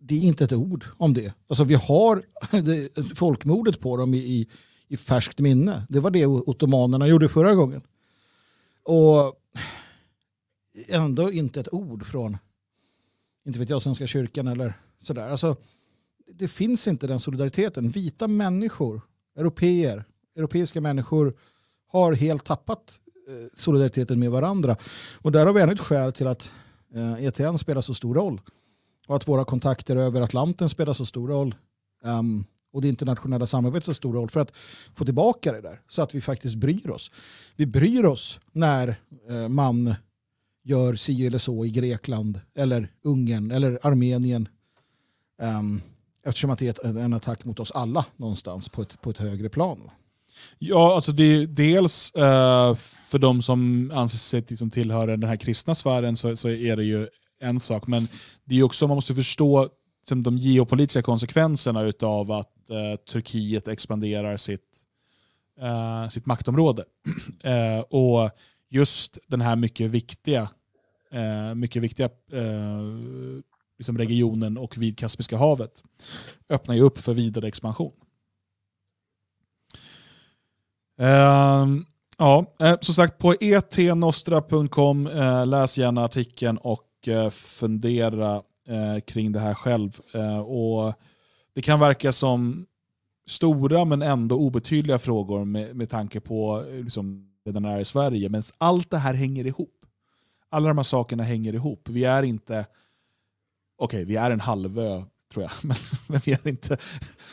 [0.00, 1.34] det är inte ett ord om det.
[1.48, 2.22] Alltså vi har
[3.14, 4.48] folkmordet på dem i, i,
[4.88, 5.86] i färskt minne.
[5.88, 7.82] Det var det ottomanerna gjorde förra gången.
[8.82, 9.34] Och
[10.88, 12.36] ändå inte ett ord från,
[13.46, 15.28] inte vet jag, Svenska kyrkan eller sådär.
[15.28, 15.56] Alltså,
[16.34, 17.90] det finns inte den solidariteten.
[17.90, 19.00] Vita människor,
[19.36, 20.04] europeer,
[20.36, 21.34] europeiska människor
[21.86, 24.76] har helt tappat eh, solidariteten med varandra.
[25.22, 26.50] Och där har vi ännu ett skäl till att
[26.94, 28.40] eh, ETN spelar så stor roll.
[29.06, 31.54] Och att våra kontakter över Atlanten spelar så stor roll.
[32.04, 34.52] Um, och det internationella samarbetet så stor roll för att
[34.94, 35.80] få tillbaka det där.
[35.88, 37.10] Så att vi faktiskt bryr oss.
[37.56, 39.94] Vi bryr oss när eh, man
[40.62, 44.48] gör si eller så i Grekland eller Ungern eller Armenien.
[45.42, 45.80] Um,
[46.26, 49.48] eftersom att det är en attack mot oss alla någonstans på ett, på ett högre
[49.48, 49.90] plan.
[50.58, 52.74] Ja, alltså det är dels eh,
[53.10, 56.84] för de som anser sig liksom tillhöra den här kristna sfären så, så är det
[56.84, 57.08] ju
[57.40, 57.86] en sak.
[57.86, 58.08] Men
[58.44, 59.68] det är också, man måste förstå
[60.00, 64.84] liksom, de geopolitiska konsekvenserna av att eh, Turkiet expanderar sitt,
[65.60, 66.84] eh, sitt maktområde.
[67.42, 68.30] Eh, och
[68.70, 70.48] just den här mycket viktiga,
[71.12, 72.80] eh, mycket viktiga eh,
[73.80, 75.82] liksom regionen och vid Kaspiska havet
[76.48, 77.92] öppnar ju upp för vidare expansion.
[80.98, 81.84] Ehm,
[82.18, 88.34] ja, eh, som sagt på etnostra.com, eh, läs gärna artikeln och eh, fundera
[88.68, 90.00] eh, kring det här själv.
[90.14, 90.94] Eh, och
[91.54, 92.66] det kan verka som
[93.26, 98.28] stora men ändå obetydliga frågor med, med tanke på hur liksom, den är i Sverige.
[98.28, 99.86] Men allt det här hänger ihop.
[100.50, 101.88] Alla de här sakerna hänger ihop.
[101.88, 102.66] Vi är inte,
[103.80, 105.02] okej vi är en halvö
[105.32, 105.76] tror jag, men,
[106.06, 106.76] men vi är inte,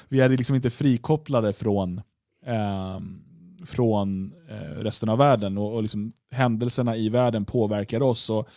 [0.09, 2.01] vi är liksom inte frikopplade från
[2.45, 2.99] eh,
[3.65, 8.29] från eh, resten av världen och, och liksom, händelserna i världen påverkar oss.
[8.29, 8.49] Och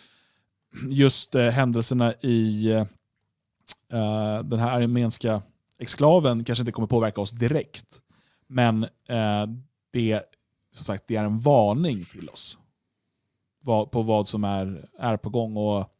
[0.89, 5.41] just eh, händelserna i eh, den här armenska
[5.79, 8.01] exklaven kanske inte kommer påverka oss direkt.
[8.47, 9.47] Men eh,
[9.91, 10.23] det,
[10.71, 12.57] som sagt, det är en varning till oss
[13.63, 15.57] på vad som är, är på gång.
[15.57, 15.90] Och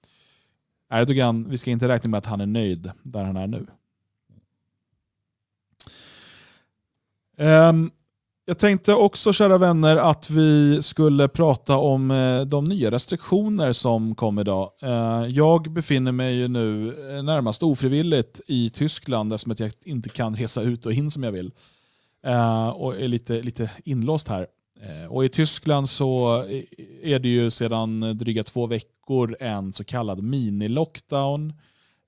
[0.92, 3.68] Erdogan, vi ska inte räkna med att han är nöjd där han är nu.
[7.38, 7.92] Um,
[8.46, 14.16] jag tänkte också, kära vänner, att vi skulle prata om eh, de nya restriktioner som
[14.16, 14.72] kom idag.
[14.82, 20.36] Ehm, jag befinner mig ju nu eh, närmast ofrivilligt i Tyskland eftersom jag inte kan
[20.36, 21.52] resa ut och in som jag vill.
[22.24, 24.48] Ehm, och är lite, lite inlåst här.
[24.82, 26.46] Eh, och I Tyskland så
[27.04, 31.54] är det ju sedan dryga två veckor en så kallad mini-lockdown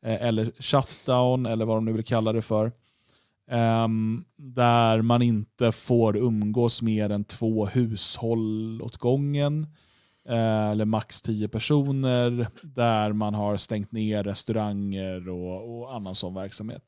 [0.06, 2.72] eh, eller shutdown eller vad de nu vill kalla det för.
[3.52, 9.68] Ehm, där man inte får umgås mer än två hushåll åt gången.
[10.30, 12.48] Eh, eller max tio personer.
[12.62, 16.84] Där man har stängt ner restauranger och, och annan sån verksamhet.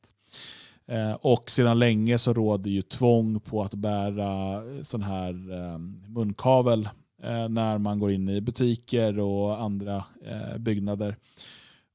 [0.88, 6.88] Eh, och sedan länge så råder ju tvång på att bära sån här eh, munkavel
[7.22, 11.16] eh, när man går in i butiker och andra eh, byggnader.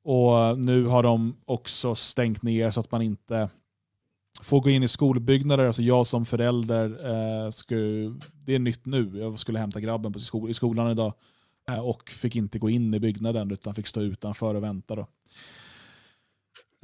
[0.03, 3.49] Och nu har de också stängt ner så att man inte
[4.41, 5.67] får gå in i skolbyggnader.
[5.67, 6.85] Alltså jag som förälder,
[7.45, 11.13] eh, skulle, det är nytt nu, jag skulle hämta grabben på i skolan idag
[11.69, 14.95] eh, och fick inte gå in i byggnaden utan fick stå utanför och vänta.
[14.95, 15.07] Då.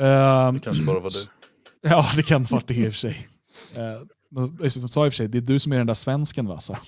[0.04, 1.37] Ehm, Det kanske bara var du.
[1.90, 3.28] Ja, det kan vara det i och för sig.
[3.76, 6.48] Eh, som sa i och för sig, det är du som är den där svensken
[6.48, 6.60] va?
[6.60, 6.78] Så.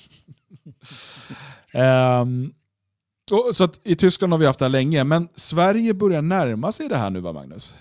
[1.72, 2.54] Ehm,
[3.32, 6.72] och, så att I Tyskland har vi haft det här länge, men Sverige börjar närma
[6.72, 7.74] sig det här nu va Magnus?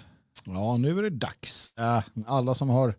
[0.44, 1.74] Ja, nu är det dags.
[1.78, 2.94] Äh, alla som har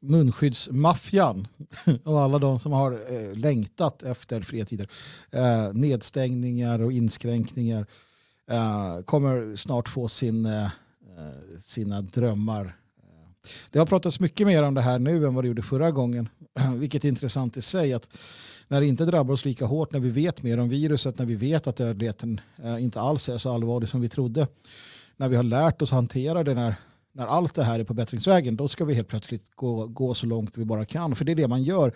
[0.00, 1.48] munskyddsmaffian
[2.04, 4.88] och alla de som har eh, längtat efter fria tider,
[5.30, 7.86] eh, nedstängningar och inskränkningar
[8.50, 12.77] eh, kommer snart få sin, eh, eh, sina drömmar.
[13.70, 16.28] Det har pratats mycket mer om det här nu än vad det gjorde förra gången,
[16.76, 17.92] vilket är intressant i sig.
[17.92, 18.08] att
[18.68, 21.34] när det inte drabbar oss lika hårt, när vi vet mer om viruset, när vi
[21.34, 24.46] vet att dödligheten eh, inte alls är så allvarlig som vi trodde,
[25.16, 26.74] när vi har lärt oss hantera det när,
[27.12, 30.26] när allt det här är på bättringsvägen, då ska vi helt plötsligt gå, gå så
[30.26, 31.16] långt vi bara kan.
[31.16, 31.92] För det är det man gör.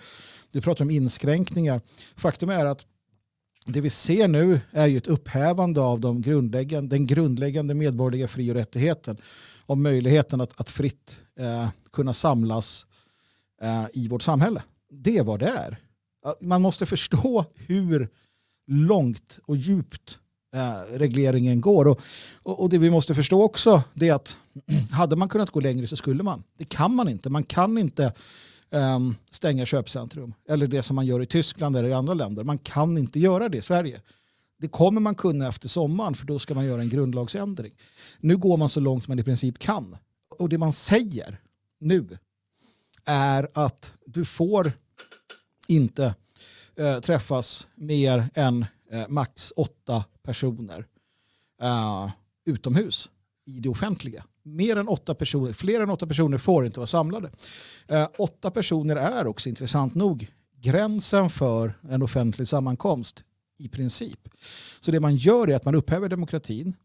[0.50, 1.80] Du pratar om inskränkningar.
[2.16, 2.86] Faktum är att
[3.66, 8.50] det vi ser nu är ju ett upphävande av de grundläggande, den grundläggande medborgerliga fri
[8.50, 9.16] och rättigheten.
[9.66, 12.86] Om möjligheten att, att fritt eh, kunna samlas
[13.62, 14.62] eh, i vårt samhälle.
[14.90, 15.78] Det är vad det är.
[16.40, 18.08] Man måste förstå hur
[18.66, 20.18] långt och djupt
[20.54, 21.88] eh, regleringen går.
[21.88, 22.00] Och,
[22.42, 24.36] och, och det vi måste förstå också det är att
[24.90, 26.44] hade man kunnat gå längre så skulle man.
[26.58, 27.30] Det kan man inte.
[27.30, 28.12] Man kan inte
[28.70, 30.34] ehm, stänga köpcentrum.
[30.48, 32.44] Eller det som man gör i Tyskland eller i andra länder.
[32.44, 34.00] Man kan inte göra det i Sverige.
[34.58, 37.72] Det kommer man kunna efter sommaren för då ska man göra en grundlagsändring.
[38.20, 39.96] Nu går man så långt man i princip kan.
[40.38, 41.40] Och det man säger
[41.78, 42.18] nu
[43.04, 44.72] är att du får
[45.66, 46.14] inte
[46.76, 50.86] eh, träffas mer än eh, max åtta personer
[51.62, 52.10] eh,
[52.44, 53.10] utomhus
[53.44, 54.24] i det offentliga.
[54.42, 57.30] Mer än åtta personer, fler än åtta personer får inte vara samlade.
[57.88, 63.24] Eh, åtta personer är också intressant nog gränsen för en offentlig sammankomst
[63.58, 64.28] i princip.
[64.80, 66.76] Så det man gör är att man upphäver demokratin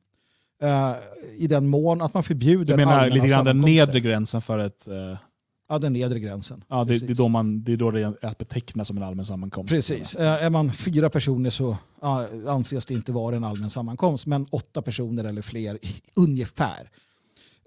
[0.62, 0.94] eh,
[1.38, 4.88] i den mån att man förbjuder Du menar lite grann den nedre gränsen för ett...
[4.88, 5.18] eh,
[5.70, 6.64] Ja, den nedre gränsen.
[6.68, 9.04] ja, det, det, är då man, det är då det är att beteckna som en
[9.04, 9.70] allmän sammankomst.
[9.74, 10.16] Precis.
[10.16, 14.26] Eh, Är man fyra personer så ja, anses det inte vara en allmän sammankomst.
[14.26, 15.80] Men åtta personer eller fler
[16.16, 16.90] ungefär.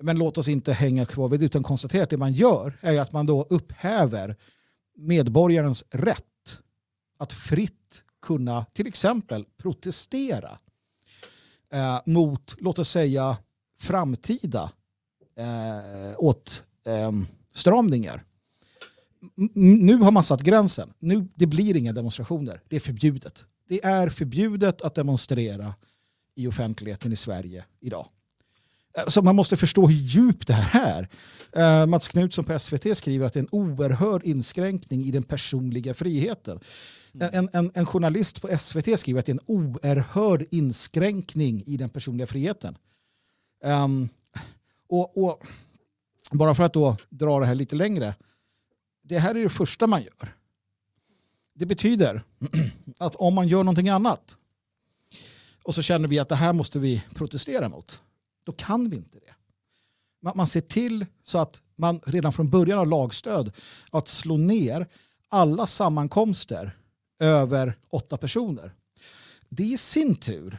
[0.03, 3.01] Men låt oss inte hänga kvar vid det utan konstatera att det man gör är
[3.01, 4.37] att man då upphäver
[4.97, 6.25] medborgarens rätt
[7.19, 10.59] att fritt kunna till exempel protestera
[11.73, 13.37] eh, mot, låt oss säga,
[13.79, 14.73] framtida
[15.37, 18.15] eh, åtstramningar.
[18.15, 20.93] Ehm, eh, nu har man satt gränsen.
[20.99, 22.61] Nu, det blir inga demonstrationer.
[22.69, 23.45] Det är förbjudet.
[23.69, 25.75] Det är förbjudet att demonstrera
[26.35, 28.09] i offentligheten i Sverige idag.
[28.99, 31.09] Eh, Så man måste förstå hur djupt det här
[31.53, 31.81] är.
[31.83, 35.95] Eh, Mats Knutsson på SVT skriver att det är en oerhörd inskränkning i den personliga
[35.95, 36.61] friheten.
[37.13, 41.77] En, en- en, en journalist på SVT skriver att det är en oerhörd inskränkning i
[41.77, 42.77] den personliga friheten.
[43.65, 44.09] Ehm,
[44.89, 45.47] och, och
[46.33, 48.15] bara för att då dra det här lite längre.
[49.03, 50.35] Det här är det första man gör.
[51.55, 52.23] Det betyder
[52.99, 54.37] att om man gör någonting annat
[55.63, 58.01] och så känner vi att det här måste vi protestera mot,
[58.51, 59.35] då kan vi inte det.
[60.23, 63.53] Man, man ser till så att man redan från början har lagstöd
[63.91, 64.87] att slå ner
[65.29, 66.77] alla sammankomster
[67.19, 68.75] över åtta personer.
[69.49, 70.59] Det i sin tur,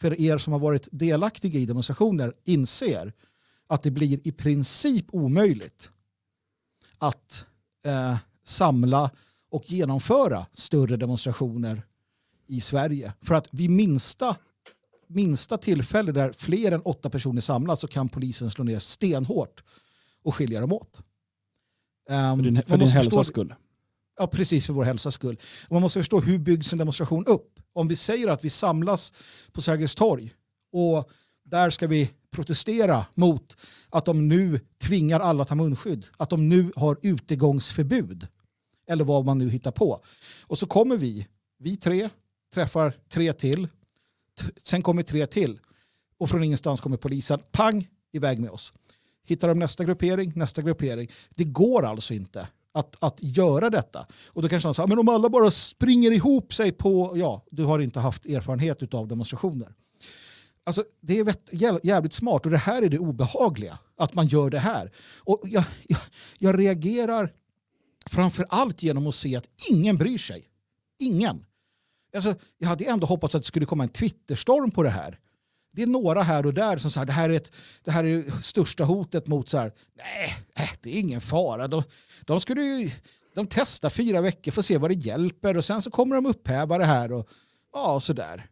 [0.00, 3.12] för er som har varit delaktiga i demonstrationer, inser
[3.66, 5.90] att det blir i princip omöjligt
[6.98, 7.46] att
[7.84, 9.10] eh, samla
[9.50, 11.82] och genomföra större demonstrationer
[12.46, 13.12] i Sverige.
[13.20, 14.36] För att vid minsta,
[15.14, 19.64] minsta tillfälle där fler än åtta personer samlas så kan polisen slå ner stenhårt
[20.22, 21.00] och skilja dem åt.
[22.10, 23.54] Ehm, För din, för din hälsas förstå- skull.
[24.18, 25.36] Ja, precis för vår hälsas skull.
[25.70, 27.60] Man måste förstå hur byggs en demonstration upp.
[27.72, 29.12] Om vi säger att vi samlas
[29.52, 30.34] på Sergels torg
[30.72, 31.10] och
[31.44, 33.56] där ska vi protestera mot
[33.90, 36.06] att de nu tvingar alla att ha munskydd.
[36.16, 38.28] Att de nu har utegångsförbud.
[38.88, 40.00] Eller vad man nu hittar på.
[40.42, 41.26] Och så kommer vi,
[41.58, 42.08] vi tre,
[42.54, 43.68] träffar tre till.
[44.62, 45.60] Sen kommer tre till.
[46.18, 47.40] Och från ingenstans kommer polisen.
[47.52, 47.88] Pang!
[48.14, 48.72] iväg med oss.
[49.24, 51.10] Hittar de nästa gruppering, nästa gruppering.
[51.34, 54.06] Det går alltså inte att, att göra detta.
[54.26, 57.44] Och då kanske någon säger, ah, men om alla bara springer ihop sig på, ja,
[57.50, 59.74] du har inte haft erfarenhet av demonstrationer.
[60.64, 64.50] Alltså, det är vet- jävligt smart och det här är det obehagliga, att man gör
[64.50, 64.92] det här.
[65.18, 66.00] Och jag, jag,
[66.38, 67.32] jag reagerar
[68.06, 70.48] framför allt genom att se att ingen bryr sig.
[70.98, 71.44] Ingen.
[72.14, 75.18] Alltså, jag hade ändå hoppats att det skulle komma en Twitterstorm på det här.
[75.72, 77.52] Det är några här och där som säger det här är, ett,
[77.84, 81.68] det här är största hotet mot så här, nej, äh, det är ingen fara.
[81.68, 81.82] De,
[82.24, 82.90] de skulle ju,
[83.34, 86.26] de testar fyra veckor för att se vad det hjälper och sen så kommer de
[86.26, 87.28] upphäva det här och
[87.72, 88.46] ja, så där.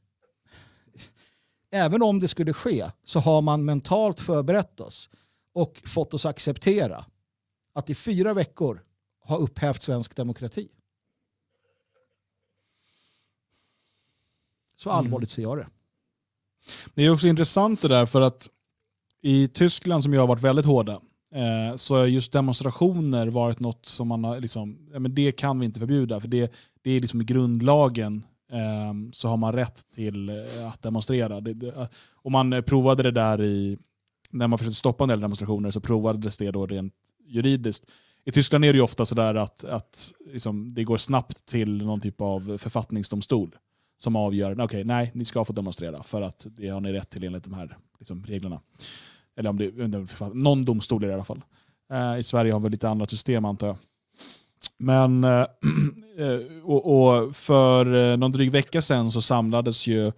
[1.70, 5.08] Även om det skulle ske så har man mentalt förberett oss
[5.54, 7.04] och fått oss acceptera
[7.74, 8.82] att i fyra veckor
[9.24, 10.68] ha upphävt svensk demokrati.
[14.82, 15.66] Så allvarligt ser jag det.
[16.94, 18.48] Det är också intressant det där för att
[19.22, 21.00] i Tyskland som ju har varit väldigt hårda
[21.34, 25.58] eh, så har just demonstrationer varit något som man har liksom, ja, men det kan
[25.58, 26.52] vi inte förbjuda för det,
[26.82, 31.40] det är liksom i grundlagen eh, så har man rätt till eh, att demonstrera.
[31.40, 33.78] Det, det, och man eh, provade det där i,
[34.30, 36.94] när man försökte stoppa en del demonstrationer så provades det då rent
[37.26, 37.86] juridiskt.
[38.24, 42.00] I Tyskland är det ju ofta sådär att, att liksom, det går snabbt till någon
[42.00, 43.56] typ av författningsdomstol
[44.02, 47.24] som avgör, okej, nej, ni ska få demonstrera för att det har ni rätt till
[47.24, 48.60] enligt de här liksom, reglerna.
[49.36, 51.42] Eller om det är någon domstol i alla fall.
[51.92, 53.76] Eh, I Sverige har vi lite andra system antar jag.
[54.78, 55.30] Men eh,
[56.18, 60.12] eh och, och för eh, någon dryg vecka sedan så samlades ju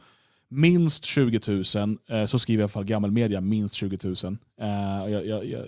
[0.49, 1.41] minst 20
[1.77, 4.15] 000, eh, så skriver i alla fall gammal media, minst 20 000.
[4.61, 5.65] Eh, jag, jag, jag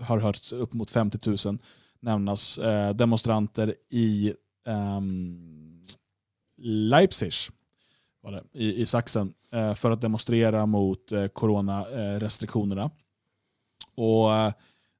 [0.00, 1.58] har hört upp mot 50 000
[2.00, 4.32] nämnas eh, demonstranter i
[4.66, 5.55] ehm,
[6.58, 7.32] Leipzig
[8.22, 12.90] var det, i, i Sachsen eh, för att demonstrera mot eh, coronarestriktionerna.
[13.94, 14.52] Och eh,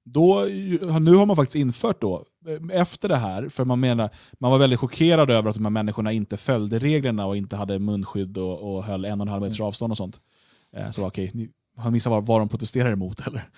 [0.05, 0.45] då,
[1.01, 2.25] nu har man faktiskt infört då,
[2.73, 6.13] efter det här, för man menar, man var väldigt chockerad över att de här människorna
[6.13, 9.61] inte följde reglerna och inte hade munskydd och, och höll en och en halv meters
[9.61, 10.21] avstånd och sånt.
[10.93, 13.51] Så okej, ni har missat vad, vad de protesterar emot eller?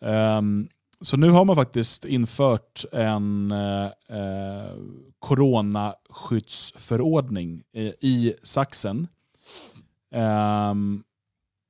[0.00, 0.68] Ehm,
[1.00, 4.72] så nu har man faktiskt infört en eh, eh
[5.18, 9.08] coronaskyddsförordning eh, i Sachsen.
[10.14, 10.74] Eh,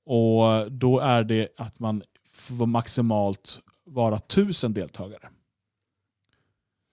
[0.06, 2.02] och då är det att man
[2.32, 5.28] får maximalt vara tusen deltagare.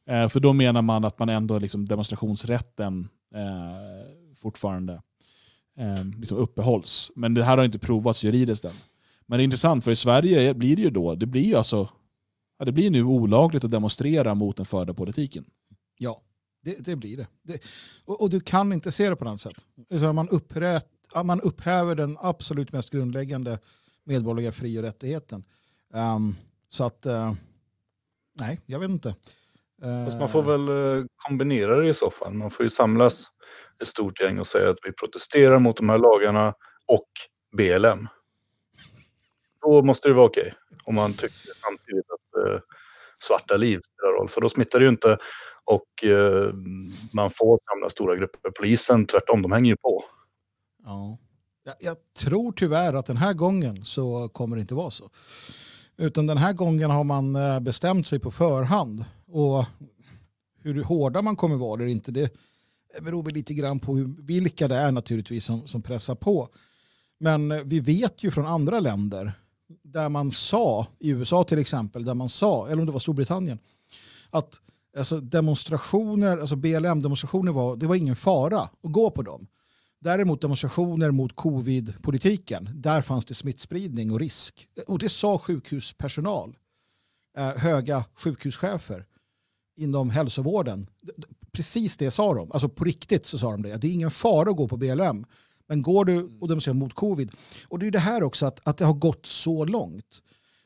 [0.10, 5.02] Eh, för då menar man att man ändå liksom demonstrationsrätten eh, fortfarande
[5.78, 7.12] eh, liksom uppehålls.
[7.16, 8.72] Men det här har inte provats juridiskt än.
[9.26, 11.90] Men det är intressant, för i Sverige blir det ju då, det blir ju alltså,
[12.57, 15.45] ja, det blir nu olagligt att demonstrera mot den förda politiken.
[15.98, 16.22] Ja,
[16.61, 17.27] det, det blir det.
[17.41, 17.64] det
[18.06, 19.65] och, och du kan inte se det på något sätt.
[20.14, 20.88] Man, upprät,
[21.23, 23.60] man upphäver den absolut mest grundläggande
[24.03, 25.44] medborgerliga fri och rättigheten.
[25.94, 26.36] Ehm,
[26.69, 27.34] så att, eh,
[28.40, 29.15] nej, jag vet inte.
[29.82, 30.68] Eh, Fast man får väl
[30.99, 32.34] eh, kombinera det i så fall.
[32.34, 33.27] Man får ju samlas
[33.82, 36.53] ett stort gäng och säga att vi protesterar mot de här lagarna
[36.86, 37.10] och
[37.57, 38.07] BLM.
[39.61, 40.53] Då måste det vara okej.
[40.84, 42.59] Om man tycker samtidigt att eh, Eh,
[43.23, 44.30] svarta liv spelar roll.
[44.30, 45.17] För då smittar det ju inte
[45.65, 46.53] och eh,
[47.13, 48.51] man får samla stora grupper.
[48.51, 50.03] Polisen tvärtom, de hänger ju på.
[50.85, 51.17] Ja.
[51.63, 55.09] Jag, jag tror tyvärr att den här gången så kommer det inte vara så.
[55.97, 59.05] Utan den här gången har man eh, bestämt sig på förhand.
[59.27, 59.65] Och
[60.61, 62.31] hur hårda man kommer vara eller inte, det
[63.01, 66.49] beror väl lite grann på hur, vilka det är naturligtvis som, som pressar på.
[67.19, 69.34] Men eh, vi vet ju från andra länder
[69.84, 73.60] där man sa, i USA till exempel, där man sa, eller om det var Storbritannien,
[74.30, 74.62] att
[74.98, 79.48] alltså, demonstrationer, alltså BLM-demonstrationer var, det var ingen fara att gå på dem.
[80.00, 84.68] Däremot demonstrationer mot covid-politiken, där fanns det smittspridning och risk.
[84.88, 86.58] Och det sa sjukhuspersonal,
[87.38, 89.06] eh, höga sjukhuschefer
[89.76, 90.88] inom hälsovården.
[91.52, 93.78] Precis det sa de, alltså på riktigt så sa de det.
[93.78, 95.26] Det är ingen fara att gå på BLM,
[95.68, 97.32] men går du och demonstrerar mot covid.
[97.68, 100.22] Och det är ju det här också att, att det har gått så långt.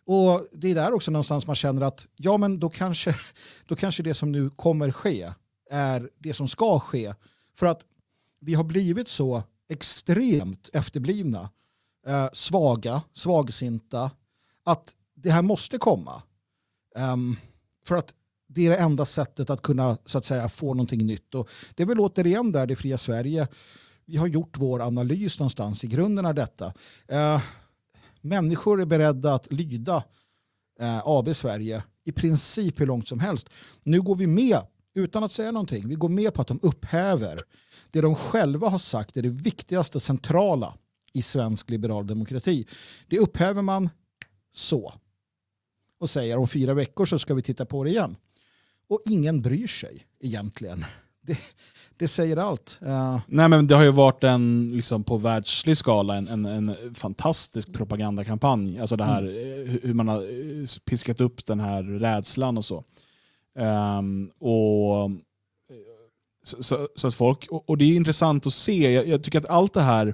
[0.06, 3.16] Och det är där också någonstans man känner att ja men då kanske,
[3.66, 5.30] då kanske det som nu kommer ske
[5.72, 7.14] är det som ska ske.
[7.56, 7.82] För att
[8.40, 11.50] vi har blivit så extremt efterblivna,
[12.08, 14.12] eh, svaga, svagsinta,
[14.64, 16.24] att det här måste komma.
[16.96, 17.36] Ehm,
[17.86, 18.14] för att
[18.48, 21.36] det är det enda sättet att kunna så att säga, få någonting nytt.
[21.36, 23.48] Och det är väl återigen där det fria Sverige,
[24.10, 26.74] vi har gjort vår analys någonstans i grunden av detta.
[27.08, 27.42] Eh,
[28.22, 30.04] människor är beredda att lyda
[30.80, 33.50] eh, AB Sverige i princip hur långt som helst.
[33.84, 34.60] Nu går vi med,
[34.94, 37.40] utan att säga någonting, vi går med på att de upphäver
[37.92, 40.74] det de själva har sagt är det viktigaste centrala
[41.14, 42.68] i svensk liberal demokrati.
[43.08, 43.90] Det upphäver man
[44.54, 44.94] så.
[46.00, 48.16] Och säger om fyra veckor så ska vi titta på det igen.
[48.88, 50.86] Och ingen bryr sig egentligen.
[51.30, 51.38] Det,
[51.98, 52.80] det säger allt.
[52.82, 56.96] Eh, Nej men det har ju varit en, liksom på världslig skala, en, en, en
[56.96, 58.80] fantastisk propagandakampanj.
[58.80, 62.84] Alltså det här eh, hur man har eh, piskat upp den här rädslan och så.
[63.60, 65.12] Ehm, och
[66.44, 69.40] så, så, så att folk, och, och det är intressant att se, jag, jag tycker
[69.40, 70.14] att allt det här,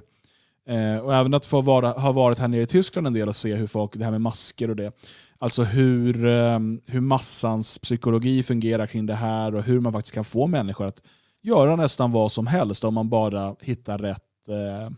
[0.68, 3.36] eh, och även att få vara, ha varit här nere i Tyskland en del och
[3.36, 4.92] se hur folk, det här med masker och det,
[5.38, 10.24] alltså hur, eh, hur massans psykologi fungerar kring det här och hur man faktiskt kan
[10.24, 11.02] få människor att
[11.42, 14.90] göra nästan vad som helst om man bara hittar rätt eh,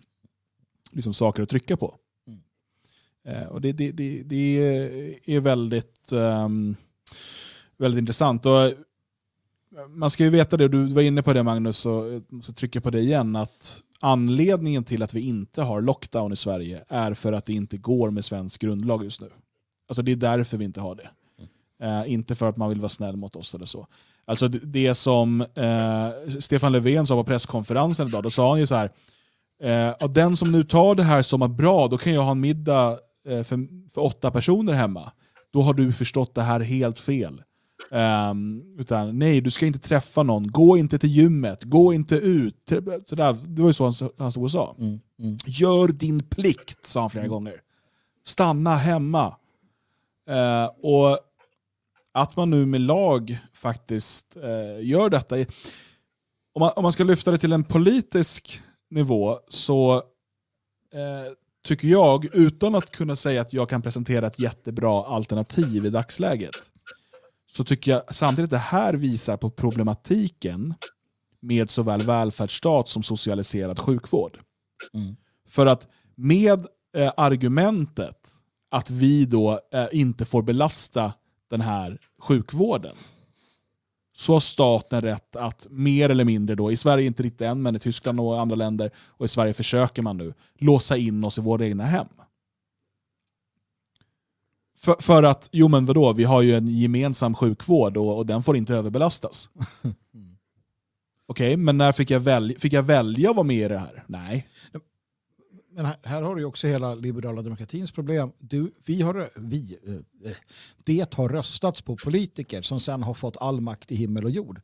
[0.93, 1.95] liksom saker att trycka på.
[3.29, 4.59] Eh, och det, det, det, det
[5.25, 6.77] är väldigt, ehm,
[7.77, 8.47] väldigt intressant.
[8.47, 8.73] Och eh,
[9.89, 12.81] man ska ju veta det, du var inne på det Magnus, och jag måste trycka
[12.81, 17.33] på det igen, att anledningen till att vi inte har lockdown i Sverige är för
[17.33, 19.31] att det inte går med svensk grundlag just nu.
[19.89, 21.09] Alltså det är därför vi inte har det.
[21.83, 23.87] Eh, inte för att man vill vara snäll mot oss eller så.
[24.25, 28.67] Alltså det, det som eh, Stefan Löfven sa på presskonferensen idag, då sa han ju
[28.67, 28.91] så här,
[29.63, 32.31] eh, "Ja, den som nu tar det här som är bra, då kan jag ha
[32.31, 32.99] en middag
[33.29, 35.13] eh, för, för åtta personer hemma.
[35.53, 37.43] Då har du förstått det här helt fel.
[37.91, 42.55] Ehm, utan nej, du ska inte träffa någon, gå inte till gymmet, gå inte ut.
[42.71, 43.37] Trä- Sådär.
[43.47, 44.75] Det var ju så han, han stod och sa.
[44.79, 45.37] mm, mm.
[45.47, 47.55] Gör din plikt, sa han flera gånger.
[48.27, 49.35] Stanna hemma.
[50.29, 51.19] Eh, och
[52.13, 55.37] att man nu med lag faktiskt eh, gör detta.
[56.53, 58.61] Om man, om man ska lyfta det till en politisk
[58.91, 59.95] nivå så
[60.95, 61.33] eh,
[61.65, 66.57] tycker jag, utan att kunna säga att jag kan presentera ett jättebra alternativ i dagsläget,
[67.47, 70.75] så tycker jag samtidigt att det här visar på problematiken
[71.41, 74.39] med såväl välfärdsstat som socialiserad sjukvård.
[74.95, 75.17] Mm.
[75.49, 78.38] För att med eh, argumentet
[78.71, 81.13] att vi då eh, inte får belasta
[81.51, 82.95] den här sjukvården
[84.19, 87.77] så har staten rätt att mer eller mindre, då, i Sverige inte riktigt än, men
[87.77, 91.41] i Tyskland och andra länder, och i Sverige försöker man nu, låsa in oss i
[91.41, 92.07] våra egna hem.
[94.79, 98.43] För, för att, jo men vadå, vi har ju en gemensam sjukvård och, och den
[98.43, 99.51] får inte överbelastas.
[101.27, 104.05] Okej, men när fick jag, välja, fick jag välja att vara med i det här?
[104.07, 104.47] Nej.
[105.79, 108.33] Men här, här har du också hela liberala demokratins problem.
[108.39, 109.79] Du, vi har, vi,
[110.25, 110.33] eh,
[110.85, 114.61] det har röstats på politiker som sen har fått all makt i himmel och jord.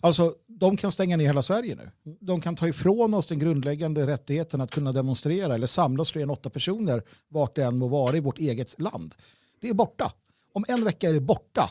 [0.00, 1.90] Alltså, de kan stänga ner hela Sverige nu.
[2.20, 6.30] De kan ta ifrån oss den grundläggande rättigheten att kunna demonstrera eller samlas fler än
[6.30, 9.14] åtta personer vart det än må vara i vårt eget land.
[9.60, 10.12] Det är borta.
[10.52, 11.70] Om en vecka är det borta.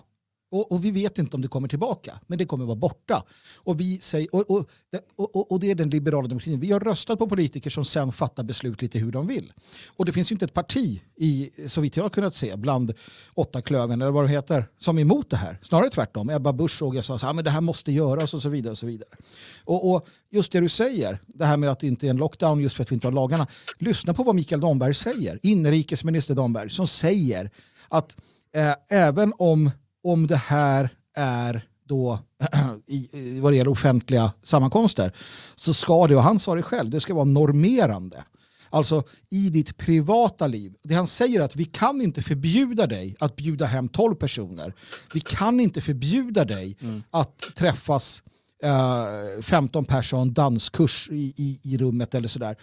[0.49, 3.23] Och, och vi vet inte om det kommer tillbaka, men det kommer vara borta.
[3.55, 6.59] Och, vi säger, och, och, det- och, och, det är den liberala demokratin.
[6.59, 9.53] Vi har röstat på politiker som sen fattar beslut lite hur de vill.
[9.95, 12.93] Och det finns ju inte ett parti, i, så vitt jag har kunnat se, bland
[13.33, 15.59] åtta klöven eller vad det heter, som är emot det här.
[15.61, 16.29] Snarare tvärtom.
[16.29, 18.71] Ebba Busch såg jag sa att det här måste göras och så vidare.
[18.71, 19.09] Och så vidare.
[19.65, 22.59] Och, och just det du säger, det här med att det inte är en lockdown
[22.59, 23.47] just för att vi inte har lagarna.
[23.79, 27.51] Lyssna på vad Mikael Damberg säger, inrikesminister Damberg, som säger
[27.87, 28.17] att
[28.55, 29.71] eh, även om,
[30.11, 32.19] om det här är då
[32.87, 35.11] i, i vad det gäller offentliga sammankomster
[35.55, 38.23] så ska det, och han sa det själv, det ska vara normerande.
[38.69, 40.73] Alltså i ditt privata liv.
[40.83, 44.73] Det han säger är att vi kan inte förbjuda dig att bjuda hem 12 personer.
[45.13, 46.77] Vi kan inte förbjuda dig
[47.11, 48.21] att träffas
[48.63, 52.55] eh, 15 personer danskurs i, i, i rummet eller sådär.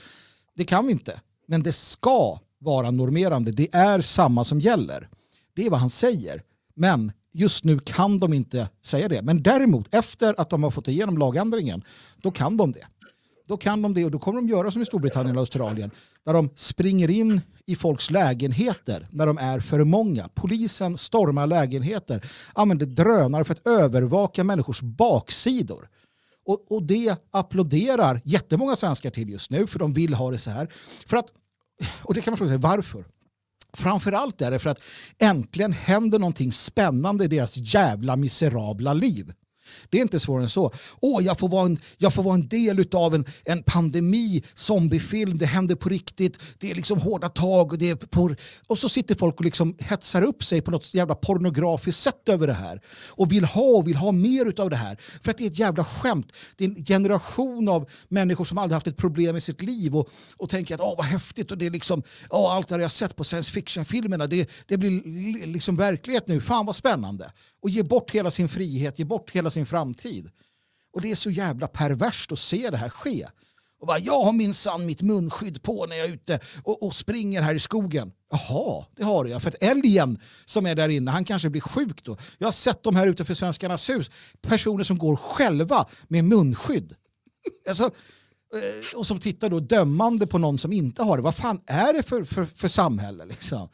[0.57, 1.21] Det kan vi inte.
[1.49, 3.53] Men det ska vara normerande.
[3.53, 5.09] Det är samma som gäller.
[5.55, 6.43] Det är vad han säger.
[6.75, 9.23] Men just nu kan de inte säga det.
[9.23, 11.85] Men däremot efter att de har fått igenom lagändringen,
[12.23, 12.87] då kan de det.
[13.47, 15.91] Då kan de det och då kommer de göra som i Storbritannien och Australien.
[16.25, 20.29] Där de springer in i folks lägenheter när de är för många.
[20.35, 25.89] Polisen stormar lägenheter, använder drönare för att övervaka människors baksidor.
[26.47, 30.51] Och, och det applåderar jättemånga svenskar till just nu för de vill ha det så
[30.51, 30.69] här.
[31.07, 31.33] För att,
[32.03, 33.05] och det kan man fråga sig varför.
[33.77, 34.81] Framförallt är det för att
[35.19, 39.33] äntligen händer någonting spännande i deras jävla miserabla liv.
[39.91, 40.73] Det är inte svårare än så.
[41.01, 45.39] Åh, jag får vara en, jag får vara en del av en, en pandemi, zombiefilm,
[45.39, 48.37] det händer på riktigt, det är liksom hårda tag och det är por...
[48.67, 52.47] Och så sitter folk och liksom hetsar upp sig på något jävla pornografiskt sätt över
[52.47, 52.81] det här.
[53.07, 54.99] Och vill ha och vill ha mer av det här.
[55.23, 56.33] För att det är ett jävla skämt.
[56.57, 60.09] Det är en generation av människor som aldrig haft ett problem i sitt liv och,
[60.37, 63.17] och tänker att åh vad häftigt och det är liksom, åh, allt det jag sett
[63.17, 66.41] på science fiction-filmerna, det, det blir liksom verklighet nu.
[66.41, 67.33] Fan vad spännande.
[67.63, 70.31] Och ge bort hela sin frihet, ge bort hela sin framtid.
[70.93, 73.27] Och det är så jävla perverst att se det här ske.
[73.81, 77.43] Och bara, jag har minsann mitt munskydd på när jag är ute och, och springer
[77.43, 78.13] här i skogen.
[78.31, 79.43] Jaha, det har jag.
[79.43, 82.17] För att älgen som är där inne, han kanske blir sjuk då.
[82.39, 84.11] Jag har sett de här ute för Svenskarnas hus.
[84.43, 86.95] Personer som går själva med munskydd.
[87.69, 91.23] Alltså, eh, och som tittar då dömande på någon som inte har det.
[91.23, 93.25] Vad fan är det för, för, för samhälle?
[93.25, 93.69] Liksom?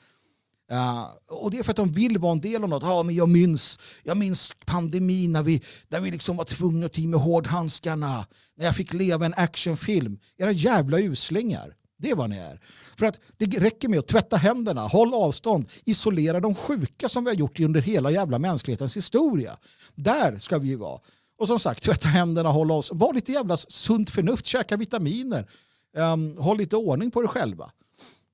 [0.73, 2.85] Uh, och det är för att de vill vara en del av något.
[2.85, 6.93] Ah, men jag, minns, jag minns pandemin när vi, när vi liksom var tvungna att
[6.93, 8.27] ta i med hårdhandskarna.
[8.57, 10.19] När jag fick leva en actionfilm.
[10.39, 11.75] Era jävla uslingar.
[11.99, 12.61] Det är vad ni är.
[12.99, 17.31] För att det räcker med att tvätta händerna, håll avstånd, isolera de sjuka som vi
[17.31, 19.57] har gjort under hela jävla mänsklighetens historia.
[19.95, 21.01] Där ska vi ju vara.
[21.39, 25.51] Och som sagt, tvätta händerna, håll avstånd, var lite jävla sunt förnuft, käka vitaminer,
[25.97, 27.71] um, håll lite ordning på dig själva.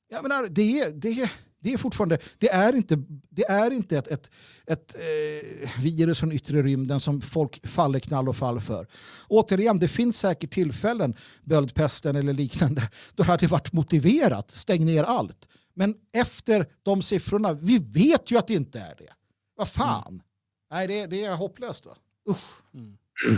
[0.08, 1.30] Jag menar, det är, det är,
[1.66, 4.30] det är fortfarande, det är inte, det är inte ett, ett,
[4.66, 8.86] ett eh, virus från yttre rymden som folk faller knall och fall för.
[9.28, 12.82] Återigen, det finns säkert tillfällen, böldpesten eller liknande,
[13.14, 15.48] då det hade varit motiverat, stäng ner allt.
[15.74, 19.12] Men efter de siffrorna, vi vet ju att det inte är det.
[19.56, 20.22] Vad fan?
[20.70, 21.86] Nej, det, det är hopplöst.
[21.86, 21.96] Va?
[22.30, 22.50] Usch.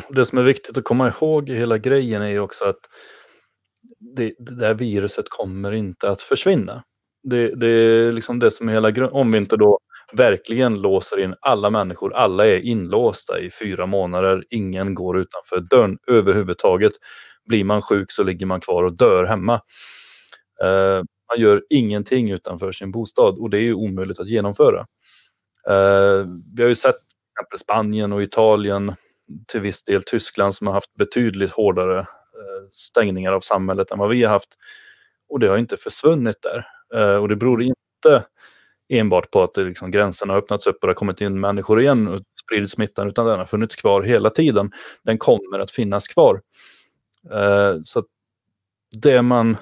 [0.15, 2.81] Det som är viktigt att komma ihåg i hela grejen är ju också att
[3.99, 6.85] det, det där viruset kommer inte att försvinna.
[7.31, 9.17] Det, det är liksom det som är hela grunden.
[9.17, 9.79] Om vi inte då
[10.13, 12.15] verkligen låser in alla människor.
[12.15, 14.45] Alla är inlåsta i fyra månader.
[14.51, 16.93] Ingen går utanför dörren överhuvudtaget.
[17.47, 19.55] Blir man sjuk så ligger man kvar och dör hemma.
[20.65, 24.81] Eh, man gör ingenting utanför sin bostad och det är ju omöjligt att genomföra.
[25.69, 26.27] Eh,
[26.57, 26.97] vi har ju sett
[27.33, 28.95] exempel Spanien och Italien,
[29.49, 34.09] till viss del Tyskland som har haft betydligt hårdare eh, stängningar av samhället än vad
[34.11, 34.49] vi har haft.
[35.29, 36.67] Och det har inte försvunnit där.
[36.95, 38.25] Eh, och det beror inte
[38.89, 41.81] enbart på att det liksom, gränserna har öppnats upp och det har kommit in människor
[41.81, 44.73] igen och spridit smittan, utan den har funnits kvar hela tiden.
[45.03, 46.41] Den kommer att finnas kvar.
[47.33, 48.07] Eh, så att
[49.03, 49.57] det man,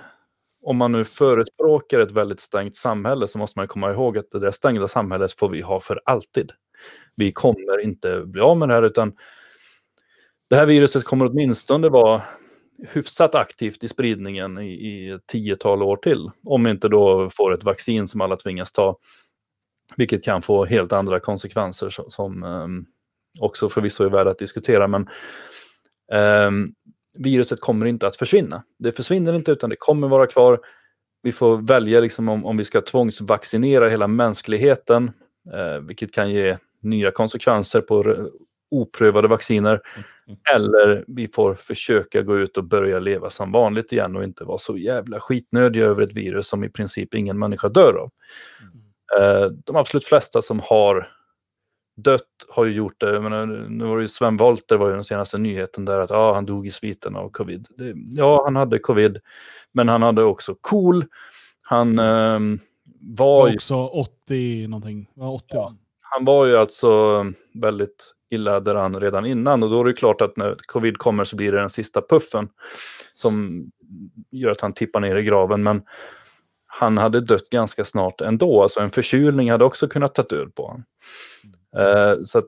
[0.62, 4.39] om man nu förespråkar ett väldigt stängt samhälle så måste man komma ihåg att det
[4.39, 6.53] där stängda samhället får vi ha för alltid.
[7.16, 9.12] Vi kommer inte bli av med det här utan
[10.51, 12.23] det här viruset kommer åtminstone vara
[12.78, 16.31] hyfsat aktivt i spridningen i, i ett tiotal år till.
[16.44, 18.98] Om vi inte då får ett vaccin som alla tvingas ta.
[19.97, 22.86] Vilket kan få helt andra konsekvenser som, som um,
[23.40, 24.89] också förvisso är värda att diskutera.
[24.89, 25.09] Men
[26.47, 26.74] um,
[27.19, 28.62] viruset kommer inte att försvinna.
[28.78, 30.61] Det försvinner inte utan det kommer vara kvar.
[31.23, 35.11] Vi får välja liksom om, om vi ska tvångsvaccinera hela mänskligheten,
[35.55, 38.03] eh, vilket kan ge nya konsekvenser på
[38.71, 39.81] oprövade vacciner.
[40.55, 44.59] Eller vi får försöka gå ut och börja leva som vanligt igen och inte vara
[44.59, 48.11] så jävla skitnödiga över ett virus som i princip ingen människa dör av.
[49.21, 51.09] Eh, de absolut flesta som har
[51.97, 53.13] dött har ju gjort det.
[53.13, 56.11] Jag menar, nu var det ju Sven Wollter var ju den senaste nyheten där att
[56.11, 57.67] ah, han dog i sviten av covid.
[57.77, 59.19] Det, ja, han hade covid,
[59.73, 61.05] men han hade också KOL.
[61.63, 62.61] Han ehm,
[63.01, 65.11] var Var ju också 80 någonting.
[65.15, 65.73] Ja, 80 va?
[66.17, 67.25] han var ju alltså
[67.55, 71.36] väldigt illa däran redan innan och då är det klart att när covid kommer så
[71.36, 72.48] blir det den sista puffen
[73.15, 73.65] som
[74.31, 75.62] gör att han tippar ner i graven.
[75.62, 75.82] Men
[76.66, 80.66] han hade dött ganska snart ändå, alltså en förkylning hade också kunnat ta död på
[80.66, 80.85] honom.
[81.77, 82.44] Eh, så att,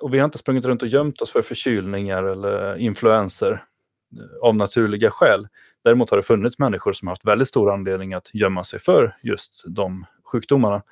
[0.00, 4.56] och vi har inte sprungit runt och gömt oss för förkylningar eller influenser eh, av
[4.56, 5.48] naturliga skäl.
[5.84, 9.16] Däremot har det funnits människor som har haft väldigt stor anledning att gömma sig för
[9.22, 10.82] just de sjukdomarna.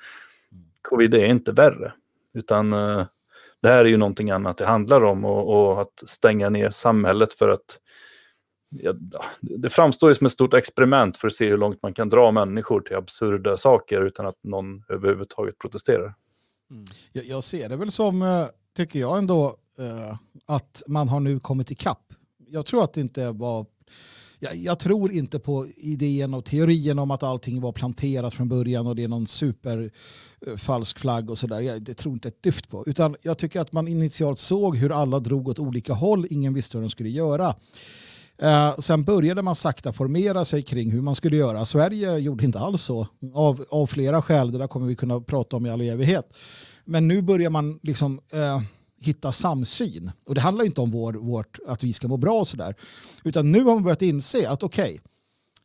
[0.81, 1.93] Covid är inte värre,
[2.33, 3.05] utan eh,
[3.61, 7.33] det här är ju någonting annat det handlar om och, och att stänga ner samhället
[7.33, 7.79] för att
[8.69, 8.93] ja,
[9.41, 12.31] det framstår ju som ett stort experiment för att se hur långt man kan dra
[12.31, 16.13] människor till absurda saker utan att någon överhuvudtaget protesterar.
[16.71, 16.85] Mm.
[17.11, 21.39] Jag, jag ser det väl som, eh, tycker jag ändå, eh, att man har nu
[21.39, 22.13] kommit ikapp.
[22.47, 23.65] Jag tror att det inte var...
[24.43, 28.87] Jag, jag tror inte på idén och teorin om att allting var planterat från början
[28.87, 31.61] och det är någon superfalsk eh, flagg och sådär.
[31.61, 32.83] Jag det tror inte ett dyft på.
[32.87, 36.27] Utan jag tycker att man initialt såg hur alla drog åt olika håll.
[36.29, 37.55] Ingen visste hur de skulle göra.
[38.37, 41.65] Eh, sen började man sakta formera sig kring hur man skulle göra.
[41.65, 44.51] Sverige gjorde inte alls så, av, av flera skäl.
[44.51, 46.33] Det där kommer vi kunna prata om i all evighet.
[46.85, 48.61] Men nu börjar man liksom eh,
[49.01, 50.11] hitta samsyn.
[50.25, 52.75] Och det handlar inte om vår, vårt, att vi ska må bra och sådär.
[53.23, 54.99] Utan nu har man börjat inse att okej,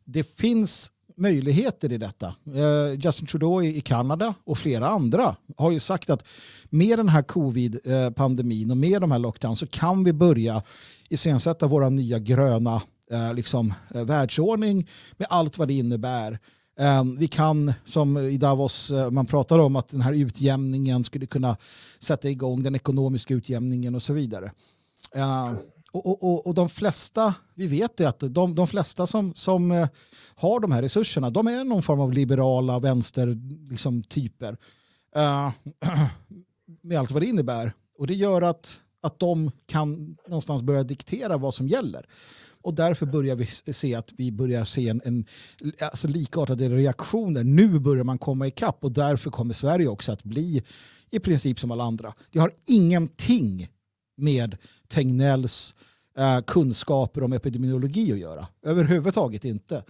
[0.05, 2.35] det finns möjligheter i detta.
[2.55, 6.23] Eh, Justin Trudeau i, Kanada och flera andra har ju sagt att
[6.69, 10.63] med den här covid-pandemin och med de här lockdowns så kan vi börja
[11.09, 12.81] iscensätta våra nya gröna
[13.11, 16.39] eh, liksom, eh, världsordning med allt vad det innebär.
[16.77, 21.25] Ehm, vi kan, som i Davos, eh, man pratar om att den här utjämningen skulle
[21.25, 21.57] kunna
[21.99, 24.51] sätta igång den ekonomiska utjämningen och så vidare.
[25.13, 25.57] Ehm,
[25.91, 29.71] och, och, och, och de flesta, vi vet det att de, de flesta som, som
[29.71, 29.87] eh,
[30.35, 33.69] har de här resurserna, de är någon form av liberala vänstertyper.
[33.69, 34.57] liksom, typer.
[35.15, 35.51] Ehm,
[36.81, 37.73] med allt vad det innebär.
[37.97, 42.05] Och det gör att, att de kan någonstans börja diktera vad som gäller.
[42.61, 45.25] Och därför börjar vi se att vi börjar se en, en
[45.81, 47.43] alltså likartade reaktioner.
[47.43, 50.63] Nu börjar man komma ikapp och därför kommer Sverige också att bli
[51.09, 52.13] i princip som alla andra.
[52.31, 53.67] Det har ingenting
[54.17, 54.57] med
[54.87, 55.75] Tegnells
[56.17, 58.47] eh, kunskaper om epidemiologi att göra.
[58.61, 59.83] Överhuvudtaget inte.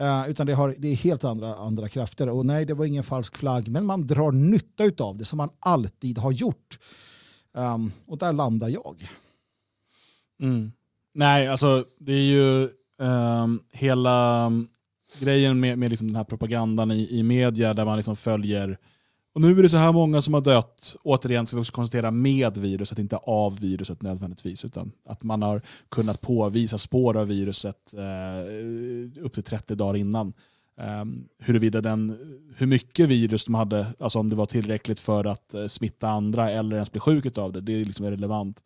[0.00, 2.28] Eh, utan det, har, det är helt andra, andra krafter.
[2.28, 5.50] Och nej, det var ingen falsk flagg, men man drar nytta av det som man
[5.58, 6.78] alltid har gjort.
[7.54, 9.08] Um, och där landar jag.
[10.40, 10.72] Mm.
[11.14, 12.68] Nej, alltså det är ju
[12.98, 14.68] um, hela ehm,
[15.20, 18.78] grejen med, med liksom den här propagandan i, i media där man liksom följer
[19.34, 22.10] och nu är det så här många som har dött, återigen ska vi också konstatera
[22.10, 27.94] med viruset, inte av viruset nödvändigtvis, utan att man har kunnat påvisa spår av viruset
[27.94, 30.32] eh, upp till 30 dagar innan.
[31.02, 32.18] Um, huruvida den,
[32.56, 36.50] hur mycket virus de hade, alltså om det var tillräckligt för att eh, smitta andra
[36.50, 38.62] eller ens bli sjuk av det, det är liksom relevant.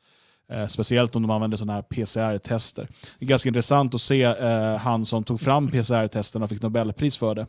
[0.48, 2.89] Eh, speciellt om de använder sådana här PCR-tester.
[3.18, 7.16] Det är ganska intressant att se eh, han som tog fram PCR-testerna och fick Nobelpris
[7.16, 7.47] för det.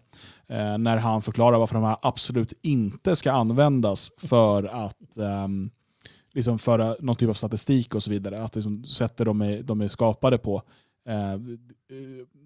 [0.48, 5.70] Eh, när han förklarar varför de här absolut inte ska användas för att ehm,
[6.34, 8.44] liksom föra någon typ av statistik och så vidare.
[8.44, 10.62] Att liksom sätter de är, de är skapade på.
[11.10, 11.40] Eh,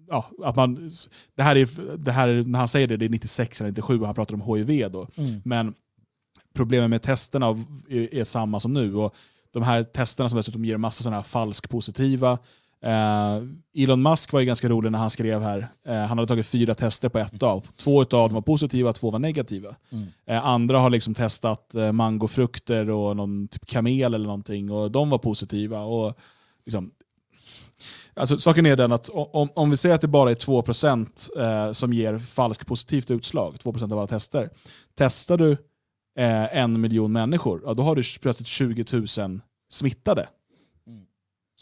[0.08, 0.90] ja, att man,
[1.34, 4.00] det här är, det här är, när han säger det, det är 96 eller 97
[4.00, 5.08] och han pratar om HIV då.
[5.44, 5.74] Men
[6.54, 7.46] problemet med testerna
[7.88, 8.94] är, är samma som nu.
[8.96, 9.14] Och
[9.52, 12.38] de här testerna som dessutom ger massa sådana här falskpositiva.
[12.84, 13.42] Eh,
[13.74, 15.68] Elon Musk var ju ganska rolig när han skrev här.
[15.86, 17.62] Eh, han hade tagit fyra tester på ett dag.
[17.76, 19.76] Två av dem var positiva, två var negativa.
[20.26, 25.10] Eh, andra har liksom testat eh, mangofrukter och någon typ kamel eller någonting och de
[25.10, 25.80] var positiva.
[25.80, 26.18] Och
[26.64, 26.90] liksom,
[28.14, 31.72] Alltså, saken är den att om, om vi säger att det bara är 2% eh,
[31.72, 34.50] som ger falskt positivt utslag, 2% av alla tester.
[34.94, 35.56] Testar du
[36.18, 39.40] eh, en miljon människor, ja, då har du plötsligt 20 000
[39.70, 40.28] smittade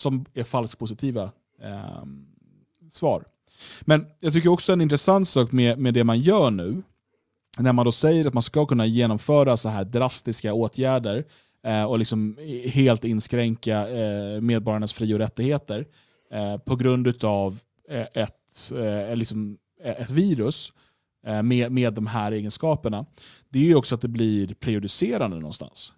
[0.01, 1.31] som är falskt positiva
[1.62, 2.05] eh,
[2.90, 3.24] svar.
[3.81, 6.82] Men jag tycker också en intressant sak med, med det man gör nu,
[7.59, 11.24] när man då säger att man ska kunna genomföra så här drastiska åtgärder
[11.66, 12.36] eh, och liksom
[12.66, 15.86] helt inskränka eh, medborgarnas fri och rättigheter
[16.32, 17.59] eh, på grund av
[17.89, 20.72] eh, ett, eh, liksom, eh, ett virus
[21.43, 23.07] med, med de här egenskaperna,
[23.49, 25.93] det är ju också att det blir prejudicerande någonstans.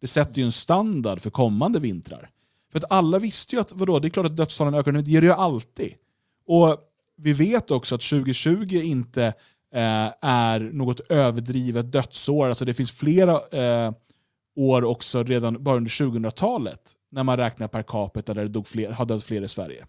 [0.00, 2.30] Det sätter ju en standard för kommande vintrar.
[2.72, 5.20] För att alla visste ju att vadå, det är klart att dödstalen ökar det gör
[5.20, 5.94] det ju alltid.
[6.46, 6.76] Och
[7.16, 9.24] vi vet också att 2020 inte
[9.74, 12.48] eh, är något överdrivet dödsår.
[12.48, 13.92] Alltså det finns flera eh,
[14.56, 18.90] år också redan bara under 2000-talet när man räknar per capita där det dog fler,
[18.92, 19.86] har dött fler i Sverige.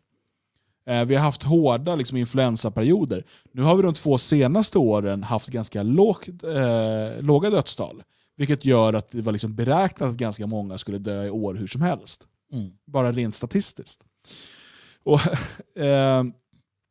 [0.90, 3.24] Eh, vi har haft hårda liksom, influensaperioder.
[3.52, 8.04] Nu har vi de två senaste åren haft ganska lågt, eh, låga dödstal.
[8.38, 11.68] Vilket gör att det var liksom beräknat att ganska många skulle dö i år hur
[11.68, 12.28] som helst.
[12.88, 14.04] Bara rent statistiskt.
[15.04, 15.20] Och,
[15.84, 16.24] eh,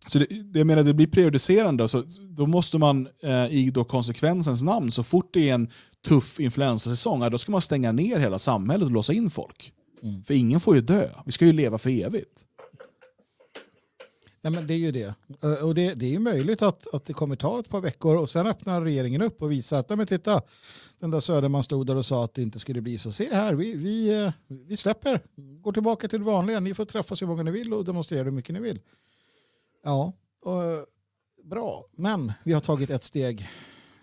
[0.07, 2.05] så det, det, menar, det blir prejudicerande, så
[2.37, 5.69] då måste man eh, i då konsekvensens namn, så fort det är en
[6.07, 9.73] tuff influensasäsong, då ska man stänga ner hela samhället och låsa in folk.
[10.27, 12.45] För ingen får ju dö, vi ska ju leva för evigt.
[14.41, 15.15] Nej, men det är ju det.
[15.43, 18.17] Eh, och det, det är ju möjligt att, att det kommer ta ett par veckor
[18.17, 20.43] och sen öppnar regeringen upp och visar att nej, men titta,
[20.99, 23.13] den där Söderman stod där och sa att det inte skulle bli så.
[23.13, 26.61] Se här, vi, vi, eh, vi släpper, går tillbaka till det vanliga.
[26.61, 28.81] Ni får träffas hur många ni vill och demonstrera hur mycket ni vill.
[29.85, 30.13] Ja,
[30.43, 30.83] och, eh,
[31.45, 31.87] bra.
[31.93, 33.49] Men vi har tagit ett steg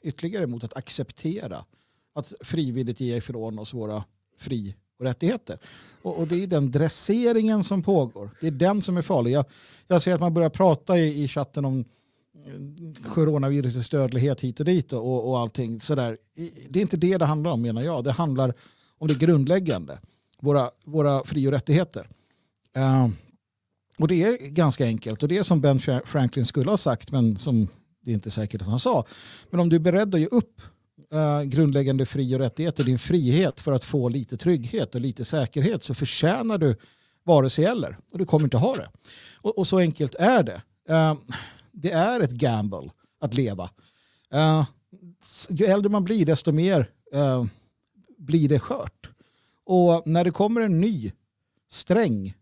[0.01, 1.65] ytterligare mot att acceptera
[2.13, 4.03] att frivilligt ge ifrån oss våra
[4.37, 5.59] fri och rättigheter.
[6.01, 8.29] Och, och det är den dresseringen som pågår.
[8.41, 9.31] Det är den som är farlig.
[9.31, 9.45] Jag,
[9.87, 11.85] jag ser att man börjar prata i, i chatten om
[12.35, 16.17] eh, coronavirusets dödlighet hit och dit och, och allting sådär.
[16.69, 18.03] Det är inte det det handlar om menar jag.
[18.03, 18.53] Det handlar
[18.97, 19.99] om det grundläggande.
[20.41, 22.09] Våra, våra fri och rättigheter.
[22.77, 23.09] Uh,
[23.99, 25.23] och det är ganska enkelt.
[25.23, 27.67] Och det är som Ben Franklin skulle ha sagt men som
[28.01, 29.05] det är inte säkert att han sa.
[29.49, 30.61] Men om du är beredd att ge upp
[31.11, 35.83] eh, grundläggande fri och rättigheter, din frihet för att få lite trygghet och lite säkerhet
[35.83, 36.75] så förtjänar du
[37.23, 37.97] vare sig eller.
[38.11, 38.89] Och du kommer inte ha det.
[39.35, 40.61] Och, och så enkelt är det.
[40.89, 41.15] Eh,
[41.71, 43.69] det är ett gamble att leva.
[44.33, 44.65] Eh,
[45.49, 47.45] ju äldre man blir desto mer eh,
[48.17, 49.09] blir det skört.
[49.65, 51.11] Och när det kommer en ny
[51.69, 52.33] sträng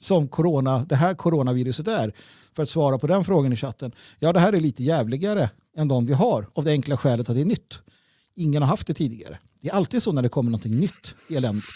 [0.00, 2.14] som corona, det här coronaviruset är,
[2.56, 5.88] för att svara på den frågan i chatten, ja det här är lite jävligare än
[5.88, 7.78] de vi har av det enkla skälet att det är nytt.
[8.40, 9.38] Ingen har haft det tidigare.
[9.60, 11.68] Det är alltid så när det kommer någonting nytt eländigt.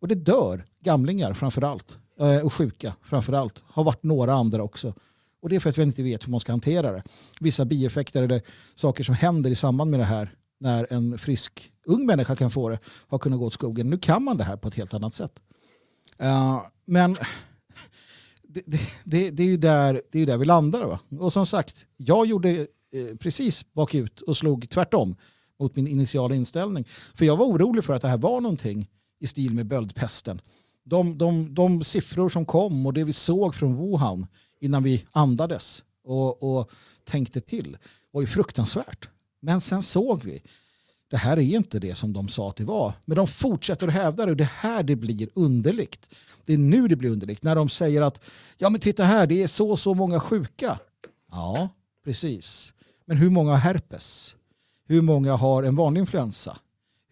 [0.00, 1.98] Och det dör gamlingar framför allt.
[2.20, 3.62] Eh, och sjuka framför allt.
[3.66, 4.94] Har varit några andra också.
[5.42, 7.02] Och det är för att vi inte vet hur man ska hantera det.
[7.40, 8.42] Vissa bieffekter eller
[8.74, 12.68] saker som händer i samband med det här när en frisk ung människa kan få
[12.68, 12.78] det
[13.08, 13.90] har kunnat gå åt skogen.
[13.90, 15.40] Nu kan man det här på ett helt annat sätt.
[16.22, 17.16] Uh, men
[18.42, 20.84] det, det, det, det, är ju där, det är ju där vi landar.
[20.84, 20.98] Va?
[21.20, 22.50] Och som sagt, jag gjorde
[22.92, 25.16] eh, precis bakut och slog tvärtom
[25.62, 26.84] mot min initiala inställning.
[27.14, 28.88] För jag var orolig för att det här var någonting
[29.20, 30.40] i stil med böldpesten.
[30.84, 34.26] De, de, de siffror som kom och det vi såg från Wuhan
[34.60, 36.70] innan vi andades och, och
[37.04, 37.76] tänkte till
[38.10, 39.08] var ju fruktansvärt.
[39.40, 40.42] Men sen såg vi,
[41.10, 42.92] det här är inte det som de sa att det var.
[43.04, 46.14] Men de fortsätter att hävda det och det här det blir underligt.
[46.46, 47.42] Det är nu det blir underligt.
[47.42, 48.20] När de säger att
[48.58, 50.78] ja men titta här, det är så och så många sjuka.
[51.30, 51.68] Ja,
[52.04, 52.72] precis.
[53.04, 54.36] Men hur många har herpes?
[54.92, 56.58] Hur många har en vanlig influensa?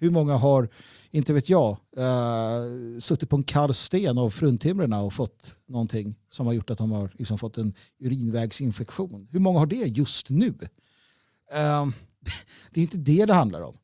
[0.00, 0.68] Hur många har,
[1.10, 6.46] inte vet jag, uh, suttit på en kall sten av fruntimmerna och fått någonting som
[6.46, 9.28] har gjort att de har liksom fått en urinvägsinfektion?
[9.30, 10.46] Hur många har det just nu?
[10.46, 10.54] Uh,
[12.70, 13.76] det är inte det det handlar om.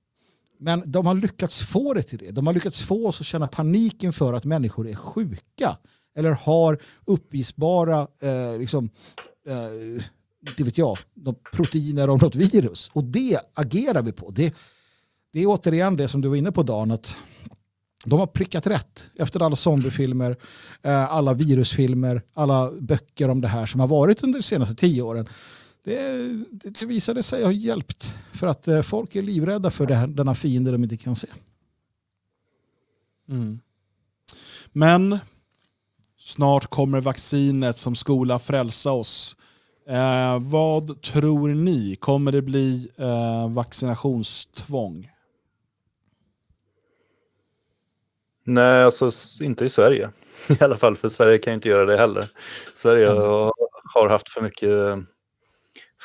[0.59, 2.31] Men de har lyckats få det till det.
[2.31, 5.77] De har lyckats få oss att känna panik inför att människor är sjuka.
[6.14, 8.90] Eller har uppvisbara eh, liksom,
[9.47, 10.02] eh,
[10.56, 12.90] det vet jag, något proteiner av något virus.
[12.93, 14.31] Och det agerar vi på.
[14.31, 14.55] Det,
[15.32, 17.16] det är återigen det som du var inne på Dan, att
[18.05, 20.36] de har prickat rätt efter alla zombiefilmer,
[20.82, 25.02] eh, alla virusfilmer, alla böcker om det här som har varit under de senaste tio
[25.02, 25.28] åren.
[25.85, 30.06] Det, det, visade sig ha hjälpt för att eh, folk är livrädda för det här,
[30.06, 31.28] denna fiende de inte kan se.
[33.28, 33.60] Mm.
[34.73, 35.18] Men
[36.18, 39.36] snart kommer vaccinet som skola frälsa oss.
[39.89, 41.97] Eh, vad tror ni?
[41.97, 45.11] Kommer det bli eh, vaccinationstvång?
[48.45, 49.11] Nej, alltså
[49.45, 50.11] inte i Sverige.
[50.61, 52.25] I alla fall, för Sverige kan inte göra det heller.
[52.75, 53.23] Sverige Mm.
[53.23, 54.99] har- haft för mycket eh,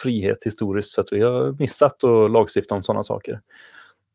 [0.03, 3.41] frihet historiskt så att vi har missat att lagstifta om sådana saker.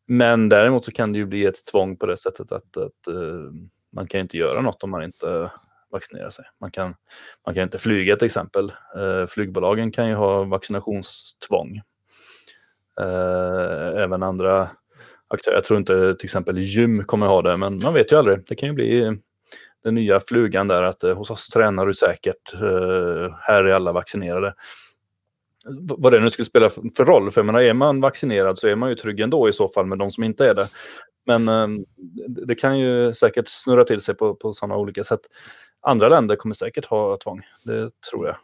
[0.06, 3.52] Men däremot så kan det ju bli ett tvång på det sättet att, att eh,
[3.92, 5.50] man kan inte göra något om man inte
[5.92, 6.44] vaccinera sig.
[6.60, 6.94] Man kan,
[7.46, 8.72] man kan inte flyga till exempel.
[8.96, 11.80] Eh, flygbolagen kan ju ha vaccinationstvång.
[13.00, 14.70] Eh, även andra
[15.28, 15.54] aktörer.
[15.54, 18.46] Jag tror inte till exempel gym kommer ha det, men man vet ju aldrig.
[18.48, 19.18] Det kan ju bli
[19.84, 23.92] den nya flugan där att eh, hos oss tränar du säkert, eh, här är alla
[23.92, 24.54] vaccinerade.
[25.88, 28.68] V- vad det nu skulle spela för roll, för jag menar, är man vaccinerad så
[28.68, 30.66] är man ju trygg ändå i så fall med de som inte är det.
[31.26, 31.66] Men eh,
[32.28, 35.20] det det kan ju säkert snurra till sig på, på sådana olika sätt.
[35.86, 38.36] Andra länder kommer säkert ha tvång, det tror jag.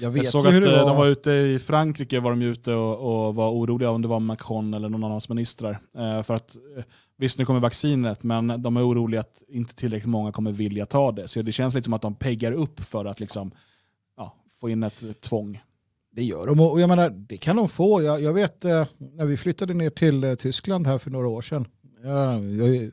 [0.00, 0.78] Jag vet Jag såg att eh, var.
[0.78, 4.20] de var ute i Frankrike var de ute och, och var oroliga om det var
[4.20, 5.78] Macron eller någon av hans ministrar.
[5.98, 6.84] Eh, för att eh,
[7.16, 11.12] visst, nu kommer vaccinet, men de är oroliga att inte tillräckligt många kommer vilja ta
[11.12, 11.28] det.
[11.28, 13.50] Så det känns lite som att de peggar upp för att liksom,
[14.16, 15.62] ja, få in ett, ett tvång.
[16.10, 18.02] Det gör de och jag menar, det kan de få.
[18.02, 21.42] Jag, jag vet eh, när vi flyttade ner till eh, Tyskland här för några år
[21.42, 21.66] sedan.
[22.02, 22.90] Ja, jag,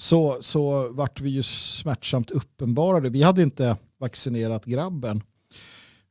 [0.00, 3.08] så, så vart vi ju smärtsamt uppenbarade.
[3.08, 5.22] Vi hade inte vaccinerat grabben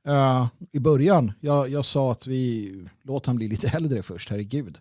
[0.08, 1.32] uh, i början.
[1.40, 4.78] Jag, jag sa att vi låt han bli lite äldre först, herregud.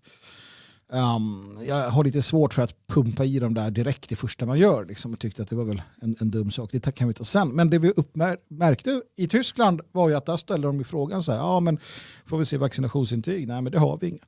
[0.93, 4.59] Um, jag har lite svårt för att pumpa i dem där direkt det första man
[4.59, 4.85] gör.
[4.85, 6.71] Liksom, och tyckte att det var väl en, en dum sak.
[6.73, 7.49] Det kan vi ta sen.
[7.49, 11.33] Men det vi uppmärkte i Tyskland var ju att där ställde de ju frågan så
[11.33, 11.39] här.
[11.39, 11.79] Ja, men
[12.27, 13.49] får vi se vaccinationsintyg?
[13.49, 14.25] Nej, men det har vi inga.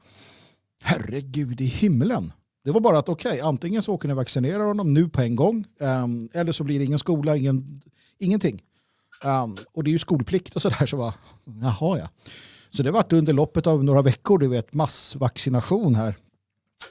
[0.82, 2.32] Herregud i himlen.
[2.64, 5.36] Det var bara att okej, antingen så åker ni och vaccinerar honom nu på en
[5.36, 5.64] gång.
[5.78, 7.82] um, eller så blir det ingen skola, ingen,
[8.18, 8.62] ingenting.
[9.24, 10.86] Um, och det är ju skolplikt och sådär.
[10.86, 11.14] Så var,
[11.62, 12.08] jaha ja.
[12.70, 16.16] Så det vart under loppet av några veckor, du vet, massvaccination här.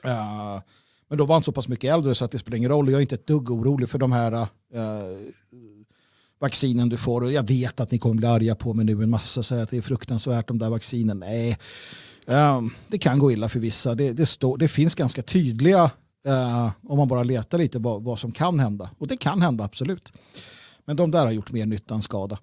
[0.05, 0.61] Uh,
[1.07, 2.89] men då var han så pass mycket äldre så att det spelar ingen roll.
[2.89, 4.47] Jag är inte ett dugg orolig för de här uh,
[6.39, 7.23] vaccinen du får.
[7.23, 9.43] Och jag vet att ni kommer bli arga på mig nu en massa.
[9.43, 11.19] säga att det är fruktansvärt de där vaccinen.
[11.19, 11.57] Nej,
[12.87, 13.95] det kan gå illa för vissa.
[13.95, 15.91] Det, det, står, det finns ganska tydliga,
[16.25, 18.89] eh, om man bara letar lite, vad, vad som kan hända.
[18.97, 20.13] Och det kan hända, absolut.
[20.85, 22.37] Men de där har gjort mer nytta än skada.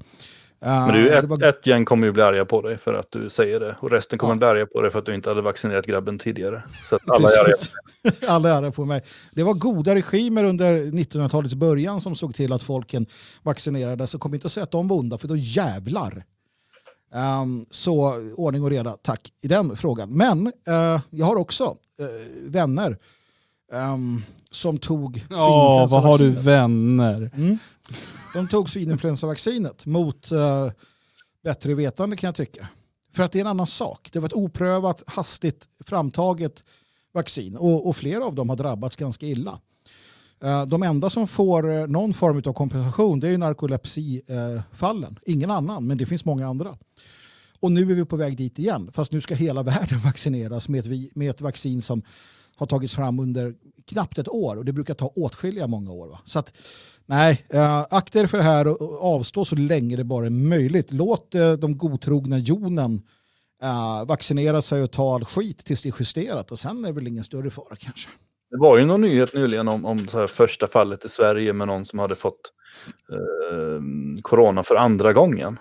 [0.65, 3.11] Eh, Men du, ett, var- ett gäng kommer ju bli arga på dig för att
[3.11, 3.77] du säger det.
[3.81, 4.39] Och resten kommer Ja.
[4.39, 6.63] bli arga på dig för att du inte hade vaccinerat grabben tidigare.
[6.85, 7.55] Så alla är arga.
[8.29, 9.03] Alla är arga på mig.
[9.33, 13.07] Det var goda regimer under 1900-talets början som såg till att folken
[13.43, 14.11] vaccinerades.
[14.11, 16.25] Så kom inte att säga att de var onda, för då jävlar.
[17.12, 20.11] Ehm, så ordning och reda, tack i den frågan.
[20.11, 22.07] Men eh, jag har också eh,
[22.43, 22.99] vänner
[23.73, 27.31] ehm, som tog Ja, vad har du vänner?
[27.35, 27.59] Mm.
[28.35, 30.70] De tog svininfluensavaccinet mot eh,
[31.45, 32.69] bättre vetande kan jag tycka.
[33.15, 34.09] För att det är en annan sak.
[34.12, 36.65] Det var ett oprövat, hastigt framtaget
[37.12, 39.61] vaccin och, och flera av dem har drabbats ganska illa.
[40.43, 45.19] Eh, de enda som får eh, någon form av kompensation det är ju narkolepsifallen.
[45.27, 46.77] Ingen annan, men det finns många andra.
[47.61, 48.91] Och nu är vi på väg dit igen.
[48.93, 52.03] Fast nu ska hela världen vaccineras med ett, med ett vaccin som
[52.57, 53.55] har tagits fram under
[53.87, 54.57] knappt ett år.
[54.57, 56.09] Och det brukar ta åtskilliga många år.
[56.09, 56.21] Va?
[56.25, 56.53] Så att,
[57.07, 60.93] nej, äh, akta er för det här och, avstå så länge det bara är möjligt.
[60.93, 63.03] Låt äh, de godtrogna jonen
[63.63, 66.53] äh, vaccinera sig och ta all skit tills det är justerat.
[66.53, 68.09] Och sen är det väl ingen större fara kanske.
[68.57, 71.66] Det var ju någon nyhet nyligen om, om så här första fallet i Sverige med
[71.66, 72.53] någon som hade fått
[73.12, 73.81] eh,
[74.23, 75.59] corona för andra gången.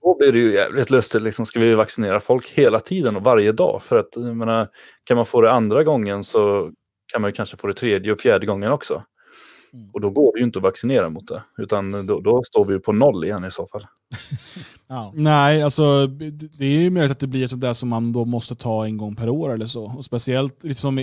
[0.00, 3.52] Då blir det ju jävligt lustigt, liksom, ska vi vaccinera folk hela tiden och varje
[3.52, 3.82] dag?
[3.82, 4.68] För att, menar,
[5.04, 6.72] kan man få det andra gången så
[7.12, 9.04] kan man ju kanske få det tredje och fjärde gången också.
[9.72, 9.90] Mm.
[9.92, 12.72] Och då går det ju inte att vaccinera mot det, utan då, då står vi
[12.72, 13.86] ju på noll igen i så fall.
[14.92, 15.12] Ja.
[15.16, 16.06] Nej, alltså
[16.58, 18.84] det är ju möjligt att det blir ett sånt där som man då måste ta
[18.86, 19.84] en gång per år eller så.
[19.84, 20.98] Och speciellt liksom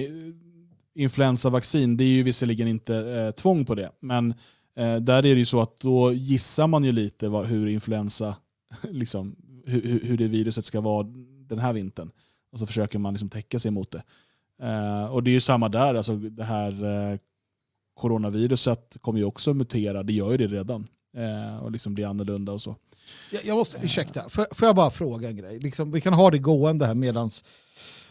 [0.96, 4.34] influensavaccin, det är ju visserligen inte eh, tvång på det, men
[4.78, 8.36] eh, där är det ju så att då gissar man ju lite vad, hur influensa,
[8.84, 9.36] liksom,
[9.66, 11.08] hur, hur- det viruset ska vara
[11.50, 12.12] den här vintern.
[12.52, 14.04] Och så försöker man liksom täcka sig mot det.
[14.68, 16.72] Eh, och det är ju samma där, alltså det här
[17.12, 17.18] eh,
[17.94, 20.88] coronaviruset kommer ju också mutera, det gör ju det redan.
[21.18, 22.76] Eh, och liksom bli annorlunda och så.
[23.32, 25.60] Jag, jag måste, ursäkta, får, får jag bara fråga en grej?
[25.60, 27.32] Liksom, vi kan ha det gående här medan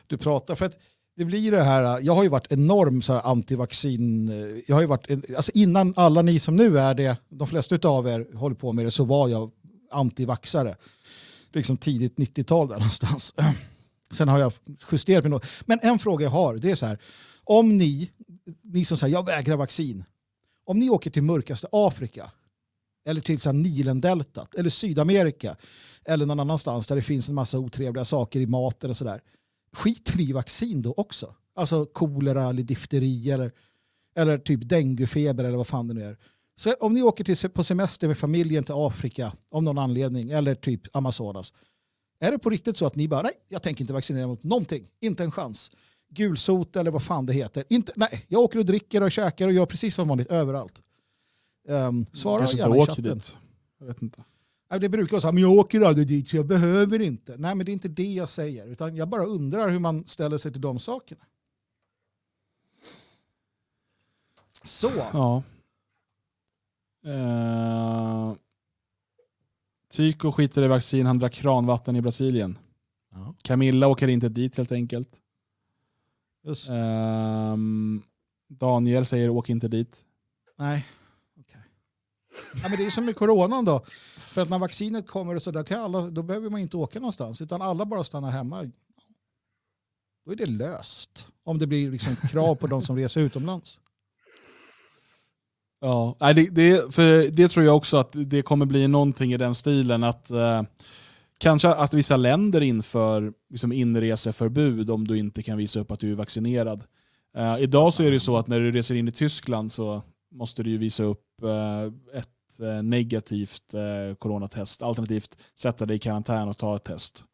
[0.06, 0.54] du pratar.
[0.54, 0.78] För att
[1.16, 4.28] det blir det här, jag har ju varit enorm så här, antivaccin.
[4.66, 8.08] Jag har ju varit, alltså innan alla ni som nu är det, de flesta av
[8.08, 9.50] er håller på med det, så var jag
[9.90, 10.76] antivaxare.
[11.52, 13.34] Liksom tidigt 90-tal där någonstans.
[14.10, 14.52] Sen har jag
[14.92, 15.46] justerat mig något.
[15.64, 16.98] Men en fråga jag har, det är så här,
[17.44, 18.10] om ni,
[18.62, 20.04] ni som säger jag vägrar vaccin,
[20.64, 22.30] om ni åker till mörkaste Afrika,
[23.06, 25.56] eller till så här Nilendeltat, eller Sydamerika,
[26.04, 29.22] eller någon annanstans där det finns en massa otrevliga saker i maten och sådär.
[29.72, 31.34] Skiter ni i vaccin då också?
[31.54, 33.52] Alltså kolera eller difteri eller,
[34.16, 36.16] eller typ denguefeber eller vad fan det nu är.
[36.56, 40.54] Så om ni åker till, på semester med familjen till Afrika av någon anledning, eller
[40.54, 41.52] typ Amazonas,
[42.20, 44.88] är det på riktigt så att ni bara, nej, jag tänker inte vaccinera mot någonting,
[45.00, 45.70] inte en chans.
[46.08, 47.64] Gulsot eller vad fan det heter.
[47.68, 50.82] Inte, nej, jag åker och dricker och käkar och gör precis som vanligt överallt.
[51.68, 53.14] Um, svara Kanske gärna i åker chatten.
[53.14, 53.38] dit.
[53.78, 54.24] Jag vet inte.
[54.70, 57.36] Nej, Det brukar här, men jag åker aldrig dit så jag behöver inte.
[57.38, 58.66] Nej, men det är inte det jag säger.
[58.66, 61.24] Utan jag bara undrar hur man ställer sig till de sakerna.
[64.64, 64.90] Så.
[65.12, 65.42] Ja.
[67.06, 68.34] Uh,
[69.90, 72.58] Tyko skiter i vaccin, han drack kranvatten i Brasilien.
[73.12, 75.08] Ja, Camilla åker inte dit helt enkelt.
[76.70, 78.02] Ehm,
[78.48, 80.04] Daniel säger åk inte dit.
[80.56, 80.86] Nej.
[82.62, 83.84] Ja, men det är som med coronan då.
[84.32, 86.98] För att när vaccinet kommer och så där kan alla, då behöver man inte åka
[86.98, 87.40] någonstans.
[87.40, 88.70] Utan alla bara stannar hemma.
[90.26, 91.26] Då är det löst.
[91.44, 93.80] Om det blir liksom krav på de som reser utomlands.
[95.80, 99.54] Ja, det, det, för det tror jag också att det kommer bli någonting i den
[99.54, 100.04] stilen.
[100.04, 100.62] att eh,
[101.38, 106.12] Kanske att vissa länder inför liksom inreseförbud om du inte kan visa upp att du
[106.12, 106.84] är vaccinerad.
[107.36, 110.02] Eh, idag så är det så att när du reser in i Tyskland så
[110.36, 114.82] måste du ju visa upp eh, ett eh, negativt eh, coronatest.
[114.82, 117.24] Alternativt sätta dig i karantän och ta ett test.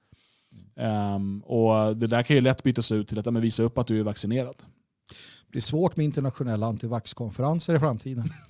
[0.77, 3.87] Ehm, och Det där kan ju lätt bytas ut till att men visa upp att
[3.87, 4.57] du är vaccinerad.
[4.59, 8.33] Det blir svårt med internationella antivaxkonferenser i framtiden.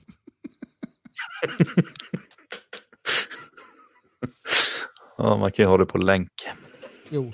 [5.19, 6.31] Ja, man kan ju ha det på länk.
[7.11, 7.33] Jo.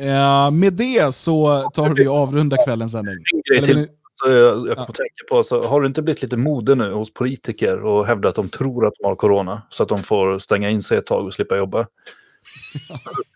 [0.00, 3.14] Eh, med det så tar vi och avrundar kvällens sändning.
[3.14, 4.84] En grej Eller till jag, jag Ja.
[4.84, 8.34] tänka på, så har det inte blivit lite mode nu hos politiker och hävda att
[8.34, 11.26] de tror att de har corona så att de får stänga in sig ett tag
[11.26, 11.78] och slippa jobba?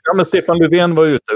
[0.05, 1.33] ja, men Stefan Löfven var ute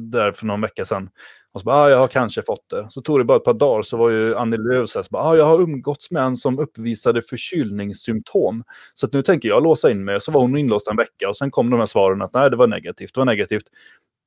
[0.00, 1.10] där för någon vecka sedan
[1.52, 2.86] och så bara, ah, jag har kanske fått det.
[2.90, 5.08] Så tog det bara ett par dagar så var ju Annie Lööf så här, så
[5.10, 8.64] bara, ah, jag har umgåtts med en som uppvisade förkylningssymptom.
[8.94, 10.20] Så att nu tänker jag låsa in mig.
[10.20, 12.56] Så var hon inlåst en vecka och sen kom de här svaren att nej, det
[12.56, 13.64] var negativt, det var negativt.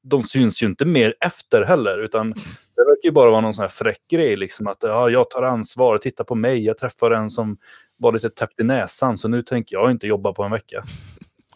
[0.04, 2.30] De syns ju inte mer efter heller, utan
[2.76, 5.44] det verkar ju bara vara någon sån här fräck grej, liksom att ja, jag tar
[5.44, 7.58] ansvar, titta på mig, jag träffar en som
[7.98, 10.84] var lite täppt i näsan, så nu tänker jag inte jobba på en vecka.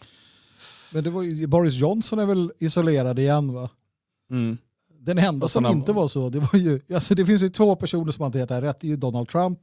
[0.94, 3.70] Men det var ju, Boris Johnson är väl isolerad igen va?
[4.32, 4.58] Mm.
[5.00, 8.12] Den enda som inte var så, det var ju, alltså det finns ju två personer
[8.12, 9.60] som hanterat det här rätt, det är ju Donald Trump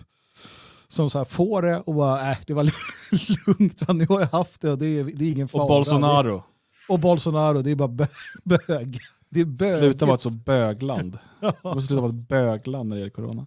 [0.88, 2.64] som så här får det och bara, äh, det var
[3.46, 5.62] lugnt, va, nu har jag haft det och det är, det är ingen fara.
[5.62, 6.42] Och Bolsonaro.
[6.88, 8.06] Det, och Bolsonaro, det är bara bö,
[8.44, 8.98] bög.
[9.30, 9.78] Det är bög.
[9.78, 11.18] Sluta vara ett så bögland.
[11.40, 13.46] Det måste sluta vara ett bögland när det gäller corona.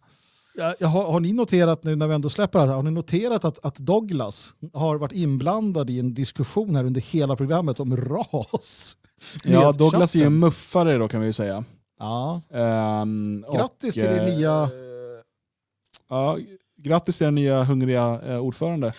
[0.57, 3.45] Ja, har, har ni noterat nu när vi ändå släpper det här, har ni noterat
[3.45, 8.97] att, att Douglas har varit inblandad i en diskussion här under hela programmet om ras?
[9.43, 10.39] Ja, Douglas är ju en chatten.
[10.39, 11.63] muffare då kan vi ju säga.
[11.99, 14.69] Ja, Ehm, Grattis och, till din eh, nya
[16.09, 16.37] Ja,
[16.77, 18.93] grattis till den nya hungriga eh, ordförande.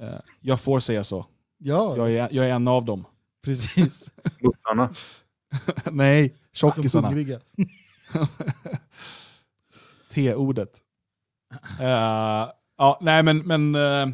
[0.00, 0.08] Eh,
[0.40, 1.26] jag får säga så.
[1.58, 3.04] Ja, Jag är, jag är en av dem.
[3.44, 4.10] Precis.
[4.40, 4.94] Bussarna.
[5.90, 7.12] Nej, tjockisarna.
[10.14, 10.80] T-ordet.
[11.80, 12.48] Eh,
[12.78, 14.08] ja, nej men, men uh,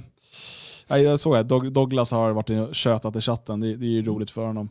[0.88, 4.02] jag såg att Douglas har varit inne och tjötat i chatten, det, det är ju
[4.02, 4.68] roligt för honom.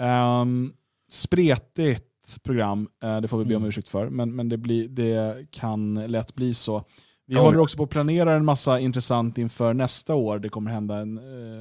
[0.00, 0.72] Um,
[1.10, 3.68] spretigt program, eh, det får vi be om Mm.
[3.68, 6.84] ursäkt för, men, men det, blir, det kan lätt bli så.
[7.26, 10.38] Vi håller också på att planera en massa intressant inför nästa år.
[10.38, 11.18] Det kommer hända en,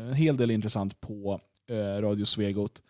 [0.08, 1.40] en hel del intressant på
[2.02, 2.82] Radio Svegot.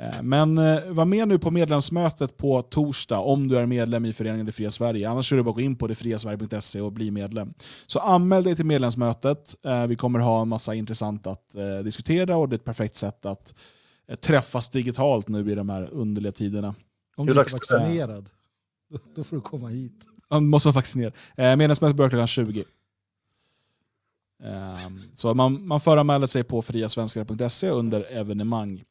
[0.00, 4.12] Eh, Men eh, var med nu på medlemsmötet på torsdag om du är medlem i
[4.12, 5.08] Föreningen Det Fria Sverige.
[5.10, 7.54] Annars är det bara att gå in på detfriasverige.se och bli medlem.
[7.86, 9.54] Så anmäl dig till medlemsmötet.
[9.64, 12.94] Eh, Vi kommer ha en massa intressant att eh, diskutera och det är ett perfekt
[12.94, 13.54] sätt att
[14.08, 16.74] eh, träffas digitalt nu i de här underliga tiderna.
[17.16, 18.30] Om du inte är vaccinerad,
[19.14, 20.04] då, får du komma hit.
[20.30, 21.12] Man måste vara vaccinerad.
[21.36, 22.64] Eh, Medlemsmötet börjar klockan 20.
[24.44, 28.84] Ehm, så man, man föranmäler sig på friasvenskar.se under evenemang.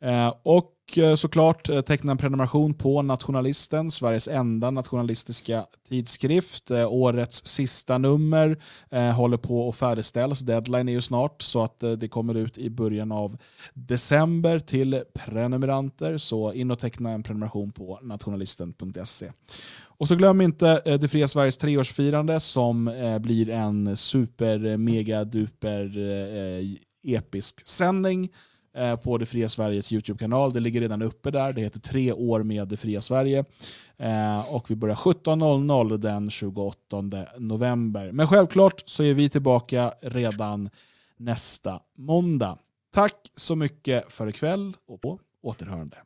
[0.00, 6.70] Ehm, och eh, såklart eh, teckna en prenumeration på Nationalisten, Sveriges enda nationalistiska tidskrift.
[6.70, 8.58] Eh, årets sista nummer
[9.12, 10.40] håller på att färdigställas.
[10.40, 13.38] Deadline är ju snart så att det kommer ut i början av
[13.74, 16.18] december till prenumeranter.
[16.18, 19.32] Så in och teckna en prenumeration på nationalisten.se.
[19.98, 24.76] Och så glöm inte eh, Det fria Sveriges treårsfirande som eh, blir en super, eh,
[24.76, 26.64] mega, duper eh, eh,
[27.06, 28.28] episk sändning
[28.76, 30.52] eh, på Det fria Sveriges YouTube-kanal.
[30.52, 31.52] Det ligger redan uppe där.
[31.52, 33.44] Det heter Tre år med Det fria Sverige.
[33.96, 37.02] Eh, och vi börjar 17.00 den 28
[37.38, 38.12] november.
[38.12, 40.70] Men självklart så är vi tillbaka redan
[41.16, 42.58] nästa måndag.
[42.92, 45.96] Tack så mycket för ikväll och på återhörande.